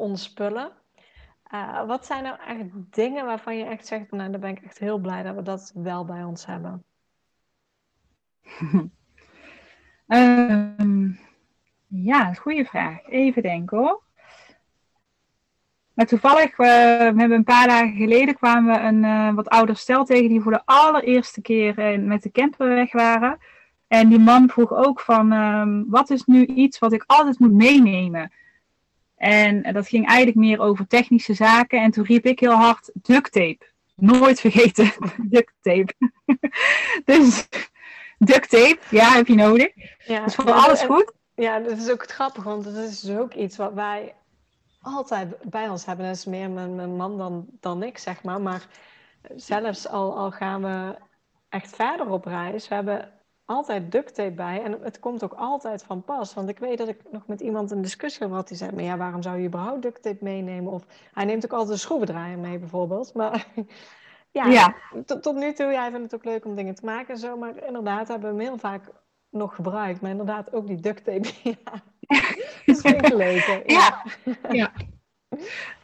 spullen. 1.45 1.87
wat 1.87 2.05
zijn 2.05 2.23
nou 2.23 2.37
echt 2.47 2.93
dingen 2.95 3.25
waarvan 3.25 3.57
je 3.57 3.65
echt 3.65 3.87
zegt, 3.87 4.11
nou, 4.11 4.31
daar 4.31 4.39
ben 4.39 4.49
ik 4.49 4.63
echt 4.63 4.77
heel 4.77 4.97
blij 4.97 5.23
dat 5.23 5.35
we 5.35 5.41
dat 5.41 5.71
wel 5.75 6.05
bij 6.05 6.23
ons 6.23 6.45
hebben? 6.45 6.83
um, 10.07 11.19
ja, 12.11 12.33
goede 12.33 12.65
vraag. 12.65 13.07
Even 13.07 13.41
denken 13.41 13.77
hoor. 13.77 14.03
Maar 15.95 16.05
toevallig, 16.05 16.57
we 16.57 16.65
hebben 16.65 17.31
een 17.31 17.43
paar 17.43 17.67
dagen 17.67 17.95
geleden 17.95 18.35
kwamen 18.35 18.73
we 18.73 18.79
een 18.79 19.03
uh, 19.03 19.33
wat 19.33 19.49
ouder 19.49 19.75
stel 19.75 20.05
tegen 20.05 20.29
die 20.29 20.41
voor 20.41 20.51
de 20.51 20.65
allereerste 20.65 21.41
keer 21.41 21.79
uh, 21.79 22.07
met 22.07 22.23
de 22.23 22.31
camper 22.31 22.67
weg 22.67 22.91
waren. 22.91 23.37
En 23.87 24.09
die 24.09 24.19
man 24.19 24.49
vroeg 24.49 24.73
ook 24.73 24.99
van, 24.99 25.31
um, 25.31 25.85
wat 25.89 26.09
is 26.09 26.25
nu 26.25 26.45
iets 26.45 26.79
wat 26.79 26.93
ik 26.93 27.03
altijd 27.07 27.39
moet 27.39 27.53
meenemen? 27.53 28.31
En 29.25 29.73
dat 29.73 29.87
ging 29.87 30.07
eigenlijk 30.07 30.37
meer 30.37 30.59
over 30.59 30.87
technische 30.87 31.33
zaken. 31.33 31.81
En 31.81 31.91
toen 31.91 32.05
riep 32.05 32.25
ik 32.25 32.39
heel 32.39 32.51
hard, 32.51 32.91
duct 32.93 33.31
tape. 33.31 33.65
Nooit 33.95 34.39
vergeten, 34.39 34.91
duct 35.35 35.53
tape. 35.61 35.93
dus 37.05 37.47
duct 38.17 38.49
tape, 38.49 38.77
ja, 38.89 39.11
heb 39.11 39.27
je 39.27 39.35
nodig. 39.35 39.71
Ja, 40.05 40.23
dus 40.23 40.35
voor 40.35 40.51
alles 40.51 40.81
goed. 40.81 41.13
Ja, 41.35 41.59
dat 41.59 41.77
is 41.77 41.91
ook 41.91 42.01
het 42.01 42.11
grappige, 42.11 42.47
want 42.47 42.63
dat 42.63 42.75
is 42.75 42.99
dus 42.99 43.17
ook 43.17 43.33
iets 43.33 43.57
wat 43.57 43.73
wij 43.73 44.15
altijd 44.81 45.35
bij 45.49 45.69
ons 45.69 45.85
hebben. 45.85 46.05
Dat 46.05 46.15
is 46.15 46.25
meer 46.25 46.49
mijn, 46.49 46.75
mijn 46.75 46.95
man 46.95 47.17
dan, 47.17 47.45
dan 47.59 47.83
ik, 47.83 47.97
zeg 47.97 48.23
maar. 48.23 48.41
Maar 48.41 48.67
zelfs 49.35 49.87
al, 49.87 50.17
al 50.17 50.31
gaan 50.31 50.61
we 50.61 50.95
echt 51.49 51.75
verder 51.75 52.09
op 52.09 52.25
reis, 52.25 52.67
we 52.67 52.75
hebben 52.75 53.11
altijd 53.45 53.91
duct 53.91 54.15
tape 54.15 54.31
bij. 54.31 54.63
En 54.63 54.77
het 54.81 54.99
komt 54.99 55.23
ook 55.23 55.33
altijd 55.33 55.83
van 55.83 56.03
pas. 56.03 56.33
Want 56.33 56.49
ik 56.49 56.59
weet 56.59 56.77
dat 56.77 56.87
ik 56.87 56.99
nog 57.11 57.27
met 57.27 57.39
iemand 57.39 57.71
een 57.71 57.81
discussie 57.81 58.21
heb 58.21 58.29
gehad. 58.29 58.47
Die 58.47 58.57
zei, 58.57 58.71
maar 58.71 58.83
ja, 58.83 58.97
waarom 58.97 59.21
zou 59.21 59.37
je 59.37 59.47
überhaupt 59.47 59.81
duct 59.81 60.01
tape 60.01 60.23
meenemen? 60.23 60.71
Of 60.71 60.85
hij 61.13 61.25
neemt 61.25 61.45
ook 61.45 61.51
altijd 61.51 61.71
een 61.71 61.79
schroevendraaier 61.79 62.39
mee 62.39 62.59
bijvoorbeeld. 62.59 63.13
Maar 63.13 63.47
ja, 64.31 64.45
ja. 64.45 64.75
Tot, 65.05 65.23
tot 65.23 65.35
nu 65.35 65.53
toe, 65.53 65.71
jij 65.71 65.91
vindt 65.91 66.11
het 66.11 66.15
ook 66.15 66.25
leuk 66.25 66.45
om 66.45 66.55
dingen 66.55 66.75
te 66.75 66.85
maken 66.85 67.13
en 67.13 67.19
zo. 67.19 67.37
Maar 67.37 67.65
inderdaad 67.65 68.07
hebben 68.07 68.29
we 68.29 68.35
hem 68.35 68.45
heel 68.45 68.57
vaak 68.59 68.91
nog 69.29 69.55
gebruikt. 69.55 70.01
Maar 70.01 70.11
inderdaad 70.11 70.53
ook 70.53 70.67
die 70.67 70.79
duct 70.79 71.03
tape. 71.03 71.29
ja. 71.43 71.81
Dat 72.65 72.81
vind 72.81 73.05
ik 73.05 73.13
leuk. 73.13 73.63
Ja. 73.65 74.03
ja. 74.51 74.71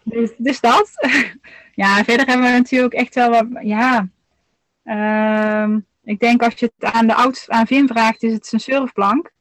Dus, 0.04 0.34
dus 0.38 0.60
dat. 0.60 0.90
Ja, 1.74 2.04
verder 2.04 2.28
hebben 2.28 2.46
we 2.46 2.58
natuurlijk 2.58 2.94
echt 2.94 3.16
wel 3.16 3.30
wat. 3.30 3.46
Ja. 3.62 4.08
Uh, 4.84 5.78
ik 6.04 6.20
denk 6.20 6.44
als 6.44 6.54
je 6.54 6.72
het 6.76 6.94
aan 6.94 7.08
de 7.08 7.16
oudste 7.16 7.52
aan 7.52 7.68
Vin 7.68 7.88
vraagt, 7.88 8.24
is 8.24 8.34
het 8.34 8.46
zijn 8.46 8.62
surfplank. 8.62 9.32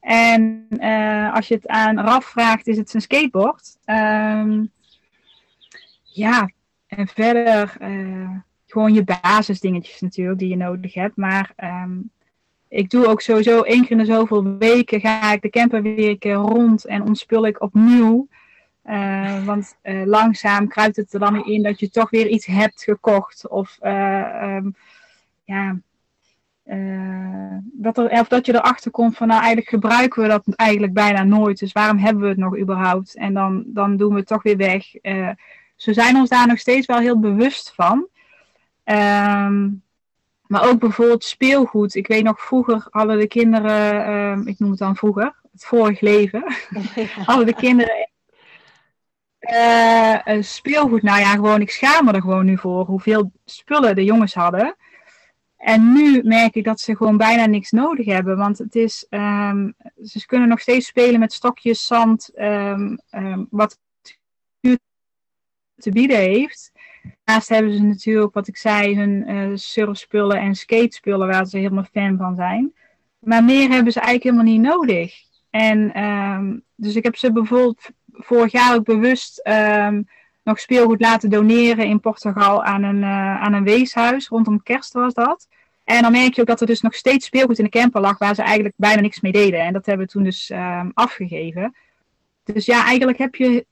En 0.00 0.66
uh, 0.70 1.34
als 1.34 1.48
je 1.48 1.54
het 1.54 1.66
aan 1.66 2.00
Raf 2.00 2.24
vraagt, 2.24 2.66
is 2.66 2.76
het 2.76 2.90
zijn 2.90 3.02
skateboard. 3.02 3.76
Um, 3.84 4.70
ja, 6.02 6.50
en 6.86 7.08
verder 7.08 7.76
uh, 7.80 8.30
gewoon 8.66 8.94
je 8.94 9.04
basisdingetjes 9.04 10.00
natuurlijk 10.00 10.38
die 10.38 10.48
je 10.48 10.56
nodig 10.56 10.94
hebt. 10.94 11.16
Maar 11.16 11.52
um, 11.56 12.10
ik 12.68 12.90
doe 12.90 13.06
ook 13.06 13.20
sowieso 13.20 13.60
één 13.60 13.82
keer 13.82 13.90
in 13.90 13.98
de 13.98 14.04
zoveel 14.04 14.56
weken 14.58 15.00
ga 15.00 15.32
ik 15.32 15.42
de 15.42 15.50
camper 15.50 15.82
weer 15.82 16.08
een 16.08 16.18
keer 16.18 16.34
rond 16.34 16.86
en 16.86 17.02
ontspul 17.02 17.46
ik 17.46 17.62
opnieuw. 17.62 18.28
Uh, 18.84 19.44
want 19.44 19.76
langzaam 20.04 20.68
kruipt 20.68 20.96
het 20.96 21.12
er 21.12 21.20
dan 21.20 21.44
in 21.44 21.62
dat 21.62 21.80
je 21.80 21.90
toch 21.90 22.10
weer 22.10 22.28
iets 22.28 22.46
hebt 22.46 22.82
gekocht. 22.82 23.48
Of, 23.48 23.78
um, 23.82 24.74
ja, 25.44 25.78
dat 27.62 27.98
er, 27.98 28.10
of 28.10 28.28
dat 28.28 28.46
je 28.46 28.54
erachter 28.54 28.90
komt 28.90 29.16
van 29.16 29.26
nou 29.26 29.38
eigenlijk 29.38 29.68
gebruiken 29.68 30.22
we 30.22 30.28
dat 30.28 30.42
eigenlijk 30.54 30.92
bijna 30.92 31.22
nooit. 31.22 31.58
Dus 31.58 31.72
waarom 31.72 31.98
hebben 31.98 32.22
we 32.22 32.28
het 32.28 32.38
nog 32.38 32.58
überhaupt? 32.58 33.16
En 33.16 33.34
dan, 33.34 33.64
dan 33.66 33.96
doen 33.96 34.12
we 34.12 34.18
het 34.18 34.26
toch 34.26 34.42
weer 34.42 34.56
weg. 34.56 34.84
ze 35.76 35.92
zijn 35.92 36.16
ons 36.16 36.28
daar 36.28 36.46
nog 36.46 36.58
steeds 36.58 36.86
wel 36.86 36.98
heel 36.98 37.18
bewust 37.18 37.72
van. 37.74 38.08
Um, 38.84 39.82
maar 40.48 40.68
ook 40.68 40.78
bijvoorbeeld 40.78 41.24
speelgoed. 41.24 41.94
Ik 41.94 42.06
weet 42.06 42.24
nog, 42.24 42.40
vroeger 42.40 42.86
hadden 42.90 43.18
de 43.18 43.26
kinderen, 43.26 44.08
uh, 44.08 44.46
ik 44.46 44.58
noem 44.58 44.70
het 44.70 44.78
dan 44.78 44.96
vroeger, 44.96 45.34
het 45.52 45.64
vorig 45.64 46.00
leven, 46.00 46.44
ja. 46.94 47.04
hadden 47.30 47.46
de 47.46 47.54
kinderen 47.54 48.08
uh, 49.40 50.42
speelgoed. 50.42 51.02
Nou 51.02 51.20
ja, 51.20 51.30
gewoon, 51.30 51.60
ik 51.60 51.70
schaam 51.70 52.04
me 52.04 52.12
er 52.12 52.20
gewoon 52.20 52.44
nu 52.44 52.58
voor 52.58 52.84
hoeveel 52.84 53.32
spullen 53.44 53.94
de 53.94 54.04
jongens 54.04 54.34
hadden. 54.34 54.76
En 55.58 55.92
nu 55.92 56.22
merk 56.22 56.54
ik 56.54 56.64
dat 56.64 56.80
ze 56.80 56.96
gewoon 56.96 57.16
bijna 57.16 57.46
niks 57.46 57.70
nodig 57.70 58.06
hebben. 58.06 58.36
Want 58.36 58.58
het 58.58 58.74
is, 58.74 59.06
um, 59.10 59.74
ze 60.02 60.26
kunnen 60.26 60.48
nog 60.48 60.60
steeds 60.60 60.86
spelen 60.86 61.20
met 61.20 61.32
stokjes, 61.32 61.86
zand, 61.86 62.30
um, 62.36 62.98
wat 63.50 63.78
te 65.76 65.90
bieden 65.90 66.18
heeft. 66.18 66.72
Daarnaast 67.24 67.48
hebben 67.48 67.72
ze 67.72 67.82
natuurlijk, 67.82 68.34
wat 68.34 68.48
ik 68.48 68.56
zei, 68.56 68.96
hun 68.96 69.30
uh, 69.30 69.50
surfspullen 69.54 70.40
en 70.40 70.54
skatespullen 70.54 71.28
waar 71.28 71.46
ze 71.46 71.58
helemaal 71.58 71.86
fan 71.92 72.16
van 72.16 72.34
zijn. 72.34 72.72
Maar 73.18 73.44
meer 73.44 73.70
hebben 73.70 73.92
ze 73.92 74.00
eigenlijk 74.00 74.34
helemaal 74.34 74.52
niet 74.54 74.72
nodig. 74.72 75.14
En 75.50 76.62
dus 76.74 76.96
ik 76.96 77.04
heb 77.04 77.16
ze 77.16 77.32
bijvoorbeeld 77.32 77.90
vorig 78.12 78.52
jaar 78.52 78.74
ook 78.74 78.84
bewust 78.84 79.40
nog 80.48 80.60
speelgoed 80.60 81.00
laten 81.00 81.30
doneren 81.30 81.86
in 81.86 82.00
Portugal 82.00 82.64
aan 82.64 82.82
een, 82.82 83.02
uh, 83.02 83.42
aan 83.42 83.52
een 83.52 83.64
weeshuis. 83.64 84.28
Rondom 84.28 84.62
kerst 84.62 84.92
was 84.92 85.14
dat. 85.14 85.48
En 85.84 86.02
dan 86.02 86.12
merk 86.12 86.34
je 86.34 86.40
ook 86.40 86.46
dat 86.46 86.60
er 86.60 86.66
dus 86.66 86.80
nog 86.80 86.94
steeds 86.94 87.26
speelgoed 87.26 87.58
in 87.58 87.64
de 87.64 87.70
camper 87.70 88.00
lag 88.00 88.18
waar 88.18 88.34
ze 88.34 88.42
eigenlijk 88.42 88.74
bijna 88.76 89.00
niks 89.00 89.20
mee 89.20 89.32
deden. 89.32 89.60
En 89.60 89.72
dat 89.72 89.86
hebben 89.86 90.06
we 90.06 90.12
toen 90.12 90.22
dus 90.22 90.50
um, 90.50 90.90
afgegeven. 90.94 91.74
Dus 92.44 92.66
ja, 92.66 92.84
eigenlijk 92.84 93.18
heb 93.18 93.34
je 93.34 93.66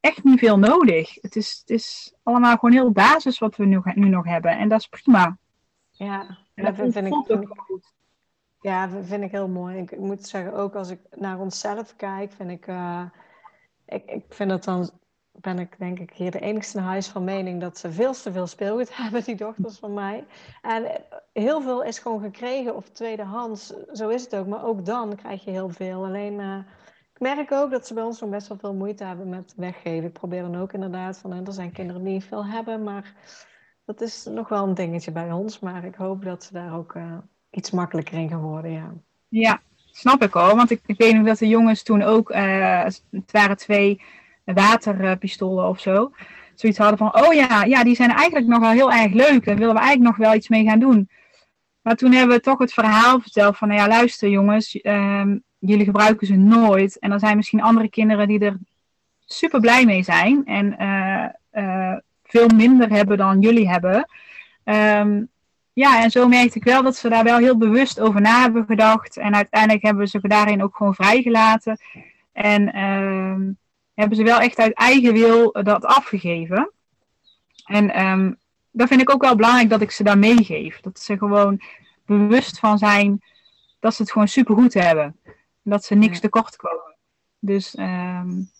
echt 0.00 0.24
niet 0.24 0.38
veel 0.38 0.58
nodig. 0.58 1.14
Het 1.20 1.36
is, 1.36 1.58
het 1.60 1.70
is 1.70 2.14
allemaal 2.22 2.56
gewoon 2.56 2.74
heel 2.74 2.90
basis 2.90 3.38
wat 3.38 3.56
we 3.56 3.64
nu, 3.64 3.80
nu 3.94 4.08
nog 4.08 4.24
hebben. 4.24 4.58
En 4.58 4.68
dat 4.68 4.80
is 4.80 4.86
prima. 4.86 5.38
Ja, 5.90 6.38
en 6.54 6.64
dat, 6.64 6.74
vind, 6.74 6.92
vind, 6.92 7.06
ik, 7.06 7.48
goed. 7.56 7.92
Ja, 8.60 8.88
vind 9.02 9.22
ik 9.22 9.30
heel 9.30 9.48
mooi. 9.48 9.76
Ik, 9.76 9.90
ik, 9.90 9.98
moet 9.98 10.26
zeggen, 10.26 10.54
ook 10.54 10.74
als 10.74 10.90
ik 10.90 11.00
naar 11.10 11.38
onszelf 11.38 11.96
kijk, 11.96 12.32
vind 12.32 12.50
ik, 12.50 12.66
uh, 12.66 13.02
ik, 13.86 14.04
ik 14.04 14.24
vind 14.28 14.50
het 14.50 14.64
dan, 14.64 14.90
ben 15.40 15.58
ik 15.58 15.78
denk 15.78 15.98
ik 15.98 16.10
hier 16.12 16.30
de 16.30 16.40
enigste 16.40 16.78
in 16.78 16.84
huis 16.84 17.08
van 17.08 17.24
mening 17.24 17.60
dat 17.60 17.78
ze 17.78 17.92
veel 17.92 18.12
te 18.12 18.32
veel 18.32 18.46
speelgoed 18.46 18.96
hebben, 19.02 19.24
die 19.24 19.36
dochters 19.36 19.78
van 19.78 19.94
mij. 19.94 20.24
En 20.62 21.04
heel 21.32 21.62
veel 21.62 21.82
is 21.82 21.98
gewoon 21.98 22.20
gekregen 22.20 22.76
of 22.76 22.88
tweedehands, 22.88 23.72
zo 23.92 24.08
is 24.08 24.22
het 24.22 24.36
ook. 24.36 24.46
Maar 24.46 24.64
ook 24.64 24.84
dan 24.84 25.16
krijg 25.16 25.44
je 25.44 25.50
heel 25.50 25.68
veel. 25.68 26.04
Alleen... 26.04 26.38
Uh, 26.38 26.58
ik 27.16 27.22
merk 27.22 27.52
ook 27.52 27.70
dat 27.70 27.86
ze 27.86 27.94
bij 27.94 28.02
ons 28.02 28.20
nog 28.20 28.30
best 28.30 28.48
wel 28.48 28.58
veel 28.58 28.74
moeite 28.74 29.04
hebben 29.04 29.28
met 29.28 29.52
weggeven. 29.56 30.06
Ik 30.06 30.12
probeer 30.12 30.42
dan 30.42 30.56
ook 30.56 30.72
inderdaad 30.72 31.18
van, 31.18 31.46
er 31.46 31.52
zijn 31.52 31.72
kinderen 31.72 32.04
die 32.04 32.24
veel 32.24 32.46
hebben, 32.46 32.82
maar 32.82 33.14
dat 33.84 34.00
is 34.00 34.24
nog 34.24 34.48
wel 34.48 34.66
een 34.66 34.74
dingetje 34.74 35.12
bij 35.12 35.32
ons. 35.32 35.58
Maar 35.58 35.84
ik 35.84 35.94
hoop 35.94 36.24
dat 36.24 36.44
ze 36.44 36.52
daar 36.52 36.76
ook 36.76 36.94
uh, 36.94 37.18
iets 37.50 37.70
makkelijker 37.70 38.18
in 38.18 38.28
gaan 38.28 38.40
worden, 38.40 38.70
ja. 38.70 38.92
Ja, 39.28 39.60
snap 39.90 40.22
ik 40.22 40.36
al. 40.36 40.56
Want 40.56 40.70
ik, 40.70 40.80
ik 40.86 40.98
weet 40.98 41.14
nog 41.14 41.26
dat 41.26 41.38
de 41.38 41.48
jongens 41.48 41.82
toen 41.82 42.02
ook, 42.02 42.30
uh, 42.30 42.84
het 43.10 43.32
waren 43.32 43.56
twee 43.56 44.02
waterpistolen 44.54 45.68
of 45.68 45.80
zo, 45.80 46.12
zoiets 46.54 46.78
hadden 46.78 46.98
van, 46.98 47.24
oh 47.24 47.34
ja, 47.34 47.64
ja, 47.64 47.84
die 47.84 47.94
zijn 47.94 48.10
eigenlijk 48.10 48.46
nog 48.46 48.60
wel 48.60 48.70
heel 48.70 48.92
erg 48.92 49.12
leuk. 49.12 49.44
Daar 49.44 49.56
willen 49.56 49.74
we 49.74 49.80
eigenlijk 49.80 50.16
nog 50.16 50.26
wel 50.26 50.34
iets 50.34 50.48
mee 50.48 50.64
gaan 50.64 50.78
doen. 50.78 51.08
Maar 51.82 51.96
toen 51.96 52.12
hebben 52.12 52.36
we 52.36 52.42
toch 52.42 52.58
het 52.58 52.72
verhaal 52.72 53.20
verteld 53.20 53.56
van, 53.56 53.68
nou 53.68 53.80
ja, 53.80 53.88
luister 53.88 54.28
jongens, 54.28 54.78
um, 54.82 55.42
jullie 55.58 55.84
gebruiken 55.84 56.26
ze 56.26 56.34
nooit. 56.34 56.98
En 56.98 57.12
er 57.12 57.18
zijn 57.18 57.36
misschien 57.36 57.62
andere 57.62 57.88
kinderen 57.88 58.28
die 58.28 58.40
er 58.40 58.58
super 59.24 59.60
blij 59.60 59.84
mee 59.84 60.02
zijn 60.02 60.44
en 60.44 60.76
uh, 60.80 61.62
uh, 61.62 61.96
veel 62.24 62.48
minder 62.54 62.90
hebben 62.90 63.16
dan 63.16 63.40
jullie 63.40 63.68
hebben. 63.68 64.08
Um, 64.64 65.28
ja, 65.72 66.02
en 66.02 66.10
zo 66.10 66.28
merkte 66.28 66.58
ik 66.58 66.64
wel 66.64 66.82
dat 66.82 66.96
ze 66.96 67.08
daar 67.08 67.24
wel 67.24 67.38
heel 67.38 67.56
bewust 67.56 68.00
over 68.00 68.20
na 68.20 68.40
hebben 68.40 68.64
gedacht. 68.66 69.16
En 69.16 69.34
uiteindelijk 69.34 69.82
hebben 69.82 70.02
we 70.02 70.08
ze 70.08 70.18
daarin 70.22 70.62
ook 70.62 70.76
gewoon 70.76 70.94
vrijgelaten. 70.94 71.78
En 72.32 72.76
uh, 72.76 73.54
hebben 73.96 74.16
ze 74.16 74.24
wel 74.24 74.38
echt 74.38 74.58
uit 74.58 74.74
eigen 74.74 75.12
wil 75.12 75.52
dat 75.52 75.84
afgegeven. 75.84 76.70
En 77.64 78.06
um, 78.06 78.38
dat 78.70 78.88
vind 78.88 79.00
ik 79.00 79.10
ook 79.10 79.22
wel 79.22 79.36
belangrijk 79.36 79.70
dat 79.70 79.80
ik 79.80 79.90
ze 79.90 80.02
daar 80.02 80.18
meegeef. 80.18 80.80
Dat 80.80 81.00
ze 81.00 81.18
gewoon 81.18 81.60
bewust 82.04 82.58
van 82.58 82.78
zijn 82.78 83.22
dat 83.80 83.94
ze 83.94 84.02
het 84.02 84.12
gewoon 84.12 84.28
super 84.28 84.54
goed 84.54 84.74
hebben. 84.74 85.16
Dat 85.62 85.84
ze 85.84 85.94
niks 85.94 86.20
tekort 86.20 86.56
komen. 86.56 86.94
Dus, 87.38 87.78
um, 87.78 88.50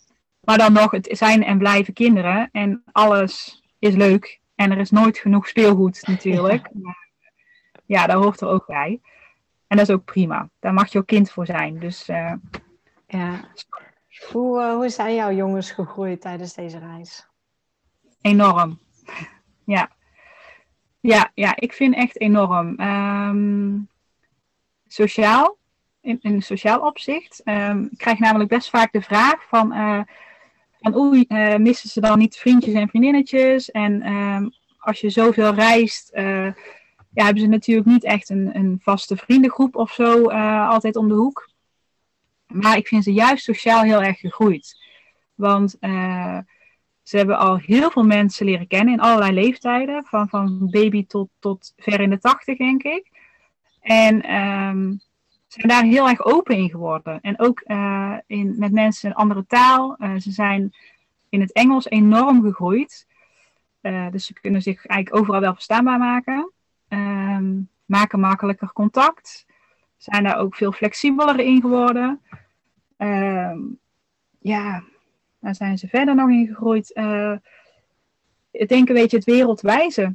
maar 0.41 0.59
dan 0.59 0.73
nog, 0.73 0.91
het 0.91 1.09
zijn 1.11 1.45
en 1.45 1.59
blijven 1.59 1.95
kinderen. 1.95 2.49
En 2.53 2.83
alles 2.93 3.63
is 3.79 3.95
leuk. 3.95 4.41
En 4.55 4.71
er 4.71 4.79
is 4.79 4.91
nooit 4.91 5.19
genoeg 5.19 5.49
speelgoed 5.49 6.07
natuurlijk. 6.07 6.71
Ja, 6.73 6.81
maar, 6.83 7.09
ja 7.85 8.07
daar 8.07 8.17
hoort 8.17 8.41
er 8.41 8.49
ook 8.49 8.67
bij. 8.67 9.01
En 9.67 9.77
dat 9.77 9.89
is 9.89 9.95
ook 9.95 10.05
prima. 10.05 10.49
Daar 10.61 10.75
mag 10.75 10.93
je 10.93 10.99
ook 10.99 11.07
kind 11.07 11.31
voor 11.31 11.47
zijn. 11.47 11.79
Dus, 11.79 12.09
uh, 12.09 12.33
ja. 13.07 13.49
Hoe, 14.25 14.61
uh, 14.61 14.75
hoe 14.75 14.89
zijn 14.89 15.15
jouw 15.15 15.33
jongens 15.33 15.71
gegroeid 15.71 16.21
tijdens 16.21 16.55
deze 16.55 16.79
reis? 16.79 17.27
Enorm. 18.21 18.79
ja. 19.65 19.91
Ja, 21.01 21.31
ja, 21.35 21.57
ik 21.57 21.73
vind 21.73 21.95
echt 21.95 22.21
enorm. 22.21 22.81
Um, 22.81 23.89
sociaal 24.87 25.59
in, 26.01 26.43
sociaal 26.43 26.81
opzicht. 26.81 27.41
Um, 27.45 27.89
ik 27.91 27.99
krijg 27.99 28.19
namelijk 28.19 28.51
best 28.51 28.71
vaak 28.71 28.93
de 28.93 29.03
vraag 29.03 29.49
van, 29.49 29.73
uh, 29.73 30.01
van 30.81 30.97
oei, 30.97 31.25
uh, 31.29 31.57
missen 31.57 31.89
ze 31.89 32.01
dan 32.01 32.19
niet 32.19 32.37
vriendjes 32.37 32.75
en 32.75 32.89
vriendinnetjes? 32.89 33.71
En 33.71 34.13
um, 34.13 34.51
als 34.79 35.01
je 35.01 35.11
zoveel 35.11 35.55
reist, 35.55 36.11
ja, 36.15 37.25
hebben 37.25 37.43
ze 37.43 37.49
natuurlijk 37.49 37.87
niet 37.87 38.05
echt 38.05 38.31
een, 38.31 38.57
een 38.57 38.79
vaste 38.83 39.17
vriendengroep 39.17 39.77
of 39.77 39.93
zo 39.93 40.25
altijd 40.67 40.97
om 40.97 41.09
de 41.09 41.15
hoek. 41.15 41.49
Maar 42.47 42.77
ik 42.77 42.89
vind 42.89 43.05
ze 43.05 43.13
juist 43.13 43.45
sociaal 43.45 43.83
heel 43.83 44.03
erg 44.03 44.19
gegroeid. 44.19 44.85
Want 45.35 45.77
ze 47.03 47.17
hebben 47.17 47.39
al 47.39 47.57
heel 47.57 47.91
veel 47.91 48.05
mensen 48.05 48.47
leren 48.47 48.67
kennen 48.67 48.95
in 48.95 49.01
allerlei 49.01 49.33
leeftijden. 49.33 50.05
Van, 50.05 50.29
van 50.29 50.71
baby 50.71 51.07
tot, 51.07 51.29
tot 51.39 51.73
ver 51.77 52.01
in 52.01 52.11
de 52.11 52.19
tachtig, 52.19 52.59
denk 52.59 52.83
ik. 52.83 53.11
En 53.81 54.15
um, 54.35 55.01
zijn 55.47 55.69
daar 55.69 55.83
heel 55.83 56.09
erg 56.09 56.25
open 56.25 56.57
in 56.57 56.71
geworden. 56.71 57.21
En 57.21 57.41
ook 57.41 57.63
uh, 57.67 58.17
in, 58.27 58.55
met 58.59 58.73
mensen 58.73 59.11
een 59.11 59.17
andere 59.17 59.47
taal. 59.47 59.97
Uh, 59.99 60.17
ze 60.17 60.31
zijn 60.31 60.75
in 61.29 61.41
het 61.41 61.53
Engels 61.53 61.87
enorm 61.87 62.43
gegroeid. 62.43 63.07
Dus 64.11 64.27
ze 64.27 64.33
kunnen 64.33 64.63
zich 64.63 64.87
eigenlijk 64.87 65.21
overal 65.21 65.41
wel 65.41 65.55
verstaanbaar 65.55 65.99
maken. 65.99 66.53
Um, 66.89 67.69
maken 67.85 68.21
makkelijker 68.21 68.73
contact. 68.73 69.46
Zijn 69.97 70.25
daar 70.25 70.39
ook 70.39 70.57
veel 70.57 70.73
flexibeler 70.73 71.41
in 71.41 71.61
geworden. 71.61 72.21
Um, 72.99 73.79
ja, 74.39 74.83
daar 75.41 75.55
zijn 75.55 75.79
ze 75.79 75.89
verder 75.89 76.15
nog 76.15 76.31
in 76.31 76.47
gegroeid. 76.47 76.91
ik 78.51 78.69
denk 78.69 78.89
een 78.89 78.95
beetje 78.95 79.17
het 79.17 79.27
wereldwijze. 79.27 80.15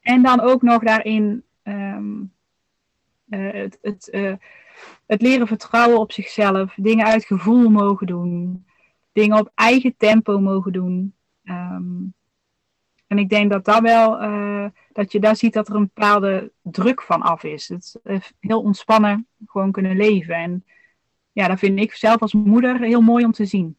En 0.00 0.22
dan 0.22 0.40
ook 0.40 0.62
nog 0.62 0.82
daarin 0.82 1.42
um, 1.62 2.32
uh, 3.28 3.52
het, 3.52 3.78
het, 3.82 4.08
uh, 4.12 4.32
het 5.06 5.22
leren 5.22 5.46
vertrouwen 5.46 5.98
op 5.98 6.12
zichzelf, 6.12 6.74
dingen 6.76 7.06
uit 7.06 7.24
gevoel 7.24 7.68
mogen 7.68 8.06
doen, 8.06 8.64
dingen 9.12 9.38
op 9.38 9.52
eigen 9.54 9.94
tempo 9.96 10.40
mogen 10.40 10.72
doen. 10.72 11.14
Um, 11.44 12.14
en 13.06 13.18
ik 13.18 13.28
denk 13.28 13.50
dat 13.50 13.64
dat 13.64 13.80
wel, 13.80 14.22
dat 14.98 15.12
je 15.12 15.20
daar 15.20 15.36
ziet 15.36 15.52
dat 15.52 15.68
er 15.68 15.74
een 15.74 15.90
bepaalde 15.94 16.52
druk 16.62 17.02
van 17.02 17.22
af 17.22 17.42
is. 17.42 17.68
Het 17.68 17.98
is 18.02 18.32
heel 18.40 18.62
ontspannen 18.62 19.26
gewoon 19.46 19.72
kunnen 19.72 19.96
leven. 19.96 20.34
En 20.34 20.64
ja, 21.32 21.48
dat 21.48 21.58
vind 21.58 21.78
ik 21.78 21.92
zelf 21.92 22.20
als 22.20 22.32
moeder 22.32 22.80
heel 22.80 23.00
mooi 23.00 23.24
om 23.24 23.32
te 23.32 23.44
zien. 23.44 23.76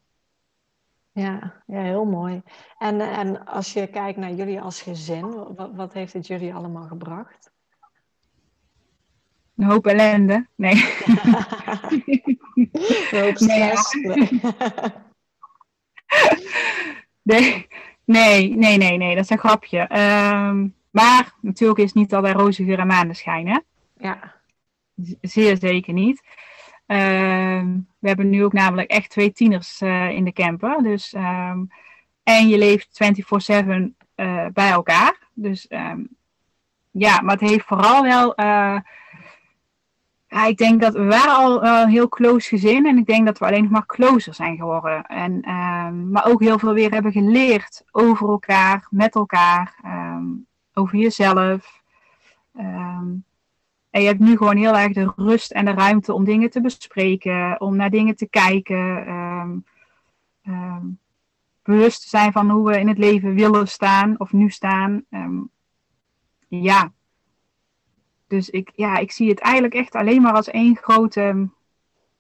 Ja, 1.12 1.64
ja 1.68 1.82
heel 1.82 2.06
mooi. 2.06 2.42
En, 2.78 3.02
en 3.02 3.46
als 3.46 3.74
je 3.74 3.88
kijkt 3.88 4.18
naar 4.18 4.34
jullie 4.34 4.62
als 4.62 4.82
gezin, 4.82 5.54
wat, 5.56 5.72
wat 5.76 5.94
heeft 5.94 6.14
het 6.14 6.28
jullie 6.28 6.54
allemaal 6.54 6.88
gebracht? 6.88 7.52
Een 9.56 9.66
hoop 9.66 9.88
ellende. 9.88 10.48
Nee. 10.56 10.74
een 13.12 13.24
hoop 13.24 13.38
stress. 13.38 13.94
Nee, 13.94 14.40
nee. 17.40 17.68
Nee, 18.06 18.56
nee, 18.56 18.78
nee, 18.78 18.98
nee, 18.98 19.16
dat 19.16 19.24
is 19.24 19.30
een 19.30 19.38
grapje. 19.38 19.80
Ehm, 19.80 20.68
maar 20.90 21.34
natuurlijk 21.42 21.80
is 21.80 21.86
het 21.86 21.96
niet 21.96 22.14
altijd 22.14 22.36
roze 22.36 22.64
geur 22.64 22.80
en 22.80 22.88
maneschijn, 22.88 23.48
hè? 23.48 23.60
Ja. 23.98 24.36
Zeer 25.22 25.58
zeker 25.58 25.94
niet. 25.94 26.24
Ehm, 26.86 27.78
we 28.00 28.08
hebben 28.08 28.30
nu 28.30 28.44
ook 28.44 28.54
namelijk 28.54 28.90
echt 28.90 29.10
twee 29.10 29.32
tieners 29.32 29.82
uh, 29.82 30.10
in 30.10 30.24
de 30.24 30.34
camper. 30.34 30.84
Dus, 30.84 31.14
um, 31.14 31.70
en 32.24 32.48
je 32.48 32.58
leeft 32.58 33.00
24-7 33.04 33.96
uh, 34.16 34.46
bij 34.54 34.70
elkaar. 34.70 35.18
Dus 35.34 35.66
ja, 36.92 37.22
maar 37.22 37.38
het 37.38 37.50
heeft 37.50 37.66
vooral 37.66 38.04
wel 38.04 38.34
ja, 40.30 40.46
ik 40.46 40.58
denk 40.58 40.82
dat 40.82 40.94
we 40.94 41.06
waren 41.06 41.36
al 41.36 41.66
een 41.66 41.90
heel 41.90 42.10
close 42.10 42.48
gezin 42.48 42.86
en 42.86 42.98
ik 42.98 43.06
denk 43.06 43.26
dat 43.26 43.38
we 43.38 43.46
alleen 43.46 43.62
nog 43.62 43.72
maar 43.72 43.86
closer 43.86 44.34
zijn 44.34 44.58
geworden. 44.58 45.04
En, 45.04 45.42
maar 46.12 46.26
ook 46.26 46.42
heel 46.42 46.60
veel 46.60 46.74
weer 46.74 46.92
hebben 46.92 47.12
geleerd 47.12 47.84
over 47.92 48.30
elkaar, 48.30 48.88
met 48.90 49.16
elkaar, 49.16 49.76
um, 49.86 50.48
over 50.74 50.98
jezelf. 50.98 51.82
Um, 52.58 53.24
en 53.90 54.02
je 54.02 54.08
hebt 54.08 54.20
nu 54.20 54.38
gewoon 54.38 54.58
heel 54.58 54.78
erg 54.78 54.94
de 54.94 55.14
rust 55.16 55.52
en 55.52 55.66
de 55.66 55.72
ruimte 55.72 56.14
om 56.14 56.24
dingen 56.24 56.50
te 56.50 56.62
bespreken, 56.62 57.62
om 57.62 57.76
naar 57.76 57.90
dingen 57.90 58.16
te 58.16 58.30
kijken. 58.30 59.64
bewust 61.64 62.02
te 62.02 62.10
zijn 62.10 62.32
van 62.32 62.50
hoe 62.50 62.70
we 62.70 62.80
in 62.80 62.88
het 62.88 62.98
leven 62.98 63.36
willen 63.36 63.68
staan 63.68 64.20
of 64.20 64.32
nu 64.32 64.50
staan. 64.50 65.06
ja, 66.48 66.92
dus 68.30 68.50
ik, 68.50 68.72
ja, 68.76 68.98
ik 68.98 69.12
zie 69.12 69.30
het 69.30 69.40
eigenlijk 69.40 69.74
echt 69.74 69.96
alleen 69.96 70.22
maar 70.22 70.34
als 70.34 70.50
één 70.50 70.76
grote 70.76 71.50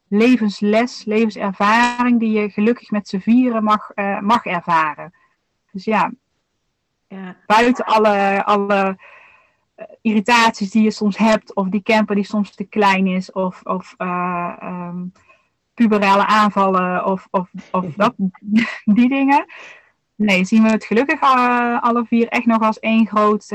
levensles, 0.08 1.06
levenservaring 1.06 2.20
die 2.20 2.40
je 2.40 2.50
gelukkig 2.50 2.92
met 2.92 3.08
z'n 3.08 3.20
vieren 3.20 3.64
mag, 3.64 3.92
uh, 3.96 4.20
mag 4.20 4.46
ervaren. 4.46 5.14
Dus 5.72 5.84
ja, 5.84 6.12
ja. 7.10 7.36
buiten 7.46 7.86
alle, 7.86 8.44
alle 8.46 8.98
uh, 9.78 9.86
irritaties 10.02 10.72
die 10.72 10.84
je 10.84 10.92
soms 10.92 11.18
hebt, 11.18 11.56
of 11.56 11.68
die 11.68 11.82
camper 11.82 12.16
die 12.16 12.24
soms 12.24 12.56
te 12.56 12.64
klein 12.64 13.08
is, 13.08 13.32
of, 13.32 13.62
of 13.64 13.96
uh, 13.98 14.56
um, 14.64 15.12
puberale 15.74 16.26
aanvallen, 16.26 17.06
of, 17.06 17.28
of, 17.32 17.50
of 17.72 17.86
dat, 17.96 18.14
die 18.86 19.10
dingen. 19.10 19.46
Nee, 20.16 20.46
zien 20.46 20.64
we 20.64 20.70
het 20.70 20.86
gelukkig 20.86 21.22
alle 21.82 22.06
vier 22.06 22.28
echt 22.28 22.46
nog 22.46 22.62
als 22.62 22.80
één 22.80 23.08
groot 23.08 23.48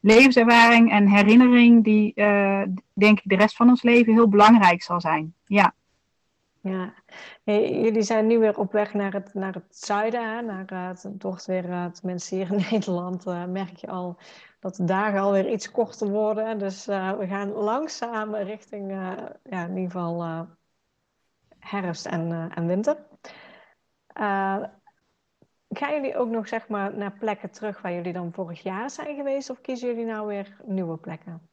levenservaring 0.00 0.90
en 0.90 1.08
herinnering 1.08 1.84
die, 1.84 2.12
denk 2.94 3.18
ik, 3.18 3.22
de 3.24 3.36
rest 3.36 3.56
van 3.56 3.68
ons 3.68 3.82
leven 3.82 4.12
heel 4.12 4.28
belangrijk 4.28 4.82
zal 4.82 5.00
zijn. 5.00 5.34
Ja. 5.46 5.74
Ja, 6.62 6.94
jullie 7.44 8.02
zijn 8.02 8.26
nu 8.26 8.38
weer 8.38 8.58
op 8.58 8.72
weg 8.72 8.94
naar 8.94 9.12
het, 9.12 9.34
naar 9.34 9.54
het 9.54 9.76
zuiden, 9.76 10.44
naar 10.44 10.72
uh, 10.72 11.12
toch 11.18 11.46
weer, 11.46 11.64
uh, 11.68 11.86
tenminste 11.86 12.34
hier 12.34 12.52
in 12.52 12.64
Nederland, 12.70 13.24
merk 13.48 13.76
je 13.76 13.86
al 13.86 14.18
dat 14.60 14.74
de 14.74 14.84
dagen 14.84 15.20
alweer 15.20 15.50
iets 15.50 15.70
korter 15.70 16.08
worden. 16.08 16.58
Dus 16.58 16.86
we 16.86 17.26
gaan 17.28 17.52
langzaam 17.52 18.34
richting, 18.34 18.90
ja, 19.44 19.64
in 19.64 19.76
ieder 19.76 19.90
geval 19.90 20.46
herfst 21.58 22.06
en, 22.06 22.50
en 22.54 22.66
winter. 22.66 22.96
Gaan 25.68 25.94
jullie 25.94 26.16
ook 26.16 26.28
nog 26.28 26.48
zeg 26.48 26.68
maar, 26.68 26.96
naar 26.96 27.12
plekken 27.18 27.50
terug 27.50 27.82
waar 27.82 27.92
jullie 27.92 28.12
dan 28.12 28.32
vorig 28.32 28.62
jaar 28.62 28.90
zijn 28.90 29.16
geweest? 29.16 29.50
Of 29.50 29.60
kiezen 29.60 29.88
jullie 29.88 30.04
nou 30.04 30.26
weer 30.26 30.56
nieuwe 30.64 30.96
plekken? 30.96 31.50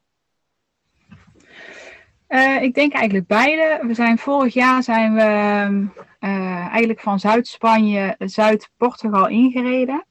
Uh, 2.30 2.62
ik 2.62 2.74
denk 2.74 2.94
eigenlijk 2.94 3.28
beide. 3.28 3.80
We 3.88 3.94
zijn 3.94 4.18
vorig 4.18 4.54
jaar 4.54 4.84
zijn 4.84 5.14
we 5.14 5.22
uh, 6.20 6.68
eigenlijk 6.68 7.00
van 7.00 7.20
Zuid-Spanje, 7.20 8.16
Zuid-Portugal 8.18 9.28
ingereden. 9.28 10.06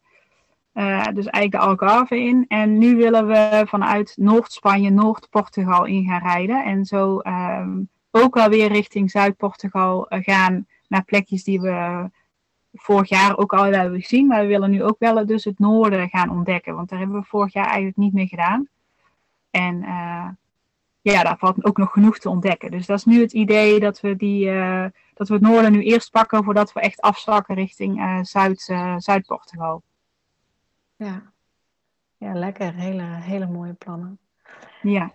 Uh, 0.75 1.05
dus 1.05 1.27
eigenlijk 1.27 1.53
de 1.53 1.59
Algarve 1.59 2.21
in. 2.21 2.45
En 2.49 2.79
nu 2.79 2.97
willen 2.97 3.27
we 3.27 3.65
vanuit 3.69 4.15
Noord-Spanje, 4.17 4.91
Noord-Portugal 4.91 5.85
in 5.85 6.05
gaan 6.05 6.23
rijden. 6.23 6.65
En 6.65 6.85
zo 6.85 7.21
um, 7.23 7.89
ook 8.11 8.35
wel 8.35 8.49
weer 8.49 8.69
richting 8.69 9.11
Zuid-Portugal 9.11 10.07
gaan 10.09 10.67
naar 10.89 11.05
plekjes 11.05 11.45
die 11.45 11.61
we 11.61 12.11
vorig 12.73 13.09
jaar 13.09 13.37
ook 13.37 13.53
al 13.53 13.65
hebben 13.65 14.01
gezien, 14.01 14.27
maar 14.27 14.41
we 14.41 14.47
willen 14.47 14.71
nu 14.71 14.83
ook 14.83 14.99
wel 14.99 15.27
dus 15.27 15.45
het 15.45 15.59
noorden 15.59 16.09
gaan 16.09 16.31
ontdekken. 16.31 16.75
Want 16.75 16.89
daar 16.89 16.99
hebben 16.99 17.21
we 17.21 17.27
vorig 17.27 17.53
jaar 17.53 17.67
eigenlijk 17.67 17.97
niet 17.97 18.13
mee 18.13 18.27
gedaan. 18.27 18.69
En 19.51 19.85
ja, 21.13 21.23
daar 21.23 21.39
valt 21.39 21.65
ook 21.65 21.77
nog 21.77 21.93
genoeg 21.93 22.19
te 22.19 22.29
ontdekken. 22.29 22.71
Dus 22.71 22.87
dat 22.87 22.99
is 22.99 23.05
nu 23.05 23.21
het 23.21 23.33
idee 23.33 23.81
dat 23.81 24.01
we, 24.01 24.17
die, 24.17 24.47
uh, 24.47 24.87
dat 25.15 25.29
we 25.29 25.35
het 25.35 25.43
noorden 25.43 25.73
nu 25.73 25.83
eerst 25.83 26.11
pakken 26.11 26.45
voordat 26.45 26.73
we 26.73 26.81
echt 26.81 27.01
afzakken 27.01 27.55
richting 27.55 27.99
uh, 27.99 28.19
Zuid, 28.23 28.61
Zuid-Portugal. 28.97 29.83
Ja. 30.97 31.33
ja, 32.17 32.33
lekker. 32.33 32.75
Hele, 32.75 33.03
hele 33.03 33.47
mooie 33.47 33.73
plannen. 33.73 34.19
Ja. 34.83 35.13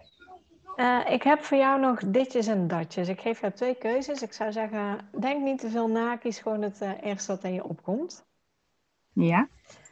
Uh, 0.75 1.09
ik 1.09 1.23
heb 1.23 1.43
voor 1.43 1.57
jou 1.57 1.79
nog 1.79 1.99
ditjes 2.05 2.47
en 2.47 2.67
datjes. 2.67 3.07
Ik 3.07 3.21
geef 3.21 3.41
jou 3.41 3.53
twee 3.53 3.75
keuzes. 3.75 4.21
Ik 4.21 4.33
zou 4.33 4.51
zeggen, 4.51 5.09
denk 5.19 5.41
niet 5.43 5.59
te 5.59 5.69
veel 5.69 5.87
na. 5.87 6.15
Kies 6.15 6.39
gewoon 6.39 6.61
het 6.61 6.81
uh, 6.81 6.91
eerste 7.01 7.31
wat 7.31 7.43
in 7.43 7.53
je 7.53 7.63
opkomt. 7.63 8.25
Ja. 9.13 9.47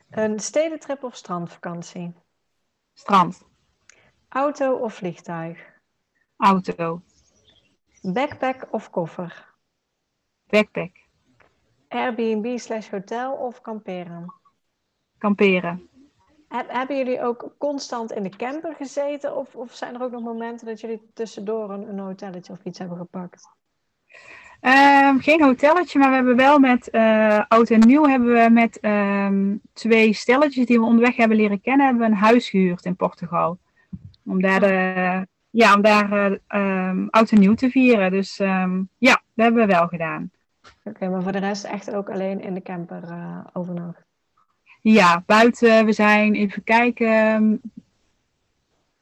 Een 0.09 0.39
stedentrip 0.39 1.03
of 1.03 1.15
strandvakantie? 1.15 2.13
Strand. 2.93 3.47
Auto 4.29 4.73
of 4.73 4.93
vliegtuig? 4.93 5.77
Auto. 6.39 7.01
Backpack 8.01 8.67
of 8.71 8.89
koffer? 8.89 9.45
Backpack. 10.47 10.91
Airbnb 11.87 12.57
slash 12.57 12.89
hotel 12.89 13.33
of 13.33 13.61
kamperen? 13.61 14.33
Kamperen. 15.17 15.89
Hebben 16.47 16.97
jullie 16.97 17.21
ook 17.21 17.55
constant 17.57 18.11
in 18.11 18.23
de 18.23 18.29
camper 18.29 18.75
gezeten? 18.75 19.35
Of, 19.35 19.55
of 19.55 19.73
zijn 19.73 19.95
er 19.95 20.01
ook 20.01 20.11
nog 20.11 20.23
momenten 20.23 20.67
dat 20.67 20.81
jullie 20.81 21.09
tussendoor 21.13 21.69
een, 21.69 21.89
een 21.89 21.99
hotelletje 21.99 22.53
of 22.53 22.63
iets 22.63 22.79
hebben 22.79 22.97
gepakt? 22.97 23.49
Um, 24.61 25.19
geen 25.19 25.43
hotelletje, 25.43 25.99
maar 25.99 26.09
we 26.09 26.15
hebben 26.15 26.35
wel 26.35 26.59
met 26.59 26.89
uh, 26.91 27.43
oud 27.47 27.69
en 27.69 27.79
nieuw 27.79 28.05
hebben 28.05 28.33
we 28.33 28.49
met 28.49 28.83
um, 28.83 29.61
twee 29.73 30.13
stelletjes 30.13 30.65
die 30.65 30.79
we 30.79 30.85
onderweg 30.85 31.15
hebben 31.15 31.37
leren 31.37 31.61
kennen, 31.61 31.85
hebben 31.85 32.05
we 32.05 32.11
een 32.11 32.19
huis 32.19 32.49
gehuurd 32.49 32.85
in 32.85 32.95
Portugal. 32.95 33.57
Om 34.25 34.41
daar, 34.41 34.59
de, 34.59 35.27
ja, 35.59 35.75
om 35.75 35.81
daar 35.81 36.31
uh, 36.31 36.89
um, 36.89 37.07
oud 37.09 37.31
en 37.31 37.39
nieuw 37.39 37.53
te 37.53 37.69
vieren. 37.69 38.11
Dus 38.11 38.37
ja, 38.97 39.21
dat 39.33 39.45
hebben 39.45 39.67
we 39.67 39.73
wel 39.73 39.87
gedaan. 39.87 40.31
Oké, 40.83 40.89
okay, 40.89 41.09
maar 41.09 41.23
voor 41.23 41.31
de 41.31 41.39
rest 41.39 41.63
echt 41.63 41.93
ook 41.93 42.09
alleen 42.09 42.41
in 42.41 42.53
de 42.53 42.61
camper 42.61 43.03
uh, 43.03 43.39
overnacht? 43.53 44.03
Ja, 44.81 45.23
buiten. 45.25 45.85
We 45.85 45.91
zijn 45.91 46.33
even 46.33 46.63
kijken. 46.63 47.61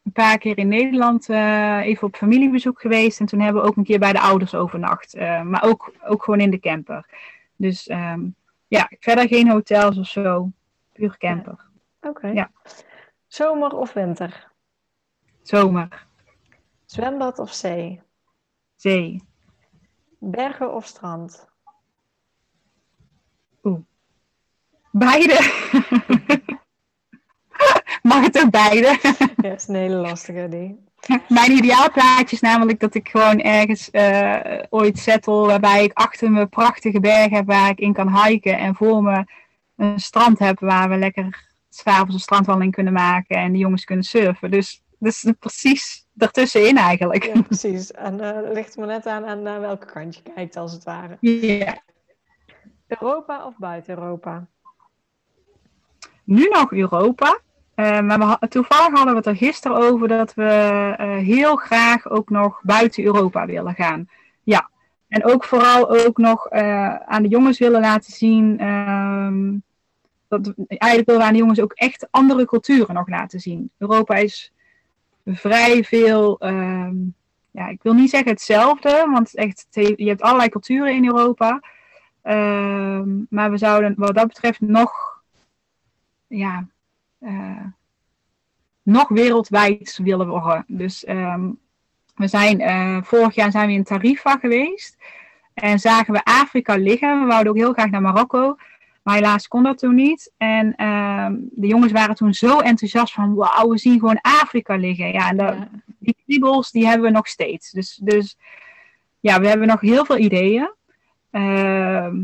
Een 0.03 0.13
paar 0.13 0.37
keer 0.37 0.57
in 0.57 0.67
Nederland 0.67 1.29
uh, 1.29 1.85
even 1.85 2.07
op 2.07 2.15
familiebezoek 2.15 2.81
geweest. 2.81 3.19
En 3.19 3.25
toen 3.25 3.39
hebben 3.39 3.61
we 3.61 3.67
ook 3.67 3.75
een 3.75 3.83
keer 3.83 3.99
bij 3.99 4.13
de 4.13 4.19
ouders 4.19 4.55
overnacht. 4.55 5.15
Uh, 5.15 5.41
maar 5.41 5.63
ook, 5.63 5.93
ook 6.07 6.23
gewoon 6.23 6.39
in 6.39 6.51
de 6.51 6.59
camper. 6.59 7.05
Dus 7.55 7.89
um, 7.89 8.35
ja, 8.67 8.91
verder 8.99 9.27
geen 9.27 9.49
hotels 9.49 9.97
of 9.97 10.07
zo. 10.07 10.51
Puur 10.93 11.17
camper. 11.17 11.65
Oké. 12.01 12.07
Okay. 12.07 12.33
Ja. 12.33 12.51
Zomer 13.27 13.75
of 13.75 13.93
winter? 13.93 14.51
Zomer. 15.41 16.06
Zwembad 16.97 17.39
of 17.39 17.53
zee? 17.53 18.01
Zee. 18.75 19.23
Bergen 20.19 20.73
of 20.73 20.85
strand? 20.85 21.47
Oeh. 23.63 23.79
Beide. 24.91 25.31
Mag 28.09 28.23
het 28.23 28.43
ook 28.43 28.49
beide? 28.49 28.99
ja, 29.01 29.13
dat 29.35 29.61
is 29.61 29.67
een 29.67 29.75
hele 29.75 29.95
lastige 29.95 30.47
die. 30.49 30.85
Mijn 31.27 31.51
ideaalplaatje 31.51 32.35
is 32.35 32.41
namelijk 32.41 32.79
dat 32.79 32.95
ik 32.95 33.09
gewoon 33.09 33.39
ergens 33.39 33.89
uh, 33.91 34.39
ooit 34.69 34.97
settle 34.97 35.45
waarbij 35.45 35.83
ik 35.83 35.93
achter 35.93 36.31
me 36.31 36.45
prachtige 36.45 36.99
bergen 36.99 37.35
heb 37.35 37.45
waar 37.45 37.69
ik 37.69 37.79
in 37.79 37.93
kan 37.93 38.23
hiken 38.23 38.57
en 38.57 38.75
voor 38.75 39.03
me 39.03 39.25
een 39.75 39.99
strand 39.99 40.39
heb 40.39 40.59
waar 40.59 40.89
we 40.89 40.97
lekker 40.97 41.47
s'avonds 41.69 42.13
een 42.13 42.19
strandwandeling 42.19 42.73
kunnen 42.73 42.93
maken 42.93 43.37
en 43.37 43.51
de 43.51 43.57
jongens 43.57 43.83
kunnen 43.83 44.05
surfen. 44.05 44.51
Dus, 44.51 44.83
dus 44.99 45.33
precies 45.39 46.06
daartussenin 46.17 46.77
eigenlijk. 46.77 47.23
Ja, 47.23 47.41
precies. 47.41 47.91
En 47.91 48.13
uh, 48.21 48.51
ligt 48.53 48.77
me 48.77 48.85
net 48.85 49.05
aan, 49.05 49.25
aan 49.25 49.41
naar 49.41 49.59
welke 49.59 49.85
kant 49.85 50.15
je 50.15 50.21
kijkt 50.33 50.55
als 50.55 50.71
het 50.73 50.83
ware. 50.83 51.17
Ja. 51.19 51.77
Europa 52.87 53.45
of 53.45 53.57
buiten 53.57 53.97
Europa? 53.97 54.47
nu 56.27 56.47
nog 56.47 56.71
Europa. 56.71 57.39
Uh, 57.75 58.01
maar 58.01 58.19
we, 58.39 58.47
toevallig 58.47 58.93
hadden 58.93 59.11
we 59.11 59.17
het 59.17 59.25
er 59.25 59.35
gisteren 59.35 59.77
over 59.77 60.07
dat 60.07 60.33
we 60.33 60.43
uh, 60.99 61.17
heel 61.17 61.55
graag 61.55 62.09
ook 62.09 62.29
nog 62.29 62.59
buiten 62.63 63.03
Europa 63.03 63.45
willen 63.45 63.73
gaan. 63.73 64.09
Ja, 64.43 64.69
en 65.07 65.25
ook 65.25 65.43
vooral 65.43 65.89
ook 65.89 66.17
nog 66.17 66.49
aan 67.05 67.23
de 67.23 67.27
jongens 67.27 67.59
willen 67.59 67.81
laten 67.81 68.13
zien. 68.13 68.67
Um, 68.67 69.63
dat, 70.27 70.53
eigenlijk 70.67 71.09
willen 71.09 71.21
we 71.21 71.27
aan 71.27 71.33
de 71.33 71.39
jongens 71.39 71.61
ook 71.61 71.73
echt 71.73 72.07
andere 72.11 72.45
culturen 72.45 72.95
nog 72.95 73.07
laten 73.07 73.39
zien. 73.39 73.71
Europa 73.77 74.15
is 74.15 74.51
vrij 75.35 75.83
veel, 75.83 76.45
um, 76.45 77.15
ja, 77.51 77.67
ik 77.67 77.83
wil 77.83 77.93
niet 77.93 78.09
zeggen 78.09 78.31
hetzelfde, 78.31 79.07
want 79.11 79.35
echt, 79.35 79.67
je 79.69 80.07
hebt 80.07 80.21
allerlei 80.21 80.49
culturen 80.49 80.93
in 80.93 81.05
Europa. 81.05 81.61
Ehm, 82.21 83.09
maar 83.29 83.51
we 83.51 83.57
zouden 83.57 83.93
wat 83.97 84.15
dat 84.15 84.27
betreft 84.27 84.61
nog, 84.61 85.21
ja, 86.27 86.67
nog 88.83 89.07
wereldwijd 89.07 89.99
willen 90.03 90.27
worden. 90.27 90.63
Dus 90.67 91.05
ehm, 91.05 91.49
we 92.15 92.27
zijn, 92.27 93.05
vorig 93.05 93.35
jaar 93.35 93.51
zijn 93.51 93.67
we 93.67 93.73
in 93.73 93.83
Tarifa 93.83 94.37
geweest. 94.37 94.97
En 95.53 95.79
zagen 95.79 96.13
we 96.13 96.23
Afrika 96.23 96.75
liggen. 96.75 97.19
We 97.19 97.25
wouden 97.25 97.51
ook 97.51 97.57
heel 97.57 97.73
graag 97.73 97.89
naar 97.89 98.01
Marokko. 98.01 98.55
Maar 99.07 99.15
helaas 99.15 99.47
kon 99.47 99.63
dat 99.63 99.77
toen 99.77 99.95
niet. 99.95 100.33
En 100.37 100.75
ehm, 100.75 101.35
de 101.51 101.67
jongens 101.67 101.91
waren 101.91 102.15
toen 102.15 102.33
zo 102.33 102.59
enthousiast 102.59 103.13
van, 103.13 103.35
wauw, 103.35 103.69
we 103.69 103.77
zien 103.77 103.99
gewoon 103.99 104.19
Afrika 104.21 104.75
liggen. 104.75 105.11
Ja, 105.11 105.29
en 105.29 105.69
die 105.99 106.15
kriebels, 106.25 106.71
die 106.71 106.85
hebben 106.85 107.07
we 107.07 107.13
nog 107.13 107.27
steeds. 107.27 107.71
Dus, 107.71 107.99
dus 108.03 108.37
ja, 109.19 109.39
we 109.39 109.47
hebben 109.47 109.67
nog 109.67 109.81
heel 109.81 110.05
veel 110.05 110.17
ideeën. 110.17 110.71
Ehm, 111.31 112.23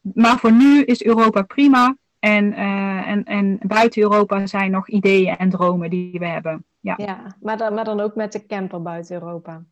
maar 0.00 0.38
voor 0.38 0.52
nu 0.52 0.82
is 0.82 1.04
Europa 1.04 1.42
prima. 1.42 1.96
En, 2.18 2.52
uh, 2.52 3.08
en, 3.08 3.24
en 3.24 3.58
buiten 3.62 4.02
Europa 4.02 4.46
zijn 4.46 4.70
nog 4.70 4.88
ideeën 4.88 5.36
en 5.36 5.50
dromen 5.50 5.90
die 5.90 6.18
we 6.18 6.26
hebben. 6.26 6.64
Ja, 6.80 6.94
ja 6.96 7.36
maar, 7.40 7.56
dan, 7.56 7.74
maar 7.74 7.84
dan 7.84 8.00
ook 8.00 8.14
met 8.14 8.32
de 8.32 8.46
camper 8.46 8.82
buiten 8.82 9.14
Europa. 9.14 9.62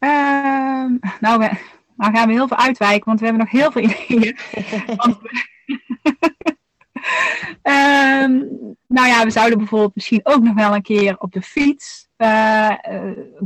Uh, 0.00 0.90
nou, 1.20 1.38
we, 1.38 1.50
nou 1.96 2.12
gaan 2.14 2.26
we 2.26 2.32
heel 2.32 2.48
veel 2.48 2.56
uitwijken, 2.56 3.04
want 3.04 3.20
we 3.20 3.26
hebben 3.26 3.44
nog 3.44 3.60
heel 3.60 3.72
veel 3.72 3.82
ideeën. 3.82 4.36
want, 4.96 5.18
uh, 7.62 8.26
nou 8.96 9.08
ja, 9.08 9.24
we 9.24 9.30
zouden 9.30 9.58
bijvoorbeeld 9.58 9.94
misschien 9.94 10.20
ook 10.22 10.42
nog 10.42 10.54
wel 10.54 10.74
een 10.74 10.82
keer 10.82 11.18
op 11.18 11.32
de 11.32 11.42
fiets 11.42 12.06
uh, 12.18 12.74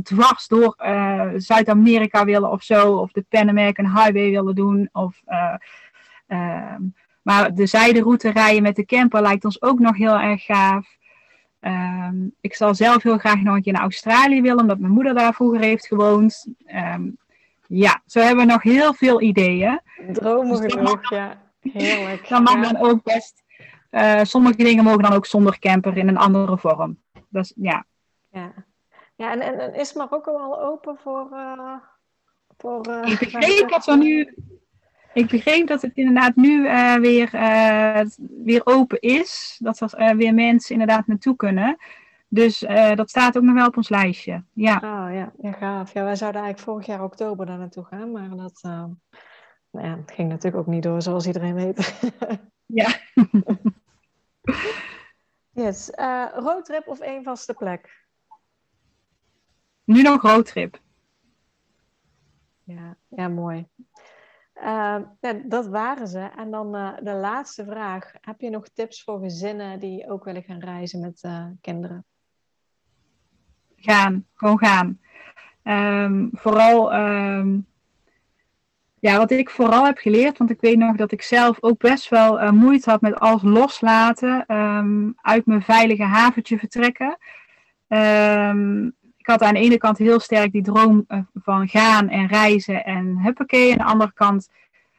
dwars 0.03 0.47
door 0.47 0.75
uh, 0.85 1.29
Zuid-Amerika 1.35 2.25
willen 2.25 2.51
of 2.51 2.63
zo. 2.63 2.95
Of 2.95 3.11
de 3.11 3.25
Pan 3.29 3.49
American 3.49 3.85
Highway 3.85 4.29
willen 4.29 4.55
doen. 4.55 4.89
Of, 4.91 5.21
ehm, 6.27 6.81
maar 7.21 7.53
de 7.53 7.65
zijderoute 7.65 8.31
rijden 8.31 8.61
met 8.61 8.75
de 8.75 8.85
camper 8.85 9.21
lijkt 9.21 9.45
ons 9.45 9.61
ook 9.61 9.79
nog 9.79 9.97
heel 9.97 10.19
erg 10.19 10.45
gaaf. 10.45 10.97
Ehm, 11.59 12.15
ik 12.41 12.55
zal 12.55 12.75
zelf 12.75 13.03
heel 13.03 13.17
graag 13.17 13.41
nog 13.41 13.55
een 13.55 13.61
keer 13.61 13.73
naar 13.73 13.81
Australië 13.81 14.41
willen, 14.41 14.59
omdat 14.59 14.79
mijn 14.79 14.93
moeder 14.93 15.13
daar 15.13 15.33
vroeger 15.33 15.59
heeft 15.59 15.87
gewoond. 15.87 16.47
Um, 16.93 17.17
ja, 17.73 18.01
zo 18.05 18.19
hebben 18.19 18.45
we 18.45 18.51
nog 18.51 18.63
heel 18.63 18.93
veel 18.93 19.21
ideeën. 19.21 19.81
Dromen 20.11 20.61
dus 20.61 20.73
genoeg, 20.73 21.09
ja. 21.09 21.41
Heerlijk. 21.61 22.27
Dan 22.29 22.43
mag 22.43 22.71
dan 22.71 22.77
ook 22.77 23.03
best. 23.03 23.43
Uh, 23.91 24.23
sommige 24.23 24.55
dingen 24.55 24.83
mogen 24.83 25.01
dan 25.01 25.13
ook 25.13 25.25
zonder 25.25 25.59
camper 25.59 25.97
in 25.97 26.07
een 26.07 26.17
andere 26.17 26.57
vorm. 26.57 27.01
Dus 27.29 27.53
ja. 27.55 27.85
Ja, 28.31 28.53
ja 29.15 29.31
en, 29.31 29.41
en, 29.41 29.73
is 29.73 29.93
Marokko 29.93 30.37
al 30.37 30.61
open 30.61 30.97
voor. 30.97 31.29
Uh, 31.31 31.73
voor 32.57 32.87
uh, 32.89 33.11
ik 33.11 33.19
begreep 33.19 33.69
dat 33.69 33.95
nu 33.95 34.33
ik 35.13 35.27
begreep 35.27 35.67
dat 35.67 35.81
het 35.81 35.91
inderdaad 35.93 36.35
nu 36.35 36.61
weer, 37.01 37.29
weer 38.43 38.61
open 38.63 38.99
is. 38.99 39.55
Dat 39.59 39.81
er 39.81 40.15
weer 40.17 40.33
mensen 40.33 40.71
inderdaad 40.71 41.07
naartoe 41.07 41.35
kunnen. 41.35 41.77
Dus 42.33 42.59
dat 42.95 43.09
staat 43.09 43.37
ook 43.37 43.43
nog 43.43 43.55
wel 43.55 43.67
op 43.67 43.77
ons 43.77 43.89
lijstje. 43.89 44.43
Ja. 44.53 44.75
Oh 44.75 45.13
ja, 45.13 45.31
ja 45.41 45.51
gaaf. 45.51 45.93
Ja, 45.93 46.03
wij 46.03 46.15
zouden 46.15 46.41
eigenlijk 46.41 46.71
vorig 46.71 46.85
jaar 46.85 47.03
oktober 47.03 47.45
daar 47.45 47.57
naartoe 47.57 47.83
gaan. 47.83 48.11
Maar 48.11 48.29
dat 48.29 48.61
nou 49.71 49.87
ja, 49.87 49.97
het 49.97 50.11
ging 50.11 50.29
natuurlijk 50.29 50.67
ook 50.67 50.73
niet 50.73 50.83
door, 50.83 51.01
zoals 51.01 51.27
iedereen 51.27 51.55
weet. 51.55 52.11
ja. 52.81 52.99
yes. 55.63 55.89
roadtrip 56.33 56.87
of 56.87 56.99
één 56.99 57.23
vaste 57.23 57.53
plek? 57.53 58.05
Nu 59.83 60.01
nog 60.01 60.21
roadtrip. 60.21 60.79
Ja, 62.63 62.95
ja 63.07 63.27
mooi. 63.27 63.67
Uh, 64.55 64.99
ja, 65.19 65.33
dat 65.45 65.67
waren 65.67 66.07
ze. 66.07 66.19
En 66.19 66.51
dan 66.51 66.75
uh, 66.75 66.97
de 67.01 67.13
laatste 67.13 67.65
vraag. 67.65 68.11
Heb 68.21 68.41
je 68.41 68.49
nog 68.49 68.69
tips 68.69 69.03
voor 69.03 69.19
gezinnen 69.19 69.79
die 69.79 70.09
ook 70.09 70.23
willen 70.23 70.43
gaan 70.43 70.59
reizen 70.59 70.99
met 70.99 71.23
uh, 71.23 71.47
kinderen? 71.61 72.05
Gaan, 73.81 74.25
gewoon 74.35 74.59
gaan. 74.59 74.99
Um, 75.63 76.29
vooral, 76.33 76.93
um, 76.93 77.65
ja, 78.99 79.17
wat 79.17 79.31
ik 79.31 79.49
vooral 79.49 79.85
heb 79.85 79.97
geleerd, 79.97 80.37
want 80.37 80.49
ik 80.49 80.61
weet 80.61 80.77
nog 80.77 80.95
dat 80.95 81.11
ik 81.11 81.21
zelf 81.21 81.57
ook 81.59 81.77
best 81.77 82.09
wel 82.09 82.39
eh, 82.39 82.51
moeite 82.51 82.89
had 82.89 83.01
met 83.01 83.19
alles 83.19 83.41
loslaten, 83.41 84.55
um, 84.55 85.15
uit 85.21 85.45
mijn 85.45 85.61
veilige 85.61 86.03
haventje 86.03 86.57
vertrekken. 86.57 87.17
ik 89.17 89.27
had 89.27 89.41
aan 89.41 89.53
de 89.53 89.59
ene 89.59 89.77
kant 89.77 89.97
heel 89.97 90.19
sterk 90.19 90.51
die 90.51 90.63
droom 90.63 91.03
eh, 91.07 91.19
van 91.33 91.67
gaan 91.67 92.09
en 92.09 92.27
reizen 92.27 92.85
en 92.85 93.17
huppakee. 93.17 93.71
Aan 93.71 93.77
de 93.77 93.83
andere 93.83 94.13
kant 94.13 94.49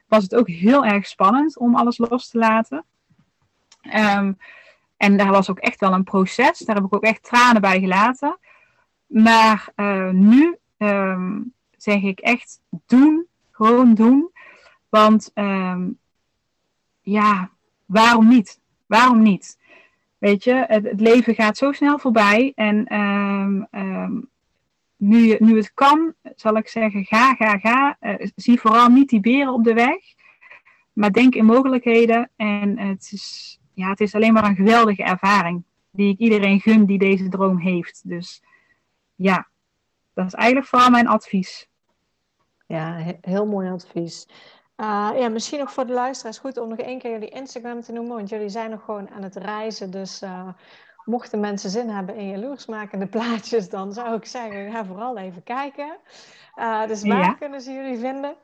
was 0.06 0.22
het 0.22 0.34
ook 0.34 0.48
heel 0.48 0.84
erg 0.84 1.06
spannend 1.06 1.58
om 1.58 1.74
alles 1.74 1.98
los 1.98 2.28
te 2.28 2.38
laten. 2.38 2.84
En 4.96 5.16
daar 5.16 5.30
was 5.30 5.50
ook 5.50 5.58
echt 5.58 5.80
wel 5.80 5.92
een 5.92 6.04
proces. 6.04 6.58
Daar 6.58 6.76
heb 6.76 6.84
ik 6.84 6.94
ook 6.94 7.02
echt 7.02 7.22
tranen 7.22 7.60
bij 7.60 7.80
gelaten. 7.80 8.38
Maar 9.12 9.72
uh, 9.76 10.10
nu 10.10 10.56
um, 10.78 11.52
zeg 11.76 12.02
ik 12.02 12.20
echt 12.20 12.60
doen. 12.86 13.26
Gewoon 13.50 13.94
doen. 13.94 14.30
Want 14.88 15.30
um, 15.34 15.98
ja, 17.00 17.50
waarom 17.86 18.28
niet? 18.28 18.60
Waarom 18.86 19.22
niet? 19.22 19.58
Weet 20.18 20.44
je, 20.44 20.64
het, 20.68 21.00
leven 21.00 21.34
gaat 21.34 21.56
zo 21.56 21.72
snel 21.72 21.98
voorbij. 21.98 22.52
En 22.54 22.94
um, 22.94 23.68
nu, 24.96 25.36
nu 25.38 25.56
het 25.56 25.74
kan, 25.74 26.14
zal 26.36 26.56
ik 26.56 26.68
zeggen, 26.68 27.04
ga, 27.04 27.34
ga, 27.34 27.58
ga. 27.58 27.96
Uh, 28.00 28.14
zie 28.34 28.60
vooral 28.60 28.88
niet 28.88 29.08
die 29.08 29.20
beren 29.20 29.52
op 29.52 29.64
de 29.64 29.74
weg. 29.74 29.98
Maar 30.92 31.12
denk 31.12 31.34
in 31.34 31.44
mogelijkheden. 31.44 32.30
En 32.36 32.78
het 32.78 33.10
is, 33.12 33.58
ja, 33.74 33.88
het 33.88 34.00
is 34.00 34.14
alleen 34.14 34.32
maar 34.32 34.44
een 34.44 34.56
geweldige 34.56 35.02
ervaring. 35.02 35.62
Die 35.90 36.12
ik 36.12 36.18
iedereen 36.18 36.60
gun 36.60 36.84
die 36.84 36.98
deze 36.98 37.28
droom 37.28 37.58
heeft. 37.58 38.08
Dus 38.08 38.42
ja, 39.22 39.48
dat 40.14 40.26
is 40.26 40.34
eigenlijk 40.34 40.68
vooral 40.68 40.90
mijn 40.90 41.06
advies. 41.06 41.70
Ja, 42.66 43.14
heel 43.20 43.46
mooi 43.46 43.70
advies. 43.70 44.26
Uh, 44.76 45.10
ja, 45.16 45.28
misschien 45.28 45.60
ook 45.60 45.70
voor 45.70 45.86
de 45.86 45.92
luisteraars 45.92 46.38
goed 46.38 46.56
om 46.56 46.68
nog 46.68 46.78
één 46.78 46.98
keer 46.98 47.10
jullie 47.10 47.28
Instagram 47.28 47.80
te 47.80 47.92
noemen. 47.92 48.16
Want 48.16 48.28
jullie 48.28 48.48
zijn 48.48 48.70
nog 48.70 48.84
gewoon 48.84 49.10
aan 49.10 49.22
het 49.22 49.36
reizen. 49.36 49.90
Dus 49.90 50.22
uh, 50.22 50.48
mochten 51.04 51.40
mensen 51.40 51.70
zin 51.70 51.88
hebben 51.88 52.16
in 52.16 52.28
jaloersmakende 52.28 53.06
plaatjes, 53.16 53.68
dan 53.68 53.92
zou 53.92 54.16
ik 54.16 54.24
zeggen, 54.24 54.72
ga 54.72 54.84
vooral 54.84 55.18
even 55.18 55.42
kijken. 55.42 55.98
Uh, 56.56 56.86
dus 56.86 57.02
waar 57.02 57.18
ja. 57.18 57.32
kunnen 57.32 57.60
ze 57.60 57.72
jullie 57.72 57.98
vinden? 57.98 58.34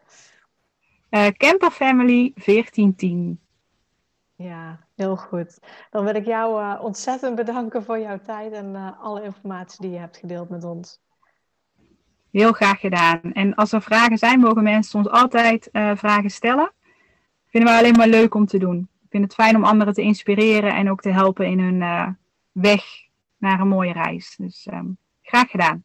Uh, 1.11 1.26
Camper 1.26 1.70
Family 1.70 2.33
1410. 2.35 3.41
Ja, 4.39 4.78
heel 4.95 5.16
goed. 5.16 5.59
Dan 5.91 6.05
wil 6.05 6.14
ik 6.14 6.24
jou 6.24 6.62
uh, 6.62 6.84
ontzettend 6.84 7.34
bedanken 7.34 7.82
voor 7.82 7.99
jouw 7.99 8.18
tijd 8.20 8.53
en 8.53 8.74
uh, 8.74 9.03
alle 9.03 9.22
informatie 9.22 9.80
die 9.80 9.91
je 9.91 9.99
hebt 9.99 10.16
gedeeld 10.16 10.49
met 10.49 10.64
ons. 10.64 11.01
Heel 12.30 12.53
graag 12.53 12.80
gedaan. 12.80 13.20
En 13.32 13.55
als 13.55 13.72
er 13.72 13.82
vragen 13.82 14.18
zijn, 14.18 14.41
mogen 14.41 14.62
mensen 14.62 14.99
ons 14.99 15.09
altijd 15.09 15.68
vragen 15.95 16.30
stellen. 16.30 16.72
Vinden 17.47 17.72
we 17.72 17.78
alleen 17.78 17.97
maar 17.97 18.09
leuk 18.09 18.34
om 18.34 18.47
te 18.47 18.59
doen. 18.59 18.89
Ik 19.03 19.11
vind 19.11 19.24
het 19.24 19.34
fijn 19.34 19.57
om 19.57 19.64
anderen 19.64 19.95
te 19.95 20.03
inspireren 20.03 20.74
en 20.74 20.91
ook 20.91 21.01
te 21.01 21.11
helpen 21.11 21.47
in 21.47 21.59
hun 21.59 22.16
weg 22.53 22.84
naar 23.39 23.61
een 23.61 23.68
mooie 23.68 23.93
reis. 23.93 24.36
Dus 24.36 24.68
um, 24.72 24.99
graag 25.22 25.51
gedaan. 25.51 25.84